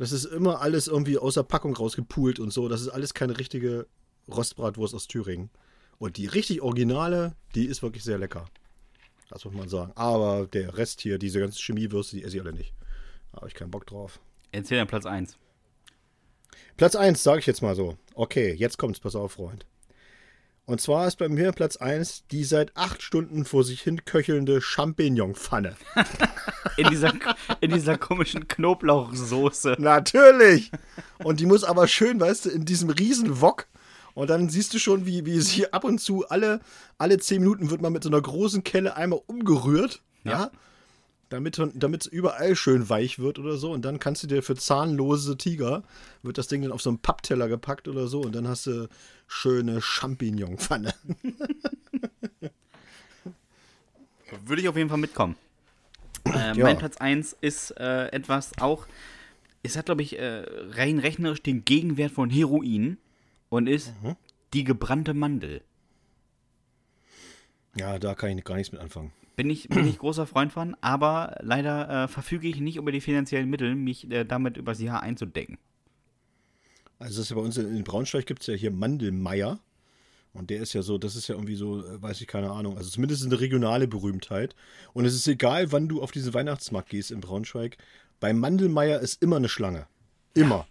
Das 0.00 0.12
ist 0.12 0.24
immer 0.24 0.62
alles 0.62 0.86
irgendwie 0.88 1.18
aus 1.18 1.34
der 1.34 1.42
Packung 1.42 1.76
rausgepult 1.76 2.40
und 2.40 2.50
so. 2.50 2.68
Das 2.68 2.80
ist 2.80 2.88
alles 2.88 3.12
keine 3.12 3.38
richtige 3.38 3.86
Rostbratwurst 4.28 4.94
aus 4.94 5.06
Thüringen. 5.06 5.50
Und 5.98 6.16
die 6.16 6.26
richtig 6.26 6.62
originale, 6.62 7.36
die 7.54 7.66
ist 7.66 7.82
wirklich 7.82 8.02
sehr 8.02 8.16
lecker. 8.16 8.46
Das 9.28 9.44
muss 9.44 9.52
man 9.52 9.68
sagen. 9.68 9.92
Aber 9.96 10.46
der 10.46 10.78
Rest 10.78 11.02
hier, 11.02 11.18
diese 11.18 11.38
ganzen 11.38 11.58
Chemiewürste, 11.58 12.16
die 12.16 12.24
esse 12.24 12.36
ich 12.36 12.42
alle 12.42 12.54
nicht. 12.54 12.72
Da 13.32 13.36
habe 13.36 13.48
ich 13.48 13.54
keinen 13.54 13.70
Bock 13.70 13.86
drauf. 13.86 14.20
Erzähl 14.52 14.78
dann 14.78 14.88
Platz 14.88 15.04
1. 15.04 15.36
Platz 16.78 16.96
1, 16.96 17.22
sage 17.22 17.40
ich 17.40 17.46
jetzt 17.46 17.60
mal 17.60 17.76
so. 17.76 17.98
Okay, 18.14 18.54
jetzt 18.54 18.78
kommt's, 18.78 19.00
pass 19.00 19.14
auf, 19.14 19.32
Freund. 19.32 19.66
Und 20.70 20.80
zwar 20.80 21.08
ist 21.08 21.16
bei 21.16 21.28
mir 21.28 21.50
Platz 21.50 21.78
1 21.78 22.28
die 22.30 22.44
seit 22.44 22.76
acht 22.76 23.02
Stunden 23.02 23.44
vor 23.44 23.64
sich 23.64 23.80
hin 23.82 24.04
köchelnde 24.04 24.60
Champignonpfanne. 24.60 25.74
In 26.76 26.88
dieser, 26.90 27.12
in 27.60 27.72
dieser 27.72 27.98
komischen 27.98 28.46
Knoblauchsoße. 28.46 29.76
Natürlich. 29.80 30.70
Und 31.24 31.40
die 31.40 31.46
muss 31.46 31.64
aber 31.64 31.88
schön, 31.88 32.20
weißt 32.20 32.44
du, 32.46 32.50
in 32.50 32.64
diesem 32.64 32.88
riesen 32.88 33.40
Wok. 33.40 33.66
Und 34.14 34.30
dann 34.30 34.48
siehst 34.48 34.72
du 34.72 34.78
schon, 34.78 35.06
wie, 35.06 35.26
wie 35.26 35.40
sie 35.40 35.72
ab 35.72 35.82
und 35.82 35.98
zu 35.98 36.28
alle, 36.28 36.60
alle 36.98 37.18
zehn 37.18 37.40
Minuten 37.40 37.70
wird 37.70 37.82
man 37.82 37.92
mit 37.92 38.04
so 38.04 38.08
einer 38.08 38.20
großen 38.20 38.62
Kelle 38.62 38.96
einmal 38.96 39.20
umgerührt. 39.26 40.02
Ja. 40.22 40.32
Damit 40.32 40.52
damit 41.30 41.56
es 41.58 42.06
überall 42.06 42.54
schön 42.56 42.88
weich 42.88 43.18
wird 43.18 43.38
oder 43.38 43.56
so. 43.56 43.70
Und 43.72 43.84
dann 43.84 43.98
kannst 43.98 44.22
du 44.22 44.26
dir 44.26 44.42
für 44.42 44.56
zahnlose 44.56 45.38
Tiger, 45.38 45.82
wird 46.22 46.36
das 46.38 46.48
Ding 46.48 46.60
dann 46.62 46.72
auf 46.72 46.82
so 46.82 46.90
einen 46.90 46.98
Pappteller 46.98 47.48
gepackt 47.48 47.88
oder 47.88 48.06
so. 48.08 48.20
Und 48.20 48.34
dann 48.34 48.46
hast 48.48 48.66
du 48.66 48.88
schöne 49.26 49.80
Champignonpfanne. 49.80 50.92
Würde 54.44 54.62
ich 54.62 54.68
auf 54.68 54.76
jeden 54.76 54.88
Fall 54.88 54.98
mitkommen. 54.98 55.36
Äh, 56.24 56.56
Ja. 56.56 56.64
Mein 56.64 56.78
Platz 56.78 56.96
1 56.98 57.36
ist 57.40 57.72
äh, 57.78 58.08
etwas 58.08 58.52
auch, 58.58 58.86
es 59.62 59.76
hat, 59.76 59.86
glaube 59.86 60.02
ich, 60.02 60.18
äh, 60.18 60.44
rein 60.70 60.98
rechnerisch 60.98 61.42
den 61.42 61.64
Gegenwert 61.64 62.12
von 62.12 62.30
Heroin 62.30 62.98
und 63.48 63.66
ist 63.66 63.92
Mhm. 64.02 64.16
die 64.54 64.64
gebrannte 64.64 65.14
Mandel. 65.14 65.62
Ja, 67.76 67.98
da 67.98 68.14
kann 68.14 68.36
ich 68.36 68.44
gar 68.44 68.56
nichts 68.56 68.72
mit 68.72 68.80
anfangen. 68.80 69.12
Bin 69.40 69.48
ich, 69.48 69.70
bin 69.70 69.86
ich 69.86 69.96
großer 69.96 70.26
Freund 70.26 70.52
von, 70.52 70.76
aber 70.82 71.38
leider 71.40 72.04
äh, 72.04 72.08
verfüge 72.08 72.46
ich 72.46 72.60
nicht 72.60 72.76
über 72.76 72.92
die 72.92 73.00
finanziellen 73.00 73.48
Mittel, 73.48 73.74
mich 73.74 74.10
äh, 74.10 74.24
damit 74.24 74.58
übers 74.58 74.82
Jahr 74.82 75.02
einzudecken. 75.02 75.56
Also 76.98 77.16
das 77.16 77.24
ist 77.24 77.30
ja 77.30 77.36
bei 77.36 77.42
uns 77.42 77.56
in, 77.56 77.74
in 77.74 77.82
Braunschweig 77.82 78.26
gibt 78.26 78.42
es 78.42 78.48
ja 78.48 78.54
hier 78.54 78.70
Mandelmeier. 78.70 79.58
Und 80.34 80.50
der 80.50 80.60
ist 80.60 80.74
ja 80.74 80.82
so, 80.82 80.98
das 80.98 81.16
ist 81.16 81.26
ja 81.26 81.36
irgendwie 81.36 81.54
so, 81.54 81.82
äh, 81.82 82.02
weiß 82.02 82.20
ich 82.20 82.26
keine 82.26 82.50
Ahnung. 82.50 82.76
Also 82.76 82.90
zumindest 82.90 83.24
eine 83.24 83.40
regionale 83.40 83.88
Berühmtheit. 83.88 84.54
Und 84.92 85.06
es 85.06 85.14
ist 85.14 85.26
egal, 85.26 85.72
wann 85.72 85.88
du 85.88 86.02
auf 86.02 86.12
diesen 86.12 86.34
Weihnachtsmarkt 86.34 86.90
gehst 86.90 87.10
in 87.10 87.22
Braunschweig. 87.22 87.78
Bei 88.20 88.34
Mandelmeier 88.34 89.00
ist 89.00 89.22
immer 89.22 89.36
eine 89.36 89.48
Schlange. 89.48 89.86
Immer. 90.34 90.66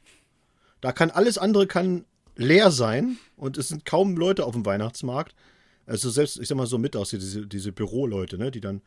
Da 0.80 0.92
kann 0.92 1.10
alles 1.10 1.40
andere 1.40 1.66
kann 1.66 2.06
leer 2.36 2.70
sein 2.70 3.18
und 3.36 3.58
es 3.58 3.70
sind 3.70 3.84
kaum 3.84 4.16
Leute 4.16 4.46
auf 4.46 4.54
dem 4.54 4.68
Weihnachtsmarkt. 4.68 5.34
Also 5.90 6.10
selbst, 6.10 6.40
ich 6.40 6.48
sag 6.48 6.56
mal 6.56 6.68
so 6.68 6.78
mittags, 6.78 7.10
hier 7.10 7.20
diese, 7.20 7.48
diese 7.48 7.72
Büroleute, 7.72 8.38
ne, 8.38 8.52
die 8.52 8.62
dann 8.62 8.82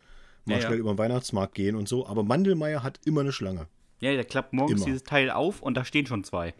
mal 0.44 0.55
Ja, 0.55 0.61
ja. 0.61 0.66
schnell 0.66 0.78
über 0.78 0.92
den 0.94 0.98
Weihnachtsmarkt 0.98 1.55
gehen 1.55 1.74
und 1.76 1.88
so. 1.88 2.07
Aber 2.07 2.22
Mandelmeier 2.22 2.82
hat 2.82 3.00
immer 3.05 3.22
eine 3.22 3.32
Schlange. 3.32 3.66
Ja, 4.00 4.12
der 4.12 4.24
klappt 4.24 4.53
morgens 4.53 4.78
Immer. 4.80 4.86
dieses 4.86 5.03
Teil 5.05 5.30
auf 5.30 5.62
und 5.62 5.74
da 5.76 5.84
stehen 5.84 6.07
schon 6.07 6.24
zwei. 6.24 6.55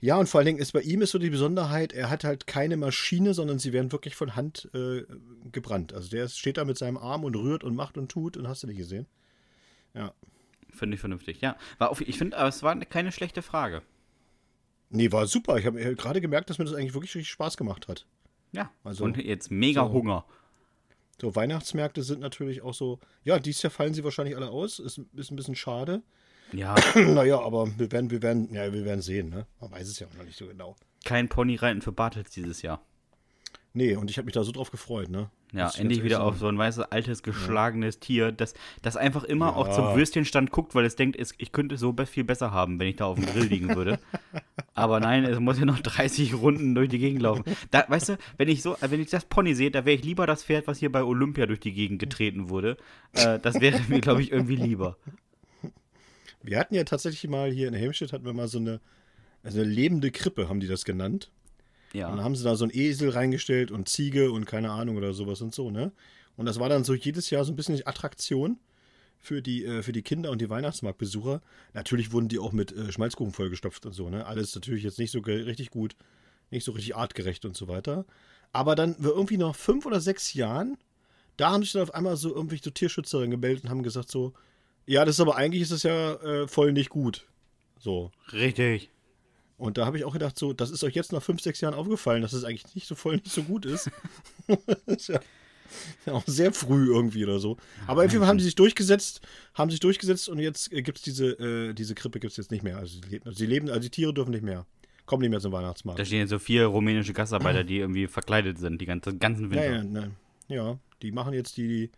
Ja, 0.00 0.16
und 0.18 0.28
vor 0.28 0.38
allen 0.38 0.46
Dingen 0.46 0.58
ist 0.58 0.72
bei 0.72 0.82
ihm 0.82 1.00
ist 1.00 1.10
so 1.12 1.18
die 1.18 1.30
Besonderheit, 1.30 1.92
er 1.94 2.10
hat 2.10 2.22
halt 2.24 2.46
keine 2.46 2.76
Maschine, 2.76 3.32
sondern 3.32 3.58
sie 3.58 3.72
werden 3.72 3.92
wirklich 3.92 4.14
von 4.14 4.36
Hand 4.36 4.68
äh, 4.74 5.04
gebrannt. 5.52 5.94
Also 5.94 6.10
der 6.10 6.28
steht 6.28 6.58
da 6.58 6.64
mit 6.66 6.76
seinem 6.76 6.98
Arm 6.98 7.24
und 7.24 7.34
rührt 7.34 7.64
und 7.64 7.74
macht 7.74 7.96
und 7.96 8.10
tut 8.10 8.36
und 8.36 8.46
hast 8.46 8.62
du 8.62 8.66
nicht 8.66 8.76
gesehen. 8.76 9.06
Ja. 9.94 10.12
Finde 10.70 10.96
ich 10.96 11.00
vernünftig. 11.00 11.40
Ja, 11.40 11.56
war 11.78 11.90
auf, 11.90 12.02
ich 12.02 12.18
finde, 12.18 12.36
aber 12.36 12.48
es 12.48 12.62
war 12.62 12.78
keine 12.80 13.10
schlechte 13.10 13.40
Frage. 13.40 13.80
Nee, 14.90 15.10
war 15.12 15.26
super. 15.26 15.56
Ich 15.56 15.64
habe 15.64 15.96
gerade 15.96 16.20
gemerkt, 16.20 16.50
dass 16.50 16.58
mir 16.58 16.66
das 16.66 16.74
eigentlich 16.74 16.92
wirklich 16.94 17.14
richtig 17.14 17.30
Spaß 17.30 17.56
gemacht 17.56 17.88
hat. 17.88 18.06
Ja, 18.56 18.70
Also, 18.84 19.04
und 19.04 19.18
jetzt 19.18 19.50
mega 19.50 19.86
so. 19.86 19.92
Hunger. 19.92 20.24
So, 21.20 21.34
Weihnachtsmärkte 21.34 22.02
sind 22.02 22.20
natürlich 22.20 22.62
auch 22.62 22.74
so, 22.74 22.98
ja, 23.24 23.38
dieses 23.38 23.62
Jahr 23.62 23.70
fallen 23.70 23.94
sie 23.94 24.02
wahrscheinlich 24.02 24.36
alle 24.36 24.50
aus. 24.50 24.78
Ist, 24.78 25.00
ist 25.14 25.30
ein 25.30 25.36
bisschen 25.36 25.54
schade. 25.54 26.02
Ja, 26.52 26.74
naja, 26.94 27.40
aber 27.40 27.68
wir 27.78 27.92
werden, 27.92 28.10
wir 28.10 28.22
werden, 28.22 28.52
ja, 28.52 28.72
wir 28.72 28.84
werden 28.84 29.02
sehen, 29.02 29.28
ne? 29.28 29.46
Man 29.60 29.70
weiß 29.72 29.88
es 29.88 29.98
ja 29.98 30.06
auch 30.06 30.14
noch 30.14 30.24
nicht 30.24 30.38
so 30.38 30.46
genau. 30.46 30.76
kein 31.04 31.28
Ponyreiten 31.28 31.82
für 31.82 31.92
Bartels 31.92 32.30
dieses 32.30 32.62
Jahr. 32.62 32.82
Nee, 33.72 33.94
und 33.96 34.10
ich 34.10 34.16
habe 34.16 34.24
mich 34.24 34.34
da 34.34 34.42
so 34.42 34.52
drauf 34.52 34.70
gefreut, 34.70 35.10
ne? 35.10 35.30
Ja, 35.56 35.70
endlich 35.76 36.02
wieder 36.02 36.22
auf 36.22 36.38
so 36.38 36.48
ein 36.48 36.58
weißes, 36.58 36.84
altes, 36.92 37.22
geschlagenes 37.22 37.98
Tier, 37.98 38.32
das, 38.32 38.54
das 38.82 38.96
einfach 38.96 39.24
immer 39.24 39.56
auch 39.56 39.70
zum 39.70 39.84
Ja. 39.84 39.96
Würstchenstand 39.96 40.50
guckt, 40.50 40.74
weil 40.74 40.84
es 40.84 40.96
denkt, 40.96 41.18
es, 41.18 41.34
ich 41.38 41.52
könnte 41.52 41.76
so 41.76 41.94
viel 42.06 42.24
besser 42.24 42.50
haben, 42.50 42.78
wenn 42.78 42.88
ich 42.88 42.96
da 42.96 43.06
auf 43.06 43.16
dem 43.16 43.26
Grill 43.26 43.46
liegen 43.46 43.74
würde. 43.74 43.98
Aber 44.74 45.00
nein, 45.00 45.24
es 45.24 45.40
muss 45.40 45.58
ja 45.58 45.64
noch 45.64 45.80
30 45.80 46.34
Runden 46.34 46.74
durch 46.74 46.88
die 46.88 46.98
Gegend 46.98 47.22
laufen. 47.22 47.44
Da, 47.70 47.84
weißt 47.88 48.10
du, 48.10 48.18
wenn 48.36 48.48
ich 48.48 48.62
so, 48.62 48.76
wenn 48.80 49.00
ich 49.00 49.10
das 49.10 49.24
Pony 49.24 49.54
sehe, 49.54 49.70
da 49.70 49.84
wäre 49.84 49.96
ich 49.96 50.04
lieber 50.04 50.26
das 50.26 50.44
Pferd, 50.44 50.66
was 50.66 50.78
hier 50.78 50.92
bei 50.92 51.02
Olympia 51.02 51.46
durch 51.46 51.60
die 51.60 51.72
Gegend 51.72 51.98
getreten 51.98 52.50
wurde. 52.50 52.76
Äh, 53.14 53.38
das 53.38 53.60
wäre 53.60 53.80
mir, 53.88 54.00
glaube 54.00 54.22
ich, 54.22 54.32
irgendwie 54.32 54.56
lieber. 54.56 54.96
Wir 56.42 56.58
hatten 56.58 56.74
ja 56.74 56.84
tatsächlich 56.84 57.28
mal 57.28 57.50
hier 57.50 57.68
in 57.68 57.74
Helmstedt 57.74 58.12
hatten 58.12 58.24
wir 58.24 58.32
mal 58.32 58.48
so 58.48 58.58
eine, 58.58 58.80
also 59.42 59.60
eine 59.60 59.68
lebende 59.68 60.10
Krippe, 60.10 60.48
haben 60.48 60.60
die 60.60 60.68
das 60.68 60.84
genannt. 60.84 61.30
Und 62.04 62.10
dann 62.10 62.18
Ja. 62.18 62.24
haben 62.24 62.36
sie 62.36 62.44
da 62.44 62.56
so 62.56 62.64
einen 62.64 62.74
Esel 62.74 63.10
reingestellt 63.10 63.70
und 63.70 63.88
Ziege 63.88 64.30
und 64.32 64.44
keine 64.44 64.70
Ahnung 64.70 64.96
oder 64.96 65.12
sowas 65.14 65.40
und 65.40 65.54
so, 65.54 65.70
ne? 65.70 65.92
Und 66.36 66.46
das 66.46 66.60
war 66.60 66.68
dann 66.68 66.84
so 66.84 66.94
jedes 66.94 67.30
Jahr 67.30 67.44
so 67.44 67.52
ein 67.52 67.56
bisschen 67.56 67.76
die 67.76 67.86
Attraktion 67.86 68.58
für 69.18 69.40
die, 69.40 69.64
äh, 69.64 69.82
für 69.82 69.92
die 69.92 70.02
Kinder 70.02 70.30
und 70.30 70.40
die 70.40 70.50
Weihnachtsmarktbesucher. 70.50 71.40
Natürlich 71.72 72.12
wurden 72.12 72.28
die 72.28 72.38
auch 72.38 72.52
mit 72.52 72.72
äh, 72.72 72.92
Schmalzkuchen 72.92 73.32
vollgestopft 73.32 73.86
und 73.86 73.92
so, 73.92 74.10
ne? 74.10 74.26
Alles 74.26 74.54
natürlich 74.54 74.84
jetzt 74.84 74.98
nicht 74.98 75.10
so 75.10 75.20
richtig 75.20 75.70
gut, 75.70 75.96
nicht 76.50 76.64
so 76.64 76.72
richtig 76.72 76.94
artgerecht 76.96 77.44
und 77.44 77.56
so 77.56 77.68
weiter. 77.68 78.04
Aber 78.52 78.74
dann 78.76 78.96
irgendwie 79.02 79.38
nach 79.38 79.54
fünf 79.54 79.86
oder 79.86 80.00
sechs 80.00 80.34
Jahren, 80.34 80.76
da 81.36 81.50
haben 81.50 81.62
sich 81.62 81.72
dann 81.72 81.82
auf 81.82 81.94
einmal 81.94 82.16
so 82.16 82.34
irgendwelche 82.34 82.64
so 82.64 82.70
Tierschützerinnen 82.70 83.30
gemeldet 83.30 83.64
und 83.64 83.70
haben 83.70 83.82
gesagt 83.82 84.10
so, 84.10 84.32
ja, 84.86 85.04
das 85.04 85.16
ist 85.16 85.20
aber 85.20 85.36
eigentlich 85.36 85.62
ist 85.62 85.72
das 85.72 85.82
ja 85.82 86.14
äh, 86.14 86.48
voll 86.48 86.72
nicht 86.72 86.90
gut. 86.90 87.26
So. 87.78 88.10
Richtig. 88.32 88.90
Und 89.58 89.78
da 89.78 89.86
habe 89.86 89.96
ich 89.96 90.04
auch 90.04 90.12
gedacht, 90.12 90.38
so, 90.38 90.52
das 90.52 90.70
ist 90.70 90.84
euch 90.84 90.94
jetzt 90.94 91.12
nach 91.12 91.22
fünf, 91.22 91.40
sechs 91.40 91.60
Jahren 91.60 91.74
aufgefallen, 91.74 92.22
dass 92.22 92.32
es 92.32 92.44
eigentlich 92.44 92.74
nicht 92.74 92.86
so 92.86 92.94
voll 92.94 93.16
nicht 93.16 93.30
so 93.30 93.42
gut 93.42 93.64
ist. 93.64 93.90
ist 94.86 95.08
ja, 95.08 95.20
ja 96.04 96.12
auch 96.12 96.24
sehr 96.26 96.52
früh 96.52 96.92
irgendwie 96.94 97.24
oder 97.24 97.38
so. 97.38 97.56
Aber 97.86 98.04
auf 98.04 98.10
jeden 98.10 98.20
Fall 98.20 98.28
haben 98.28 98.38
die 98.38 98.44
sich 98.44 98.54
durchgesetzt, 98.54 99.22
haben 99.54 99.70
sich 99.70 99.80
durchgesetzt 99.80 100.28
und 100.28 100.38
jetzt 100.40 100.72
äh, 100.72 100.82
gibt 100.82 100.98
es 100.98 101.04
diese, 101.04 101.30
äh, 101.38 101.72
diese 101.72 101.94
Krippe 101.94 102.20
gibt's 102.20 102.36
jetzt 102.36 102.50
nicht 102.50 102.64
mehr. 102.64 102.76
Also 102.76 103.00
sie, 103.00 103.08
leben, 103.08 103.26
also 103.26 103.38
sie 103.38 103.46
leben, 103.46 103.68
also 103.68 103.80
die 103.80 103.90
Tiere 103.90 104.12
dürfen 104.12 104.32
nicht 104.32 104.44
mehr. 104.44 104.66
Kommen 105.06 105.22
nicht 105.22 105.30
mehr 105.30 105.40
zum 105.40 105.52
Weihnachtsmarkt. 105.52 106.00
Da 106.00 106.04
stehen 106.04 106.18
jetzt 106.18 106.30
so 106.30 106.38
vier 106.38 106.66
rumänische 106.66 107.12
Gastarbeiter, 107.12 107.64
die 107.64 107.78
irgendwie 107.78 108.08
verkleidet 108.08 108.58
sind, 108.58 108.80
die 108.80 108.86
ganze, 108.86 109.16
ganzen 109.16 109.50
Winter. 109.50 109.76
Ja, 109.76 109.82
ja, 109.82 110.10
ja, 110.48 110.78
die 111.00 111.12
machen 111.12 111.32
jetzt 111.32 111.56
die, 111.56 111.90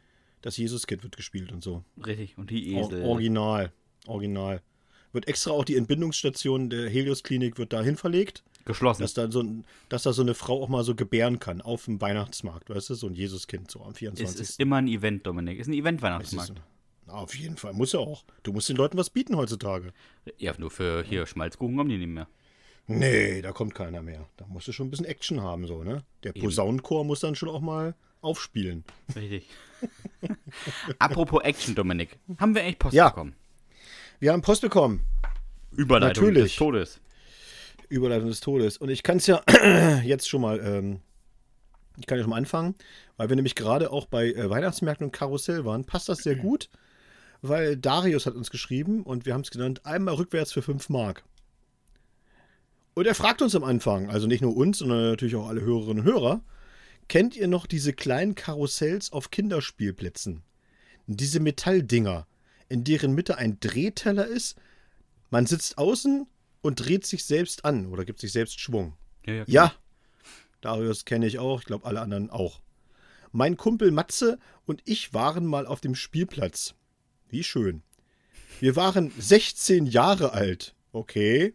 das 0.43 0.59
Jesus-Kind 0.59 1.03
wird 1.03 1.17
gespielt 1.17 1.51
und 1.51 1.65
so. 1.65 1.83
Richtig, 2.05 2.37
und 2.37 2.51
die 2.51 2.77
Esel. 2.77 3.03
original. 3.03 3.73
Original. 4.07 4.63
Wird 5.19 5.27
extra 5.27 5.51
auch 5.51 5.65
die 5.65 5.75
Entbindungsstation 5.77 6.71
der 6.71 6.89
Helios-Klinik 6.89 7.59
wird 7.59 7.73
dahin 7.73 7.97
verlegt, 7.97 8.45
Geschlossen. 8.65 9.03
dass 9.03 9.15
da, 9.15 9.29
so, 9.29 9.43
dass 9.89 10.05
da 10.05 10.13
so 10.13 10.23
eine 10.23 10.35
Frau 10.35 10.63
auch 10.63 10.69
mal 10.69 10.85
so 10.85 10.95
gebären 10.95 11.41
kann 11.41 11.61
auf 11.61 11.87
dem 11.87 12.01
Weihnachtsmarkt, 12.01 12.71
weißt 12.71 12.91
du? 12.91 12.95
So 12.95 13.09
ein 13.09 13.15
Jesuskind 13.15 13.69
so 13.69 13.83
am 13.83 13.91
es 13.91 13.99
24. 13.99 14.41
ist 14.41 14.61
immer 14.61 14.77
ein 14.77 14.87
Event, 14.87 15.27
Dominik. 15.27 15.59
Es 15.59 15.63
ist 15.63 15.71
ein 15.71 15.73
Es 15.75 15.81
Event-Weihnachtsmarkt. 15.81 16.53
auf 17.09 17.35
jeden 17.35 17.57
Fall, 17.57 17.73
muss 17.73 17.95
ja 17.95 17.99
auch. 17.99 18.23
Du 18.45 18.53
musst 18.53 18.69
den 18.69 18.77
Leuten 18.77 18.97
was 18.97 19.11
bieten 19.11 19.37
heutzutage. 19.37 19.93
Ja, 20.37 20.55
nur 20.57 20.71
für 20.71 21.03
hier 21.03 21.27
Schmalzkuchen 21.27 21.77
kommen 21.77 21.91
die 21.91 21.99
nicht 21.99 22.07
mehr. 22.07 22.29
Nee, 22.87 23.43
da 23.43 23.51
kommt 23.51 23.75
keiner 23.75 24.01
mehr. 24.01 24.25
Da 24.37 24.47
musst 24.47 24.69
du 24.69 24.73
schon 24.73 24.87
ein 24.87 24.91
bisschen 24.91 25.07
Action 25.07 25.43
haben, 25.43 25.67
so, 25.67 25.83
ne? 25.83 26.05
Der. 26.23 26.33
Posaunenchor 26.33 27.05
muss 27.05 27.19
dann 27.19 27.35
schon 27.35 27.49
auch 27.49 27.61
mal 27.61 27.97
aufspielen. 28.21 28.85
Richtig. 29.17 29.49
Apropos 31.01 31.43
Action, 31.43 31.75
Dominik. 31.75 32.19
Haben 32.39 32.55
wir 32.55 32.63
eigentlich 32.63 32.79
Post 32.79 32.95
Ja. 32.95 33.09
bekommen? 33.09 33.35
Wir 34.21 34.33
haben 34.33 34.43
Post 34.43 34.63
bekommen. 34.63 35.05
Überleitung 35.71 36.25
Natürlich. 36.25 36.53
des 36.53 36.57
Todes. 36.57 37.01
Überleitung 37.89 38.29
des 38.29 38.41
Todes. 38.41 38.77
Und 38.77 38.89
ich 38.89 39.05
kann 39.05 39.19
es 39.19 39.29
ja 39.29 39.43
jetzt 40.03 40.29
schon 40.29 40.41
mal, 40.41 40.59
ähm, 40.59 41.01
ich 41.99 42.07
kann 42.07 42.19
ja 42.19 42.25
schon 42.25 42.31
mal 42.31 42.37
anfangen, 42.37 42.75
weil 43.17 43.29
wir 43.29 43.37
nämlich 43.37 43.55
gerade 43.55 43.93
auch 43.93 44.07
bei 44.07 44.33
äh, 44.33 44.51
Weihnachtsmärkten 44.51 45.07
und 45.07 45.13
Karussell 45.13 45.65
waren, 45.65 45.85
passt 45.85 46.09
das 46.09 46.19
sehr 46.19 46.35
gut, 46.35 46.69
weil 47.43 47.77
Darius 47.77 48.27
hat 48.27 48.35
uns 48.35 48.51
geschrieben 48.51 49.05
und 49.05 49.25
wir 49.25 49.35
haben 49.35 49.43
es 49.43 49.51
genannt, 49.51 49.87
einmal 49.87 50.15
rückwärts 50.15 50.53
für 50.53 50.63
5 50.63 50.89
Mark. 50.89 51.25
Und 52.95 53.07
er 53.07 53.15
fragt 53.15 53.41
uns 53.41 53.55
am 53.55 53.63
Anfang, 53.63 54.11
also 54.11 54.27
nicht 54.27 54.41
nur 54.41 54.57
uns, 54.57 54.79
sondern 54.79 55.11
natürlich 55.11 55.37
auch 55.37 55.49
alle 55.49 55.61
Hörerinnen 55.61 56.01
und 56.01 56.13
Hörer, 56.13 56.41
kennt 57.07 57.37
ihr 57.37 57.47
noch 57.47 57.67
diese 57.67 57.93
kleinen 57.93 58.35
Karussells 58.35 59.13
auf 59.13 59.31
Kinderspielplätzen? 59.31 60.43
Diese 61.07 61.39
Metalldinger, 61.39 62.27
in 62.69 62.85
deren 62.85 63.15
Mitte 63.15 63.39
ein 63.39 63.59
Drehteller 63.61 64.27
ist, 64.27 64.57
man 65.31 65.47
sitzt 65.47 65.79
außen 65.79 66.27
und 66.63 66.87
dreht 66.87 67.07
sich 67.07 67.25
selbst 67.25 67.65
an 67.65 67.87
oder 67.87 68.05
gibt 68.05 68.21
sich 68.21 68.33
selbst 68.33 68.61
Schwung. 68.61 68.97
Ja, 69.27 69.35
ja. 69.35 69.45
Ja, 69.47 69.73
Darius 70.61 71.05
kenne 71.05 71.27
ich 71.27 71.39
auch, 71.39 71.61
ich 71.61 71.67
glaube 71.67 71.87
alle 71.87 72.01
anderen 72.01 72.31
auch. 72.31 72.61
Mein 73.31 73.57
Kumpel 73.57 73.91
Matze 73.91 74.39
und 74.67 74.83
ich 74.85 75.15
waren 75.15 75.47
mal 75.47 75.67
auf 75.67 75.81
dem 75.81 75.95
Spielplatz. 75.95 76.75
Wie 77.29 77.45
schön. 77.45 77.83
Wir 78.61 78.75
waren 78.75 79.13
16 79.19 79.87
Jahre 79.87 80.33
alt, 80.33 80.75
okay. 80.93 81.55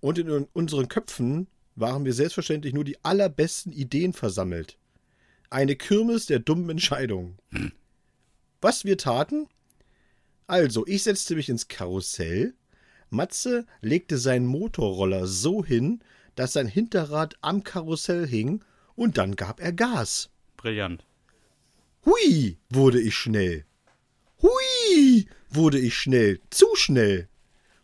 Und 0.00 0.18
in 0.18 0.30
unseren 0.52 0.88
Köpfen 0.88 1.48
waren 1.74 2.04
wir 2.04 2.12
selbstverständlich 2.12 2.74
nur 2.74 2.84
die 2.84 3.02
allerbesten 3.04 3.72
Ideen 3.72 4.12
versammelt. 4.12 4.78
Eine 5.48 5.74
Kirmes 5.74 6.26
der 6.26 6.38
dummen 6.38 6.70
Entscheidungen. 6.70 7.38
Was 8.60 8.84
wir 8.84 8.98
taten? 8.98 9.48
Also, 10.50 10.84
ich 10.84 11.04
setzte 11.04 11.36
mich 11.36 11.48
ins 11.48 11.68
Karussell. 11.68 12.54
Matze 13.08 13.66
legte 13.82 14.18
seinen 14.18 14.46
Motorroller 14.46 15.28
so 15.28 15.64
hin, 15.64 16.00
dass 16.34 16.54
sein 16.54 16.66
Hinterrad 16.66 17.36
am 17.40 17.62
Karussell 17.62 18.26
hing, 18.26 18.64
und 18.96 19.16
dann 19.16 19.36
gab 19.36 19.60
er 19.60 19.72
Gas. 19.72 20.28
Brillant. 20.56 21.04
Hui, 22.04 22.58
wurde 22.68 23.00
ich 23.00 23.14
schnell. 23.14 23.64
Hui, 24.42 25.28
wurde 25.50 25.78
ich 25.78 25.96
schnell. 25.96 26.40
Zu 26.50 26.66
schnell. 26.74 27.28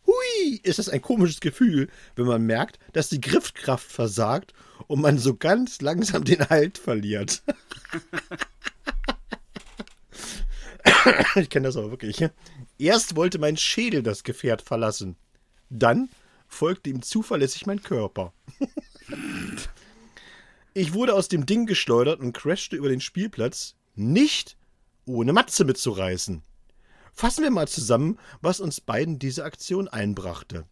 Hui, 0.05 0.57
ist 0.65 0.81
das 0.81 0.89
ein 0.89 1.03
komisches 1.03 1.39
Gefühl, 1.39 1.89
wenn 2.17 2.27
man 2.27 2.43
merkt, 2.43 2.81
dass 2.93 3.11
die 3.11 3.21
Griffkraft 3.21 3.93
versagt 3.93 4.55
und 4.89 5.01
man 5.01 5.19
so 5.19 5.37
ganz 5.37 5.81
langsam 5.83 6.25
den 6.25 6.49
Halt 6.49 6.79
verliert. 6.79 7.45
ich 11.37 11.51
kenne 11.51 11.69
das 11.69 11.77
aber 11.77 11.91
wirklich. 11.91 12.25
Erst 12.79 13.17
wollte 13.17 13.39
mein 13.39 13.57
Schädel 13.57 14.03
das 14.03 14.25
Gefährt 14.25 14.63
verlassen. 14.63 15.17
Dann 15.71 16.09
folgte 16.49 16.91
ihm 16.91 17.03
zuverlässig 17.03 17.67
mein 17.67 17.83
Körper. 17.83 18.33
Ich 20.79 20.93
wurde 20.93 21.15
aus 21.15 21.29
dem 21.29 21.47
Ding 21.47 21.65
geschleudert 21.65 22.21
und 22.21 22.35
crashte 22.35 22.77
über 22.77 22.91
den 22.91 23.01
Spielplatz, 23.01 23.77
nicht 23.95 24.59
ohne 25.07 25.33
Matze 25.33 25.65
mitzureißen. 25.65 26.43
Fassen 27.15 27.43
wir 27.43 27.51
mal 27.51 27.67
zusammen, 27.67 28.19
was 28.43 28.61
uns 28.61 28.83
beiden 28.83 29.19
diese 29.19 29.45
Aktion 29.45 29.89
einbrachte. 29.89 30.67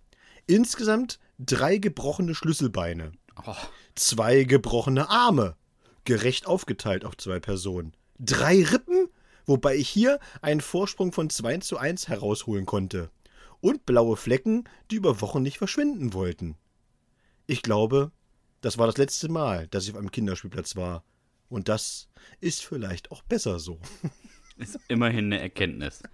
Insgesamt 0.47 1.19
drei 1.39 1.79
gebrochene 1.79 2.35
Schlüsselbeine, 2.35 3.13
Oh, 3.47 3.55
zwei 3.95 4.45
gebrochene 4.45 5.09
Arme, 5.09 5.57
gerecht 6.05 6.47
aufgeteilt 6.47 7.07
auf 7.07 7.17
zwei 7.17 7.41
Personen, 7.41 7.95
drei 8.19 8.63
Rippen, 8.63 9.09
wobei 9.47 9.77
ich 9.77 9.89
hier 9.89 10.19
einen 10.43 10.61
Vorsprung 10.61 11.13
von 11.13 11.31
2 11.31 11.59
zu 11.59 11.79
1 11.79 12.09
herausholen 12.09 12.67
konnte, 12.67 13.11
und 13.65 13.87
blaue 13.87 14.17
Flecken, 14.17 14.65
die 14.91 14.97
über 14.97 15.23
Wochen 15.23 15.43
nicht 15.43 15.57
verschwinden 15.57 16.13
wollten. 16.13 16.57
Ich 17.47 17.63
glaube, 17.63 18.13
das 18.61 18.77
war 18.77 18.87
das 18.87 18.99
letzte 18.99 19.31
Mal, 19.31 19.69
dass 19.69 19.85
ich 19.85 19.93
auf 19.93 19.97
einem 19.97 20.11
Kinderspielplatz 20.11 20.77
war. 20.77 21.03
Und 21.49 21.69
das 21.71 22.09
ist 22.41 22.63
vielleicht 22.63 23.11
auch 23.11 23.23
besser 23.23 23.59
so. 23.59 23.79
ist 24.59 24.79
immerhin 24.89 25.27
eine 25.27 25.41
Erkenntnis. 25.41 26.03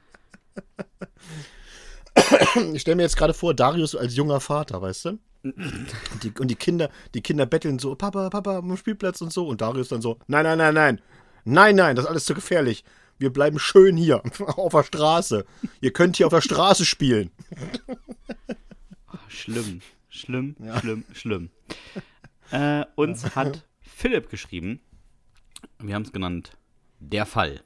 Ich 2.75 2.83
stelle 2.83 2.97
mir 2.97 3.05
jetzt 3.05 3.17
gerade 3.17 3.33
vor, 3.33 3.55
Darius 3.55 3.95
als 3.95 4.17
junger 4.17 4.41
Vater, 4.41 4.83
weißt 4.83 5.05
du? 5.07 5.19
Und 5.43 5.89
die, 6.23 6.33
und 6.39 6.49
die 6.49 6.57
Kinder, 6.57 6.91
die 7.15 7.23
Kinder 7.23 7.47
betteln 7.47 7.79
so, 7.79 7.95
Papa, 7.95 8.29
Papa, 8.29 8.59
am 8.59 8.77
Spielplatz 8.77 9.21
und 9.21 9.33
so. 9.33 9.47
Und 9.47 9.61
Darius 9.61 9.89
dann 9.89 10.03
so, 10.03 10.19
nein, 10.27 10.43
nein, 10.43 10.59
nein, 10.59 10.75
nein. 10.75 11.01
Nein, 11.45 11.77
nein, 11.77 11.97
das 11.97 12.05
ist 12.05 12.11
alles 12.11 12.25
zu 12.25 12.35
gefährlich. 12.35 12.85
Wir 13.21 13.31
bleiben 13.31 13.59
schön 13.59 13.99
hier, 13.99 14.23
auf 14.47 14.73
der 14.73 14.83
Straße. 14.83 15.45
Ihr 15.83 15.93
könnt 15.93 16.17
hier 16.17 16.27
auf 16.27 16.33
der 16.33 16.41
Straße 16.41 16.87
spielen. 16.87 17.31
Oh, 19.13 19.19
schlimm, 19.29 19.83
schlimm, 20.09 20.57
schlimm, 20.79 21.05
schlimm. 21.13 21.51
Äh, 22.51 22.87
uns 22.97 23.37
hat 23.37 23.67
Philipp 23.83 24.31
geschrieben, 24.31 24.81
wir 25.79 25.95
haben 25.95 26.05
es 26.05 26.13
genannt, 26.13 26.57
der 26.99 27.27
Fall. 27.27 27.63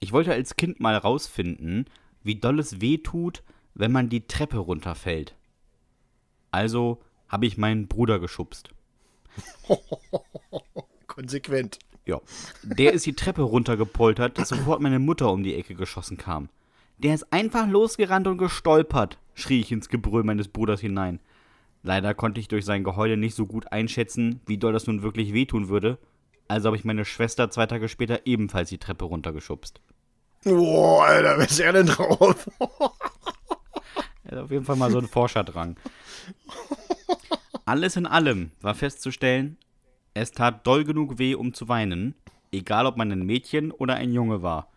Ich 0.00 0.10
wollte 0.10 0.32
als 0.32 0.56
Kind 0.56 0.80
mal 0.80 0.96
rausfinden, 0.96 1.86
wie 2.24 2.34
doll 2.34 2.58
es 2.58 2.80
weh 2.80 2.98
tut, 2.98 3.44
wenn 3.74 3.92
man 3.92 4.08
die 4.08 4.26
Treppe 4.26 4.58
runterfällt. 4.58 5.36
Also 6.50 7.00
habe 7.28 7.46
ich 7.46 7.56
meinen 7.56 7.86
Bruder 7.86 8.18
geschubst. 8.18 8.70
Konsequent. 11.06 11.78
Ja. 12.06 12.20
Der 12.62 12.92
ist 12.92 13.06
die 13.06 13.14
Treppe 13.14 13.42
runtergepoltert, 13.42 14.38
dass 14.38 14.48
sofort 14.48 14.80
meine 14.80 14.98
Mutter 14.98 15.30
um 15.30 15.42
die 15.42 15.54
Ecke 15.54 15.74
geschossen 15.74 16.16
kam. 16.16 16.48
Der 16.98 17.14
ist 17.14 17.32
einfach 17.32 17.68
losgerannt 17.68 18.26
und 18.26 18.38
gestolpert, 18.38 19.18
schrie 19.34 19.60
ich 19.60 19.72
ins 19.72 19.88
Gebrüll 19.88 20.24
meines 20.24 20.48
Bruders 20.48 20.80
hinein. 20.80 21.20
Leider 21.82 22.14
konnte 22.14 22.40
ich 22.40 22.48
durch 22.48 22.64
sein 22.64 22.84
Geheule 22.84 23.16
nicht 23.16 23.34
so 23.34 23.46
gut 23.46 23.72
einschätzen, 23.72 24.40
wie 24.46 24.58
doll 24.58 24.72
das 24.72 24.86
nun 24.86 25.02
wirklich 25.02 25.32
wehtun 25.32 25.68
würde, 25.68 25.98
also 26.50 26.66
habe 26.66 26.76
ich 26.76 26.84
meine 26.84 27.04
Schwester 27.04 27.48
zwei 27.48 27.66
Tage 27.66 27.88
später 27.88 28.26
ebenfalls 28.26 28.70
die 28.70 28.78
Treppe 28.78 29.04
runtergeschubst. 29.04 29.80
Boah, 30.42 31.04
Alter, 31.04 31.38
wer 31.38 31.46
ist 31.46 31.60
er 31.60 31.72
denn 31.72 31.86
drauf? 31.86 32.50
Er 34.24 34.32
hat 34.32 34.44
auf 34.44 34.50
jeden 34.50 34.64
Fall 34.64 34.74
mal 34.74 34.90
so 34.90 34.98
einen 34.98 35.06
Forscherdrang. 35.06 35.76
Alles 37.66 37.94
in 37.94 38.06
allem 38.06 38.50
war 38.60 38.74
festzustellen, 38.74 39.58
es 40.14 40.32
tat 40.32 40.66
doll 40.66 40.84
genug 40.84 41.18
weh, 41.18 41.34
um 41.34 41.54
zu 41.54 41.68
weinen, 41.68 42.14
egal 42.52 42.86
ob 42.86 42.96
man 42.96 43.12
ein 43.12 43.24
Mädchen 43.24 43.70
oder 43.70 43.94
ein 43.94 44.12
Junge 44.12 44.42
war. 44.42 44.70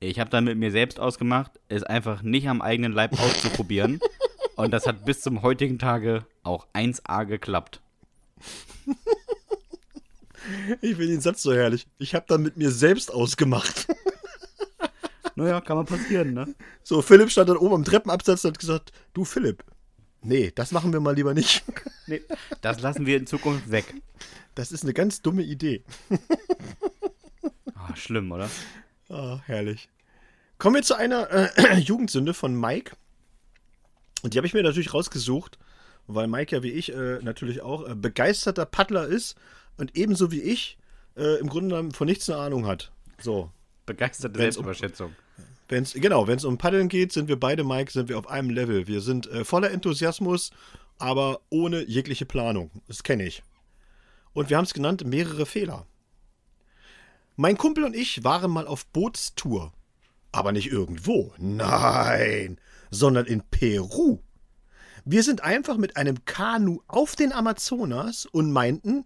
Ich 0.00 0.18
habe 0.18 0.30
dann 0.30 0.44
mit 0.44 0.56
mir 0.56 0.70
selbst 0.70 0.98
ausgemacht, 0.98 1.52
es 1.68 1.82
einfach 1.82 2.22
nicht 2.22 2.48
am 2.48 2.62
eigenen 2.62 2.92
Leib 2.92 3.20
auszuprobieren. 3.20 4.00
und 4.56 4.70
das 4.70 4.86
hat 4.86 5.04
bis 5.04 5.20
zum 5.20 5.42
heutigen 5.42 5.78
Tage 5.78 6.24
auch 6.42 6.66
1A 6.72 7.26
geklappt. 7.26 7.82
Ich 10.80 10.96
finde 10.96 11.08
den 11.08 11.20
Satz 11.20 11.42
so 11.42 11.52
herrlich. 11.52 11.86
Ich 11.98 12.14
habe 12.14 12.24
dann 12.28 12.42
mit 12.42 12.56
mir 12.56 12.70
selbst 12.70 13.12
ausgemacht. 13.12 13.86
Naja, 15.36 15.60
kann 15.62 15.76
mal 15.76 15.84
passieren, 15.84 16.34
ne? 16.34 16.54
So, 16.82 17.00
Philipp 17.00 17.30
stand 17.30 17.48
dann 17.48 17.56
oben 17.56 17.76
am 17.76 17.84
Treppenabsatz 17.84 18.44
und 18.44 18.50
hat 18.50 18.58
gesagt, 18.58 18.92
du 19.14 19.24
Philipp, 19.24 19.64
nee, 20.20 20.52
das 20.54 20.70
machen 20.70 20.92
wir 20.92 21.00
mal 21.00 21.14
lieber 21.14 21.32
nicht. 21.32 21.64
Nee, 22.10 22.22
das 22.60 22.80
lassen 22.80 23.06
wir 23.06 23.16
in 23.16 23.26
Zukunft 23.28 23.70
weg. 23.70 23.94
Das 24.56 24.72
ist 24.72 24.82
eine 24.82 24.92
ganz 24.92 25.22
dumme 25.22 25.42
Idee. 25.42 25.84
Ah, 27.74 27.94
schlimm, 27.94 28.32
oder? 28.32 28.50
Ah, 29.08 29.38
herrlich. 29.46 29.88
Kommen 30.58 30.74
wir 30.74 30.82
zu 30.82 30.96
einer 30.96 31.30
äh, 31.30 31.78
Jugendsünde 31.78 32.34
von 32.34 32.58
Mike. 32.58 32.96
Und 34.22 34.34
die 34.34 34.38
habe 34.38 34.46
ich 34.48 34.54
mir 34.54 34.62
natürlich 34.64 34.92
rausgesucht, 34.92 35.58
weil 36.08 36.26
Mike 36.26 36.54
ja 36.54 36.62
wie 36.64 36.72
ich 36.72 36.92
äh, 36.92 37.20
natürlich 37.22 37.62
auch 37.62 37.88
äh, 37.88 37.94
begeisterter 37.94 38.66
Paddler 38.66 39.06
ist 39.06 39.36
und 39.78 39.96
ebenso 39.96 40.32
wie 40.32 40.42
ich 40.42 40.78
äh, 41.16 41.38
im 41.38 41.48
Grunde 41.48 41.68
genommen 41.70 41.92
von 41.92 42.06
nichts 42.08 42.28
eine 42.28 42.40
Ahnung 42.40 42.66
hat. 42.66 42.90
So. 43.22 43.50
Begeisterte 43.86 44.38
Wenn's 44.38 44.56
um- 44.56 44.64
Selbstüberschätzung. 44.64 45.14
Wenn's, 45.68 45.92
genau, 45.94 46.26
wenn 46.26 46.36
es 46.36 46.44
um 46.44 46.58
Paddeln 46.58 46.88
geht, 46.88 47.12
sind 47.12 47.28
wir 47.28 47.38
beide, 47.38 47.62
Mike, 47.62 47.92
sind 47.92 48.08
wir 48.08 48.18
auf 48.18 48.28
einem 48.28 48.50
Level. 48.50 48.88
Wir 48.88 49.00
sind 49.00 49.28
äh, 49.28 49.44
voller 49.44 49.70
Enthusiasmus, 49.70 50.50
aber 51.00 51.40
ohne 51.50 51.82
jegliche 51.82 52.26
Planung. 52.26 52.70
Das 52.86 53.02
kenne 53.02 53.24
ich. 53.24 53.42
Und 54.32 54.50
wir 54.50 54.56
haben 54.56 54.64
es 54.64 54.74
genannt, 54.74 55.04
mehrere 55.04 55.46
Fehler. 55.46 55.86
Mein 57.36 57.56
Kumpel 57.56 57.84
und 57.84 57.96
ich 57.96 58.22
waren 58.22 58.50
mal 58.50 58.66
auf 58.66 58.86
Bootstour. 58.86 59.72
Aber 60.32 60.52
nicht 60.52 60.70
irgendwo. 60.70 61.32
Nein, 61.38 62.60
sondern 62.90 63.26
in 63.26 63.42
Peru. 63.50 64.20
Wir 65.04 65.22
sind 65.22 65.42
einfach 65.42 65.76
mit 65.76 65.96
einem 65.96 66.24
Kanu 66.24 66.82
auf 66.86 67.16
den 67.16 67.32
Amazonas 67.32 68.26
und 68.26 68.52
meinten, 68.52 69.04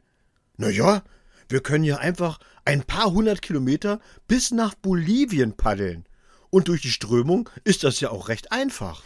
naja, 0.57 1.03
wir 1.49 1.63
können 1.63 1.85
ja 1.85 1.99
einfach 1.99 2.39
ein 2.65 2.83
paar 2.83 3.13
hundert 3.13 3.43
Kilometer 3.43 4.01
bis 4.27 4.51
nach 4.51 4.75
Bolivien 4.75 5.57
paddeln. 5.57 6.05
Und 6.51 6.69
durch 6.69 6.83
die 6.83 6.91
Strömung 6.91 7.49
ist 7.65 7.85
das 7.85 8.01
ja 8.01 8.11
auch 8.11 8.29
recht 8.29 8.53
einfach. 8.53 9.03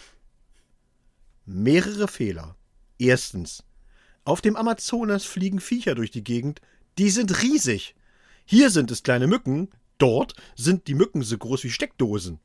Mehrere 1.45 2.09
Fehler. 2.09 2.57
Erstens. 2.99 3.65
Auf 4.25 4.41
dem 4.41 4.57
Amazonas 4.57 5.25
fliegen 5.25 5.61
Viecher 5.61 5.95
durch 5.95 6.11
die 6.11 6.25
Gegend, 6.25 6.61
die 6.99 7.11
sind 7.11 7.43
riesig. 7.43 7.95
Hier 8.45 8.71
sind 8.71 8.91
es 8.91 9.03
kleine 9.03 9.27
Mücken, 9.27 9.71
dort 9.99 10.35
sind 10.57 10.87
die 10.89 10.95
Mücken 10.95 11.23
so 11.23 11.39
groß 11.39 11.65
wie 11.65 11.71
Steckdosen. 11.71 12.41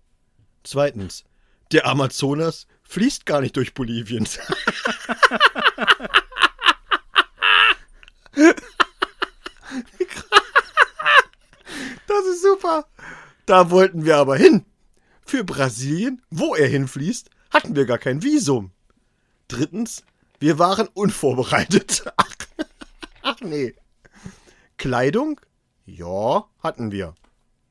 Zweitens. 0.64 1.26
Der 1.72 1.88
Amazonas 1.88 2.68
fließt 2.84 3.26
gar 3.26 3.42
nicht 3.42 3.58
durch 3.58 3.74
Bolivien. 3.74 4.28
Das 12.06 12.26
ist 12.28 12.44
super. 12.44 12.86
Da 13.48 13.72
wollten 13.72 14.06
wir 14.06 14.18
aber 14.18 14.38
hin. 14.38 14.66
Für 15.26 15.44
Brasilien, 15.44 16.22
wo 16.30 16.54
er 16.54 16.68
hinfließt, 16.68 17.30
hatten 17.50 17.76
wir 17.76 17.86
gar 17.86 17.98
kein 17.98 18.22
Visum. 18.22 18.72
Drittens, 19.48 20.04
wir 20.44 20.60
waren 20.60 20.90
unvorbereitet. 20.90 22.04
Ach, 22.18 22.36
ach 23.22 23.40
nee. 23.40 23.74
Kleidung? 24.76 25.40
Ja, 25.86 26.50
hatten 26.60 26.92
wir. 26.92 27.16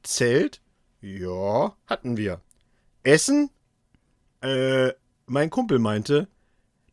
Zelt? 0.03 0.63
Ja, 1.03 1.77
hatten 1.87 2.17
wir. 2.17 2.41
Essen? 3.03 3.51
Äh, 4.41 4.93
mein 5.27 5.51
Kumpel 5.51 5.81
meinte, 5.81 6.29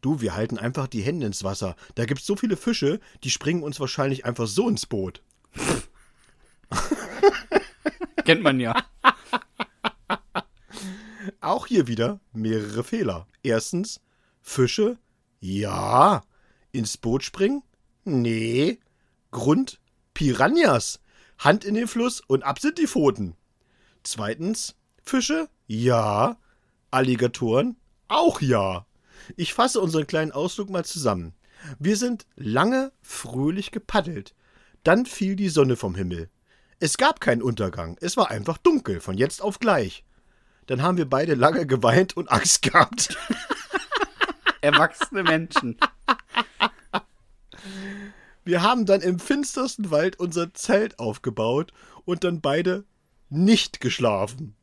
du, 0.01 0.19
wir 0.19 0.35
halten 0.35 0.57
einfach 0.57 0.87
die 0.87 1.01
Hände 1.01 1.27
ins 1.27 1.45
Wasser. 1.45 1.77
Da 1.95 2.03
gibt's 2.03 2.25
so 2.25 2.35
viele 2.35 2.57
Fische, 2.57 2.99
die 3.23 3.29
springen 3.29 3.63
uns 3.63 3.79
wahrscheinlich 3.79 4.25
einfach 4.25 4.47
so 4.47 4.67
ins 4.67 4.85
Boot. 4.85 5.23
Kennt 8.25 8.43
man 8.43 8.59
ja. 8.59 8.75
Auch 11.39 11.67
hier 11.67 11.87
wieder 11.87 12.19
mehrere 12.33 12.83
Fehler. 12.83 13.27
Erstens, 13.43 14.01
Fische? 14.41 14.97
Ja. 15.39 16.23
Ins 16.71 16.97
Boot 16.97 17.23
springen? 17.23 17.63
Nee. 18.03 18.79
Grund? 19.31 19.79
Piranhas. 20.13 20.99
Hand 21.37 21.63
in 21.63 21.75
den 21.75 21.87
Fluss 21.87 22.21
und 22.21 22.43
ab 22.43 22.59
sind 22.59 22.77
die 22.77 22.87
Pfoten. 22.87 23.35
Zweitens, 24.03 24.75
Fische? 25.03 25.49
Ja. 25.67 26.37
Alligatoren? 26.91 27.77
Auch 28.07 28.41
ja. 28.41 28.85
Ich 29.37 29.53
fasse 29.53 29.79
unseren 29.79 30.07
kleinen 30.07 30.31
Ausflug 30.31 30.69
mal 30.69 30.85
zusammen. 30.85 31.33
Wir 31.77 31.97
sind 31.97 32.25
lange 32.35 32.91
fröhlich 33.01 33.71
gepaddelt. 33.71 34.33
Dann 34.83 35.05
fiel 35.05 35.35
die 35.35 35.49
Sonne 35.49 35.75
vom 35.75 35.95
Himmel. 35.95 36.29
Es 36.79 36.97
gab 36.97 37.19
keinen 37.19 37.41
Untergang, 37.41 37.97
es 37.99 38.15
war 38.15 38.31
einfach 38.31 38.57
dunkel, 38.57 39.01
von 39.01 39.17
jetzt 39.17 39.41
auf 39.41 39.59
gleich. 39.59 40.05
Dann 40.67 40.81
haben 40.81 40.97
wir 40.97 41.09
beide 41.09 41.35
lange 41.35 41.65
geweint 41.65 42.15
und 42.15 42.31
Angst 42.31 42.61
gehabt. 42.61 43.17
Erwachsene 44.61 45.23
Menschen. 45.23 45.77
Wir 48.43 48.61
haben 48.63 48.85
dann 48.85 49.01
im 49.01 49.19
finstersten 49.19 49.91
Wald 49.91 50.19
unser 50.19 50.53
Zelt 50.53 50.97
aufgebaut 50.99 51.71
und 52.05 52.23
dann 52.23 52.41
beide 52.41 52.85
nicht 53.29 53.79
geschlafen. 53.79 54.55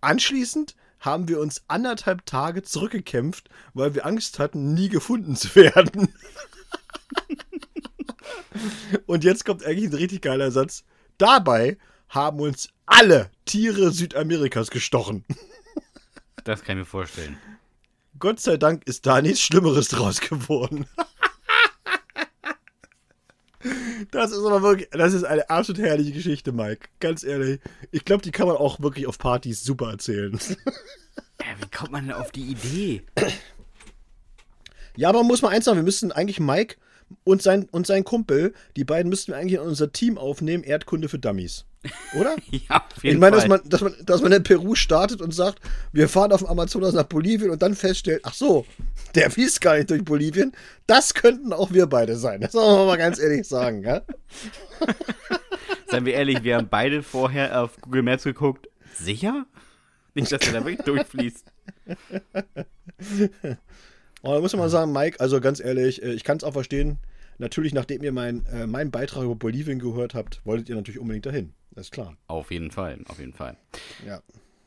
Anschließend 0.00 0.76
haben 1.00 1.28
wir 1.28 1.40
uns 1.40 1.62
anderthalb 1.68 2.26
Tage 2.26 2.62
zurückgekämpft, 2.62 3.48
weil 3.74 3.94
wir 3.94 4.06
Angst 4.06 4.38
hatten, 4.38 4.74
nie 4.74 4.88
gefunden 4.88 5.36
zu 5.36 5.54
werden. 5.54 6.12
und 9.06 9.24
jetzt 9.24 9.44
kommt 9.44 9.64
eigentlich 9.64 9.90
ein 9.90 9.96
richtig 9.96 10.22
geiler 10.22 10.50
Satz. 10.50 10.84
Dabei 11.18 11.78
haben 12.08 12.40
uns 12.40 12.68
alle 12.86 13.30
Tiere 13.44 13.90
Südamerikas 13.90 14.70
gestochen. 14.70 15.24
Das 16.44 16.62
kann 16.62 16.78
ich 16.78 16.82
mir 16.82 16.86
vorstellen. 16.86 17.36
Gott 18.18 18.40
sei 18.40 18.56
Dank 18.56 18.86
ist 18.86 19.06
da 19.06 19.20
nichts 19.20 19.40
Schlimmeres 19.40 19.88
draus 19.88 20.20
geworden. 20.20 20.86
Das 24.12 24.30
ist 24.30 24.38
aber 24.38 24.62
wirklich, 24.62 24.88
das 24.90 25.12
ist 25.12 25.24
eine 25.24 25.50
absolut 25.50 25.82
herrliche 25.82 26.12
Geschichte, 26.12 26.52
Mike. 26.52 26.88
Ganz 27.00 27.24
ehrlich. 27.24 27.60
Ich 27.90 28.04
glaube, 28.04 28.22
die 28.22 28.30
kann 28.30 28.46
man 28.46 28.56
auch 28.56 28.80
wirklich 28.80 29.06
auf 29.06 29.18
Partys 29.18 29.64
super 29.64 29.90
erzählen. 29.90 30.38
Ja, 31.40 31.46
wie 31.60 31.70
kommt 31.70 31.92
man 31.92 32.06
denn 32.06 32.16
auf 32.16 32.32
die 32.32 32.50
Idee? 32.50 33.02
Ja, 34.96 35.08
aber 35.08 35.22
muss 35.22 35.40
man 35.40 35.52
eins 35.52 35.64
sagen, 35.66 35.78
wir 35.78 35.84
müssen 35.84 36.10
eigentlich 36.10 36.40
Mike 36.40 36.76
und 37.22 37.42
sein, 37.42 37.68
und 37.70 37.86
sein 37.86 38.02
Kumpel, 38.02 38.54
die 38.76 38.82
beiden 38.82 39.08
müssten 39.08 39.32
wir 39.32 39.38
eigentlich 39.38 39.60
in 39.60 39.66
unser 39.66 39.92
Team 39.92 40.18
aufnehmen, 40.18 40.64
Erdkunde 40.64 41.08
für 41.08 41.20
Dummies. 41.20 41.64
Oder? 42.18 42.36
Ja, 42.50 42.84
auf 42.94 43.04
jeden 43.04 43.16
Ich 43.16 43.20
meine, 43.20 43.36
dass 43.36 43.46
man, 43.48 43.60
dass, 43.64 43.80
man, 43.80 43.94
dass 44.04 44.22
man 44.22 44.32
in 44.32 44.42
Peru 44.42 44.74
startet 44.74 45.20
und 45.20 45.32
sagt, 45.32 45.60
wir 45.92 46.08
fahren 46.08 46.32
auf 46.32 46.40
dem 46.40 46.48
Amazonas 46.48 46.94
nach 46.94 47.04
Bolivien 47.04 47.50
und 47.50 47.62
dann 47.62 47.74
feststellt, 47.74 48.22
ach 48.24 48.34
so, 48.34 48.66
der 49.14 49.30
fließt 49.30 49.60
gar 49.60 49.76
nicht 49.76 49.90
durch 49.90 50.04
Bolivien. 50.04 50.52
Das 50.86 51.14
könnten 51.14 51.52
auch 51.52 51.72
wir 51.72 51.86
beide 51.86 52.16
sein. 52.16 52.40
Das 52.40 52.54
wollen 52.54 52.78
wir 52.80 52.86
mal 52.86 52.98
ganz 52.98 53.18
ehrlich 53.18 53.46
sagen. 53.46 53.82
Ja? 53.84 54.02
Seien 55.86 56.04
wir 56.04 56.14
ehrlich, 56.14 56.42
wir 56.42 56.56
haben 56.56 56.68
beide 56.68 57.02
vorher 57.02 57.62
auf 57.62 57.80
Google 57.80 58.02
Maps 58.02 58.24
geguckt. 58.24 58.68
Sicher? 58.94 59.46
Nicht, 60.14 60.32
dass 60.32 60.46
er 60.46 60.54
da 60.54 60.64
wirklich 60.64 60.84
durchfließt. 60.84 61.44
Und 64.20 64.32
da 64.34 64.40
muss 64.40 64.52
man 64.52 64.60
mal 64.60 64.68
sagen, 64.68 64.92
Mike, 64.92 65.20
also 65.20 65.40
ganz 65.40 65.60
ehrlich, 65.60 66.02
äh, 66.02 66.12
ich 66.12 66.24
kann 66.24 66.38
es 66.38 66.44
auch 66.44 66.52
verstehen. 66.52 66.98
Natürlich, 67.38 67.72
nachdem 67.72 68.02
ihr 68.02 68.10
mein, 68.10 68.44
äh, 68.46 68.66
meinen 68.66 68.90
Beitrag 68.90 69.22
über 69.22 69.36
Bolivien 69.36 69.78
gehört 69.78 70.14
habt, 70.14 70.44
wolltet 70.44 70.68
ihr 70.68 70.74
natürlich 70.74 70.98
unbedingt 70.98 71.24
dahin. 71.26 71.54
Das 71.78 71.86
ist 71.86 71.92
klar. 71.92 72.16
Auf 72.26 72.50
jeden 72.50 72.72
Fall, 72.72 72.98
auf 73.06 73.20
jeden 73.20 73.32
Fall. 73.32 73.56
Ja. 74.04 74.20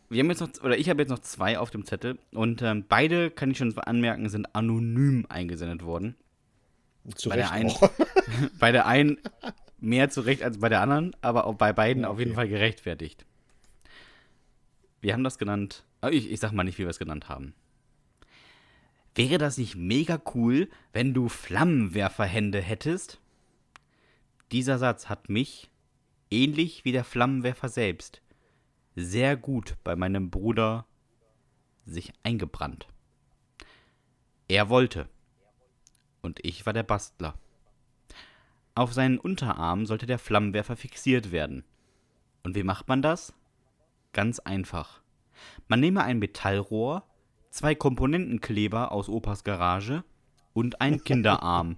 Wir 0.08 0.24
haben 0.24 0.30
jetzt 0.30 0.40
noch, 0.40 0.64
oder 0.64 0.78
ich 0.78 0.90
habe 0.90 1.02
jetzt 1.02 1.10
noch 1.10 1.20
zwei 1.20 1.60
auf 1.60 1.70
dem 1.70 1.84
Zettel 1.86 2.18
und 2.32 2.62
ähm, 2.62 2.86
beide, 2.88 3.30
kann 3.30 3.52
ich 3.52 3.58
schon 3.58 3.78
anmerken, 3.80 4.30
sind 4.30 4.56
anonym 4.56 5.26
eingesendet 5.28 5.84
worden. 5.84 6.16
Zu 7.16 7.28
Bei 7.28 7.36
der 7.36 7.46
Recht 7.48 7.54
einen- 7.54 7.70
auch. 7.70 7.92
Bei 8.60 8.72
der 8.72 8.86
einen 8.86 9.18
mehr 9.82 10.10
zurecht 10.10 10.42
als 10.42 10.60
bei 10.62 10.70
der 10.70 10.80
anderen, 10.80 11.14
aber 11.20 11.46
auch 11.48 11.56
bei 11.56 11.74
beiden 11.74 12.06
auf 12.06 12.18
jeden 12.18 12.32
okay. 12.32 12.36
Fall 12.36 12.48
gerechtfertigt. 12.48 13.26
Wir 15.02 15.12
haben 15.12 15.26
das 15.26 15.38
genannt, 15.38 15.84
aber 16.00 16.14
ich, 16.14 16.32
ich 16.32 16.40
sag 16.40 16.54
mal 16.54 16.64
nicht, 16.64 16.78
wie 16.78 16.84
wir 16.84 16.90
es 16.92 17.00
genannt 17.00 17.28
haben. 17.28 17.54
Wäre 19.16 19.38
das 19.38 19.58
nicht 19.58 19.76
mega 19.76 20.22
cool, 20.34 20.70
wenn 20.94 21.14
du 21.14 21.28
Flammenwerferhände 21.28 22.62
hättest? 22.62 23.20
Dieser 24.54 24.78
Satz 24.78 25.10
hat 25.10 25.28
mich, 25.28 25.71
ähnlich 26.32 26.86
wie 26.86 26.92
der 26.92 27.04
Flammenwerfer 27.04 27.70
selbst, 27.70 28.22
sehr 28.96 29.38
gut 29.38 29.78
bei 29.84 29.96
meinem 29.96 30.32
Bruder 30.32 30.86
sich 31.86 32.14
eingebrannt. 32.24 32.88
Er 34.48 34.70
wollte. 34.70 35.08
Und 36.22 36.40
ich 36.44 36.66
war 36.66 36.74
der 36.74 36.84
Bastler. 36.84 37.36
Auf 38.76 38.94
seinen 38.94 39.18
Unterarm 39.18 39.86
sollte 39.86 40.06
der 40.06 40.20
Flammenwerfer 40.20 40.76
fixiert 40.76 41.32
werden. 41.32 41.64
Und 42.44 42.56
wie 42.56 42.64
macht 42.64 42.88
man 42.88 43.02
das? 43.02 43.34
Ganz 44.14 44.40
einfach. 44.40 45.02
Man 45.68 45.80
nehme 45.80 46.04
ein 46.04 46.20
Metallrohr, 46.20 47.04
zwei 47.50 47.76
Komponentenkleber 47.76 48.92
aus 48.92 49.10
Opas 49.10 49.44
Garage 49.44 50.04
und 50.54 50.82
einen 50.82 51.04
Kinderarm. 51.04 51.78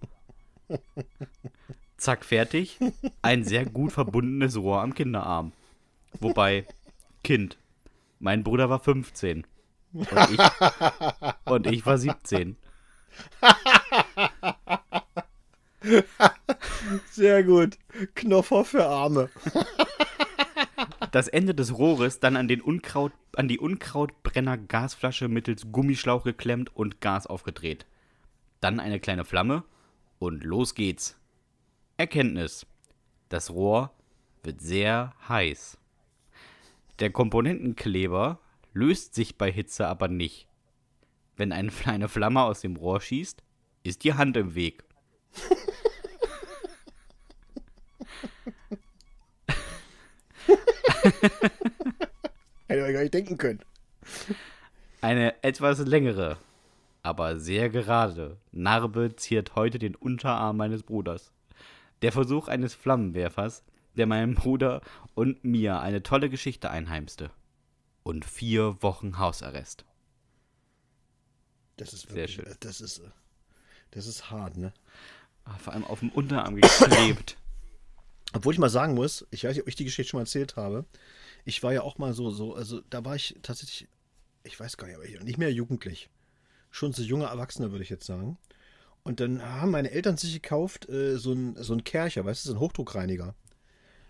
Zack, 2.03 2.25
fertig. 2.25 2.79
Ein 3.21 3.45
sehr 3.45 3.65
gut 3.65 3.93
verbundenes 3.93 4.57
Rohr 4.57 4.81
am 4.81 4.93
Kinderarm. 4.93 5.53
Wobei, 6.19 6.67
Kind. 7.23 7.57
Mein 8.19 8.43
Bruder 8.43 8.69
war 8.69 8.79
15. 8.79 9.47
Und 9.93 10.09
ich, 10.31 10.39
und 11.45 11.65
ich 11.65 11.85
war 11.85 11.97
17. 11.97 12.57
Sehr 17.09 17.43
gut. 17.45 17.77
Knopfer 18.15 18.65
für 18.65 18.85
Arme. 18.85 19.29
das 21.13 21.29
Ende 21.29 21.55
des 21.55 21.77
Rohres 21.77 22.19
dann 22.19 22.35
an, 22.35 22.49
den 22.49 22.59
Unkraut, 22.59 23.13
an 23.37 23.47
die 23.47 23.59
Unkrautbrenner-Gasflasche 23.59 25.29
mittels 25.29 25.71
Gummischlauch 25.71 26.25
geklemmt 26.25 26.75
und 26.75 26.99
Gas 26.99 27.27
aufgedreht. 27.27 27.85
Dann 28.59 28.81
eine 28.81 28.99
kleine 28.99 29.23
Flamme 29.23 29.63
und 30.19 30.43
los 30.43 30.75
geht's. 30.75 31.17
Erkenntnis. 32.03 32.65
Das 33.29 33.49
Rohr 33.49 33.89
wird 34.43 34.59
sehr 34.59 35.13
heiß. 35.29 35.77
Der 36.99 37.11
Komponentenkleber 37.11 38.39
löst 38.73 39.15
sich 39.15 39.37
bei 39.37 39.49
Hitze 39.49 39.87
aber 39.87 40.09
nicht. 40.09 40.49
Wenn 41.37 41.53
eine 41.53 41.71
kleine 41.71 42.09
Flamme 42.09 42.41
aus 42.41 42.59
dem 42.59 42.75
Rohr 42.75 42.99
schießt, 42.99 43.41
ist 43.83 44.03
die 44.03 44.15
Hand 44.15 44.35
im 44.35 44.53
Weg. 44.53 44.83
Hätte 52.67 52.85
ich 52.85 52.93
gar 52.93 53.01
nicht 53.01 53.13
denken 53.13 53.37
können. 53.37 53.61
Eine 54.99 55.41
etwas 55.41 55.79
längere, 55.79 56.37
aber 57.01 57.39
sehr 57.39 57.69
gerade 57.69 58.35
Narbe 58.51 59.15
ziert 59.15 59.55
heute 59.55 59.79
den 59.79 59.95
Unterarm 59.95 60.57
meines 60.57 60.83
Bruders. 60.83 61.31
Der 62.03 62.11
Versuch 62.11 62.49
eines 62.49 62.75
Flammenwerfers, 62.75 63.63
der 63.95 64.07
meinem 64.07 64.35
Bruder 64.35 64.81
und 65.15 65.43
mir 65.45 65.79
eine 65.79 66.03
tolle 66.03 66.29
Geschichte 66.29 66.69
einheimste. 66.69 67.31
Und 68.03 68.25
vier 68.25 68.83
Wochen 68.83 69.17
Hausarrest. 69.17 69.85
Das 71.77 71.93
ist 71.93 72.09
Sehr 72.09 72.15
wirklich, 72.15 72.35
schön. 72.35 72.55
Das 72.59 72.81
ist, 72.81 73.01
das 73.91 74.05
ist 74.05 74.29
hart, 74.29 74.57
ne? 74.57 74.73
Ah, 75.45 75.57
Vor 75.57 75.71
allem 75.71 75.85
auf 75.85 76.01
dem 76.01 76.09
Unterarm 76.09 76.57
geklebt. 76.57 77.37
Obwohl 78.33 78.53
ich 78.53 78.59
mal 78.59 78.69
sagen 78.69 78.95
muss, 78.95 79.25
ich 79.31 79.45
weiß 79.45 79.53
nicht, 79.53 79.61
ob 79.61 79.69
ich 79.69 79.75
die 79.75 79.85
Geschichte 79.85 80.09
schon 80.09 80.17
mal 80.17 80.23
erzählt 80.23 80.57
habe. 80.57 80.85
Ich 81.45 81.63
war 81.63 81.71
ja 81.71 81.83
auch 81.83 81.97
mal 81.99 82.13
so, 82.13 82.31
so, 82.31 82.53
also 82.53 82.81
da 82.89 83.05
war 83.05 83.15
ich 83.15 83.37
tatsächlich, 83.43 83.87
ich 84.43 84.59
weiß 84.59 84.75
gar 84.75 84.87
nicht, 84.87 84.97
aber 84.97 85.05
ich, 85.05 85.17
nicht 85.21 85.37
mehr 85.37 85.53
jugendlich. 85.53 86.09
Schon 86.69 86.91
so 86.91 87.01
junger 87.01 87.27
Erwachsener, 87.27 87.71
würde 87.71 87.83
ich 87.83 87.89
jetzt 87.89 88.05
sagen. 88.05 88.37
Und 89.03 89.19
dann 89.19 89.43
haben 89.43 89.71
meine 89.71 89.91
Eltern 89.91 90.15
sich 90.17 90.33
gekauft, 90.33 90.87
äh, 90.89 91.17
so 91.17 91.33
ein, 91.33 91.55
so 91.57 91.73
ein 91.73 91.83
Kercher, 91.83 92.23
weißt 92.25 92.45
du, 92.45 92.49
so 92.49 92.55
ein 92.55 92.59
Hochdruckreiniger. 92.59 93.35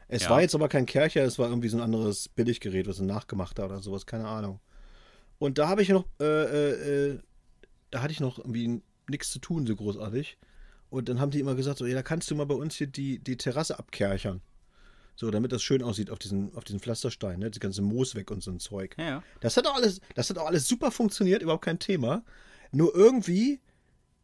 Es 0.07 0.23
Ja. 0.23 0.29
war 0.29 0.41
jetzt 0.41 0.53
aber 0.53 0.69
kein 0.69 0.85
Kercher, 0.85 1.23
es 1.23 1.39
war 1.39 1.49
irgendwie 1.49 1.69
so 1.69 1.77
ein 1.77 1.83
anderes 1.83 2.29
Billiggerät, 2.29 2.87
was 2.87 2.97
sie 2.97 3.03
nachgemacht 3.05 3.57
hat 3.57 3.65
oder 3.65 3.81
sowas, 3.81 4.05
keine 4.05 4.27
Ahnung. 4.27 4.59
Und 5.39 5.57
da 5.57 5.67
habe 5.67 5.81
ich 5.81 5.89
noch, 5.89 6.05
äh, 6.19 6.23
äh, 6.25 7.09
äh, 7.13 7.19
da 7.89 8.01
hatte 8.03 8.11
ich 8.13 8.19
noch 8.19 8.37
irgendwie 8.37 8.81
nichts 9.09 9.31
zu 9.31 9.39
tun, 9.39 9.65
so 9.65 9.75
großartig. 9.75 10.37
Und 10.89 11.09
dann 11.09 11.19
haben 11.19 11.31
die 11.31 11.39
immer 11.39 11.55
gesagt, 11.55 11.79
so, 11.79 11.87
ja, 11.87 11.95
da 11.95 12.03
kannst 12.03 12.29
du 12.29 12.35
mal 12.35 12.45
bei 12.45 12.53
uns 12.53 12.75
hier 12.75 12.85
die, 12.87 13.17
die 13.17 13.35
Terrasse 13.35 13.79
abkerchern. 13.79 14.41
So, 15.15 15.31
damit 15.31 15.51
das 15.51 15.63
schön 15.63 15.81
aussieht 15.83 16.09
auf 16.11 16.19
diesen, 16.19 16.55
auf 16.55 16.63
diesen 16.63 16.79
Pflasterstein, 16.79 17.39
ne? 17.39 17.49
Das 17.49 17.59
ganze 17.59 17.81
Moos 17.81 18.15
weg 18.15 18.31
und 18.31 18.41
so 18.43 18.51
ein 18.51 18.59
Zeug. 18.59 18.95
Ja, 18.97 19.05
ja. 19.05 19.23
Das 19.41 19.57
hat 19.57 19.67
auch 19.67 19.75
alles, 19.75 20.01
das 20.15 20.29
hat 20.29 20.37
auch 20.37 20.47
alles 20.47 20.67
super 20.67 20.91
funktioniert, 20.91 21.41
überhaupt 21.41 21.65
kein 21.65 21.79
Thema. 21.79 22.23
Nur 22.71 22.95
irgendwie, 22.95 23.59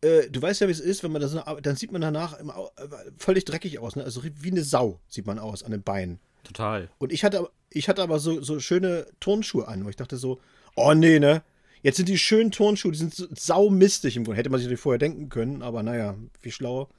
äh, 0.01 0.29
du 0.29 0.41
weißt 0.41 0.61
ja, 0.61 0.67
wie 0.67 0.71
es 0.71 0.79
ist, 0.79 1.03
wenn 1.03 1.11
man 1.11 1.21
das, 1.21 1.35
dann 1.61 1.75
sieht 1.75 1.91
man 1.91 2.01
danach 2.01 2.39
immer 2.39 2.55
au- 2.57 2.71
äh, 2.77 2.87
völlig 3.17 3.45
dreckig 3.45 3.79
aus, 3.79 3.95
ne? 3.95 4.03
Also 4.03 4.23
wie 4.23 4.51
eine 4.51 4.63
Sau 4.63 4.99
sieht 5.07 5.25
man 5.25 5.39
aus 5.39 5.63
an 5.63 5.71
den 5.71 5.83
Beinen. 5.83 6.19
Total. 6.43 6.89
Und 6.99 7.11
ich 7.11 7.23
hatte, 7.23 7.49
ich 7.69 7.89
hatte 7.89 8.01
aber 8.01 8.19
so, 8.19 8.41
so 8.41 8.59
schöne 8.59 9.05
Turnschuhe 9.19 9.67
an, 9.67 9.85
wo 9.85 9.89
ich 9.89 9.95
dachte 9.95 10.17
so, 10.17 10.39
oh 10.75 10.93
nee, 10.93 11.19
ne? 11.19 11.43
Jetzt 11.81 11.97
sind 11.97 12.09
die 12.09 12.17
schönen 12.17 12.51
Turnschuhe, 12.51 12.91
die 12.91 12.97
sind 12.97 13.13
so 13.13 13.25
saumistig 13.33 14.17
im 14.17 14.23
Grunde. 14.25 14.37
Hätte 14.37 14.49
man 14.49 14.59
sich 14.59 14.69
nicht 14.69 14.81
vorher 14.81 14.99
denken 14.99 15.29
können, 15.29 15.61
aber 15.61 15.81
naja, 15.83 16.15
wie 16.41 16.51
schlau. 16.51 16.89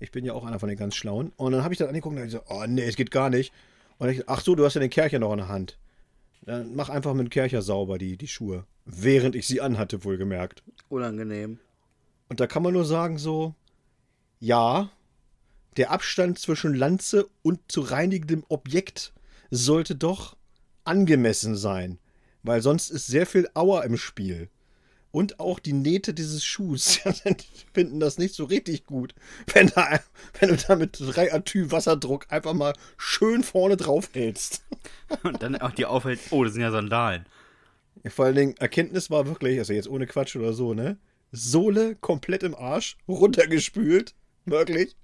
Ich 0.00 0.10
bin 0.10 0.24
ja 0.24 0.32
auch 0.32 0.44
einer 0.44 0.58
von 0.58 0.68
den 0.68 0.78
ganz 0.78 0.94
Schlauen. 0.96 1.32
Und 1.36 1.52
dann 1.52 1.62
habe 1.62 1.74
ich 1.74 1.78
dann 1.78 1.88
angeguckt 1.88 2.16
und 2.16 2.22
dachte 2.22 2.30
so, 2.30 2.54
oh 2.54 2.64
nee, 2.66 2.84
es 2.84 2.96
geht 2.96 3.10
gar 3.10 3.30
nicht. 3.30 3.52
Und 3.98 4.06
dann, 4.06 4.16
ich, 4.16 4.28
ach 4.28 4.40
so, 4.40 4.54
du 4.54 4.64
hast 4.64 4.74
ja 4.74 4.80
den 4.80 4.90
Kercher 4.90 5.18
noch 5.18 5.32
in 5.32 5.38
der 5.38 5.48
Hand. 5.48 5.76
Dann 6.42 6.74
mach 6.74 6.88
einfach 6.88 7.14
mit 7.14 7.26
dem 7.26 7.30
Kercher 7.30 7.62
sauber 7.62 7.98
die, 7.98 8.16
die 8.16 8.28
Schuhe. 8.28 8.64
Während 8.86 9.34
ich 9.34 9.46
sie 9.46 9.60
anhatte, 9.60 10.04
wohlgemerkt. 10.04 10.62
Unangenehm. 10.88 11.58
Und 12.28 12.40
da 12.40 12.46
kann 12.46 12.62
man 12.62 12.74
nur 12.74 12.84
sagen 12.84 13.18
so, 13.18 13.54
ja, 14.40 14.90
der 15.76 15.90
Abstand 15.90 16.38
zwischen 16.38 16.74
Lanze 16.74 17.28
und 17.42 17.60
zu 17.68 17.80
reinigendem 17.80 18.44
Objekt 18.48 19.12
sollte 19.50 19.94
doch 19.94 20.36
angemessen 20.84 21.56
sein, 21.56 21.98
weil 22.42 22.62
sonst 22.62 22.90
ist 22.90 23.06
sehr 23.06 23.26
viel 23.26 23.48
Auer 23.54 23.84
im 23.84 23.96
Spiel. 23.96 24.48
Und 25.10 25.40
auch 25.40 25.58
die 25.58 25.72
Nähte 25.72 26.12
dieses 26.12 26.44
Schuhs 26.44 27.00
finden 27.72 27.98
das 27.98 28.18
nicht 28.18 28.34
so 28.34 28.44
richtig 28.44 28.84
gut, 28.84 29.14
wenn, 29.54 29.68
da, 29.68 30.00
wenn 30.38 30.50
du 30.50 30.56
da 30.56 30.76
mit 30.76 30.98
drei 31.00 31.32
Atü 31.32 31.70
Wasserdruck 31.70 32.26
einfach 32.30 32.52
mal 32.52 32.74
schön 32.98 33.42
vorne 33.42 33.78
drauf 33.78 34.10
hältst. 34.12 34.64
Und 35.22 35.42
dann 35.42 35.56
auch 35.56 35.70
die 35.70 35.86
auffällt, 35.86 36.20
oh, 36.30 36.44
das 36.44 36.52
sind 36.52 36.62
ja 36.62 36.70
Sandalen. 36.70 37.24
Vor 38.06 38.26
allen 38.26 38.34
Dingen, 38.34 38.56
Erkenntnis 38.58 39.10
war 39.10 39.26
wirklich, 39.26 39.58
also 39.58 39.72
jetzt 39.72 39.88
ohne 39.88 40.06
Quatsch 40.06 40.36
oder 40.36 40.52
so, 40.52 40.74
ne? 40.74 40.98
Sohle 41.32 41.96
komplett 41.96 42.42
im 42.42 42.54
Arsch, 42.54 42.96
runtergespült, 43.06 44.14
wirklich. 44.44 44.96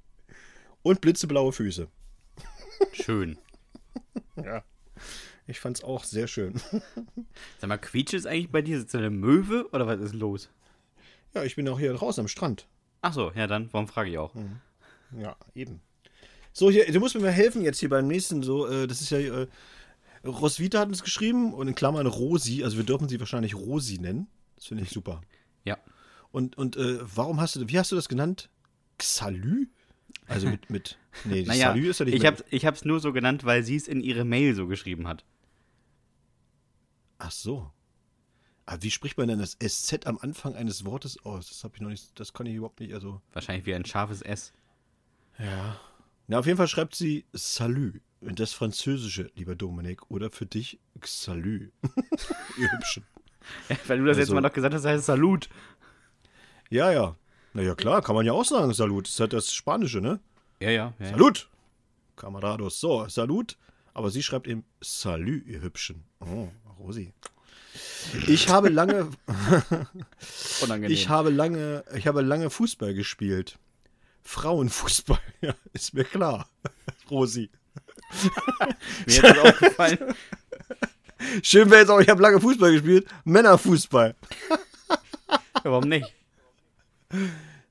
Und 0.83 1.01
blitzeblaue 1.01 1.53
Füße. 1.53 1.89
Schön. 2.93 3.39
Ja. 4.37 4.65
Ich 5.47 5.61
fand's 5.61 5.85
auch 5.85 6.03
sehr 6.03 6.27
schön. 6.27 6.61
Sag 7.59 7.69
mal, 7.69 7.79
quietscht 7.79 8.15
es 8.15 8.27
eigentlich 8.27 8.51
bei 8.51 8.63
dir? 8.63 8.81
Sitzt 8.81 8.95
eine 8.97 9.11
Möwe 9.11 9.69
oder 9.73 9.87
was 9.87 10.01
ist 10.01 10.15
los? 10.15 10.51
Ja, 11.35 11.45
ich 11.45 11.55
bin 11.55 11.69
auch 11.69 11.79
hier 11.79 11.93
draußen 11.93 12.21
am 12.21 12.29
Strand. 12.29 12.67
Ach 13.03 13.13
so, 13.13 13.31
ja 13.35 13.47
dann, 13.47 13.69
warum 13.73 13.87
frage 13.87 14.11
ich 14.11 14.19
auch? 14.19 14.35
Ja, 15.17 15.37
eben. 15.55 15.81
So, 16.53 16.71
hier, 16.71 16.91
du 16.91 16.99
musst 17.01 17.15
mir 17.15 17.21
mal 17.21 17.31
helfen 17.31 17.63
jetzt 17.63 17.81
hier 17.81 17.89
beim 17.89 18.07
nächsten 18.07 18.43
so, 18.43 18.67
äh, 18.67 18.87
das 18.87 19.01
ist 19.01 19.11
ja, 19.11 19.19
äh, 19.19 19.47
Roswitha 20.25 20.81
hat 20.81 20.89
uns 20.89 21.03
geschrieben 21.03 21.53
und 21.53 21.69
in 21.69 21.75
Klammern 21.75 22.07
Rosi, 22.07 22.65
also 22.65 22.77
wir 22.77 22.85
dürfen 22.85 23.09
sie 23.09 23.21
wahrscheinlich 23.21 23.55
Rosi 23.55 23.99
nennen. 23.99 24.29
Das 24.57 24.67
finde 24.67 24.85
ich 24.85 24.91
super. 24.91 25.21
Ja. 26.35 26.39
Und, 26.39 26.59
und 26.59 26.77
äh, 26.77 26.99
warum 27.17 27.41
hast 27.41 27.57
du, 27.57 27.69
wie 27.69 27.79
hast 27.79 27.93
du 27.93 27.97
das 27.97 28.09
genannt? 28.09 28.51
Xalü? 28.99 29.67
Also 30.27 30.49
mit, 30.49 30.71
mit, 30.71 30.99
nee, 31.25 31.43
Naja, 31.47 31.69
Salü 31.69 31.89
ist 31.91 32.01
ja 32.01 32.05
nicht 32.07 32.15
ich 32.17 32.23
mit- 32.23 32.31
hab's, 32.33 32.45
ich 32.51 32.67
hab's 32.67 32.85
nur 32.85 33.01
so 33.01 33.13
genannt, 33.13 33.45
weil 33.45 33.63
sie 33.63 33.77
es 33.77 33.89
in 33.89 34.01
ihre 34.01 34.25
Mail 34.25 34.55
so 34.55 34.67
geschrieben 34.67 35.07
hat. 35.09 35.25
Ach 37.19 37.31
so. 37.31 37.71
Aber 38.67 38.83
wie 38.83 38.91
spricht 38.91 39.19
man 39.19 39.29
denn 39.29 39.39
das 39.39 39.57
SZ 39.63 40.07
am 40.07 40.19
Anfang 40.19 40.55
eines 40.55 40.85
Wortes 40.85 41.23
aus? 41.25 41.49
Das 41.49 41.65
habe 41.65 41.75
ich 41.77 41.83
noch 41.83 41.91
nicht, 41.91 42.19
das 42.19 42.33
kann 42.33 42.47
ich 42.47 42.55
überhaupt 42.55 42.81
nicht, 42.81 42.95
also. 42.95 43.21
Wahrscheinlich 43.33 43.67
wie 43.67 43.75
ein 43.75 43.85
scharfes 43.85 44.23
S. 44.23 44.53
Ja. 45.39 45.79
Na, 46.29 46.39
auf 46.39 46.47
jeden 46.47 46.57
Fall 46.57 46.69
schreibt 46.69 46.95
sie 46.95 47.27
Salü. 47.33 48.01
Das 48.21 48.55
Französische, 48.55 49.31
lieber 49.35 49.55
Dominik. 49.55 50.11
Oder 50.11 50.31
für 50.31 50.47
dich 50.47 50.81
Salü. 51.05 51.71
Ihr 52.59 52.73
Hübschen. 52.73 53.05
weil 53.87 53.99
du 53.99 54.07
das 54.07 54.17
jetzt 54.17 54.29
Also- 54.29 54.35
mal 54.35 54.41
noch 54.41 54.53
gesagt 54.55 54.73
hast, 54.75 54.87
heißt 54.87 55.05
Salut. 55.05 55.51
Ja, 56.71 56.91
ja. 56.91 57.17
Naja, 57.53 57.75
klar, 57.75 58.03
kann 58.03 58.17
man 58.17 58.27
ja 58.27 58.33
auch 58.33 58.45
sagen, 58.45 58.73
Salut. 58.75 59.07
Das 59.07 59.15
ist 59.15 59.21
halt 59.21 59.33
das 59.33 59.53
Spanische, 59.53 60.01
ne? 60.01 60.21
Ja, 60.61 60.71
ja. 60.71 60.95
ja, 60.99 61.07
ja. 61.07 61.11
Salut! 61.13 61.49
Kamerados. 62.17 62.81
So, 62.81 63.09
Salut. 63.09 63.57
Aber 63.93 64.11
sie 64.11 64.23
schreibt 64.23 64.49
eben 64.49 64.65
Salü, 64.81 65.43
ihr 65.47 65.63
Hübschen. 65.63 66.05
Oh, 66.21 66.49
Rosi. 66.81 67.13
Ich 68.27 68.49
habe 68.49 68.69
lange, 68.69 69.09
Unangenehm. 70.63 70.93
ich 70.93 71.09
habe 71.09 71.31
lange, 71.31 71.85
ich 71.95 72.07
habe 72.07 72.23
lange 72.23 72.51
Fußball 72.51 72.95
gespielt. 72.95 73.59
Frauenfußball, 74.23 75.19
ja, 75.41 75.55
ist 75.73 75.95
mir 75.95 76.05
klar. 76.05 76.49
Rosi. 77.11 77.51
Mir 79.07 79.07
ist 79.07 79.23
das 79.23 79.39
aufgefallen. 79.39 79.99
Schön 81.43 81.71
wäre 81.71 81.81
jetzt 81.81 81.91
auch, 81.91 82.01
ich 82.01 82.09
habe 82.09 82.23
lange 82.23 82.41
Fußball 82.41 82.73
gespielt. 82.73 83.07
Männerfußball. 83.25 84.15
Warum 85.63 85.89
nicht? 85.89 86.14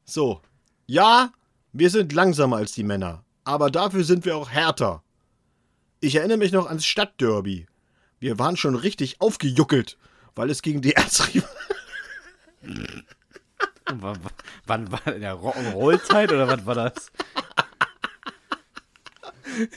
So. 0.06 0.42
Ja, 0.86 1.32
wir 1.72 1.90
sind 1.90 2.14
langsamer 2.14 2.58
als 2.58 2.74
die 2.74 2.84
Männer. 2.84 3.24
Aber 3.46 3.70
dafür 3.72 4.04
sind 4.04 4.26
wir 4.26 4.38
auch 4.38 4.50
härter. 4.50 5.04
Ich 6.00 6.16
erinnere 6.16 6.38
mich 6.38 6.52
noch 6.52 6.68
ans 6.68 6.86
Stadtderby. 6.86 7.68
Wir 8.20 8.40
waren 8.40 8.58
schon 8.58 8.76
richtig 8.76 9.20
aufgejuckelt, 9.22 9.98
weil 10.36 10.50
es 10.50 10.62
gegen 10.62 10.82
die 10.82 10.94
Erzrivalen. 10.96 11.48
W- 12.62 14.02
w- 14.02 14.18
Wann 14.66 14.92
war 14.92 15.08
in 15.08 15.22
der 15.22 15.36
Rock'n'Roll-Zeit 15.36 16.32
oder 16.32 16.48
was 16.48 16.66
war 16.66 16.76
das? 16.76 17.12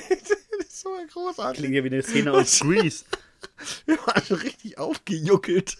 Das 0.09 0.31
ist 0.61 0.81
so 0.81 0.91
großartig. 1.13 1.59
Klingt 1.61 1.75
ja 1.75 1.83
wie 1.85 1.89
eine 1.89 2.03
Szene 2.03 2.33
aus 2.33 2.61
Grease. 2.61 3.05
Wir 3.87 3.99
waren 4.07 4.25
schon 4.25 4.39
richtig 4.39 4.79
aufgejuckelt. 4.79 5.77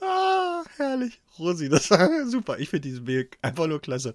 ah, 0.00 0.62
herrlich. 0.78 1.20
Rosi, 1.38 1.68
das 1.68 1.90
war 1.90 2.26
super. 2.26 2.58
Ich 2.58 2.70
finde 2.70 2.88
diesen 2.88 3.04
Bild 3.04 3.36
einfach 3.42 3.66
nur 3.66 3.80
klasse. 3.80 4.14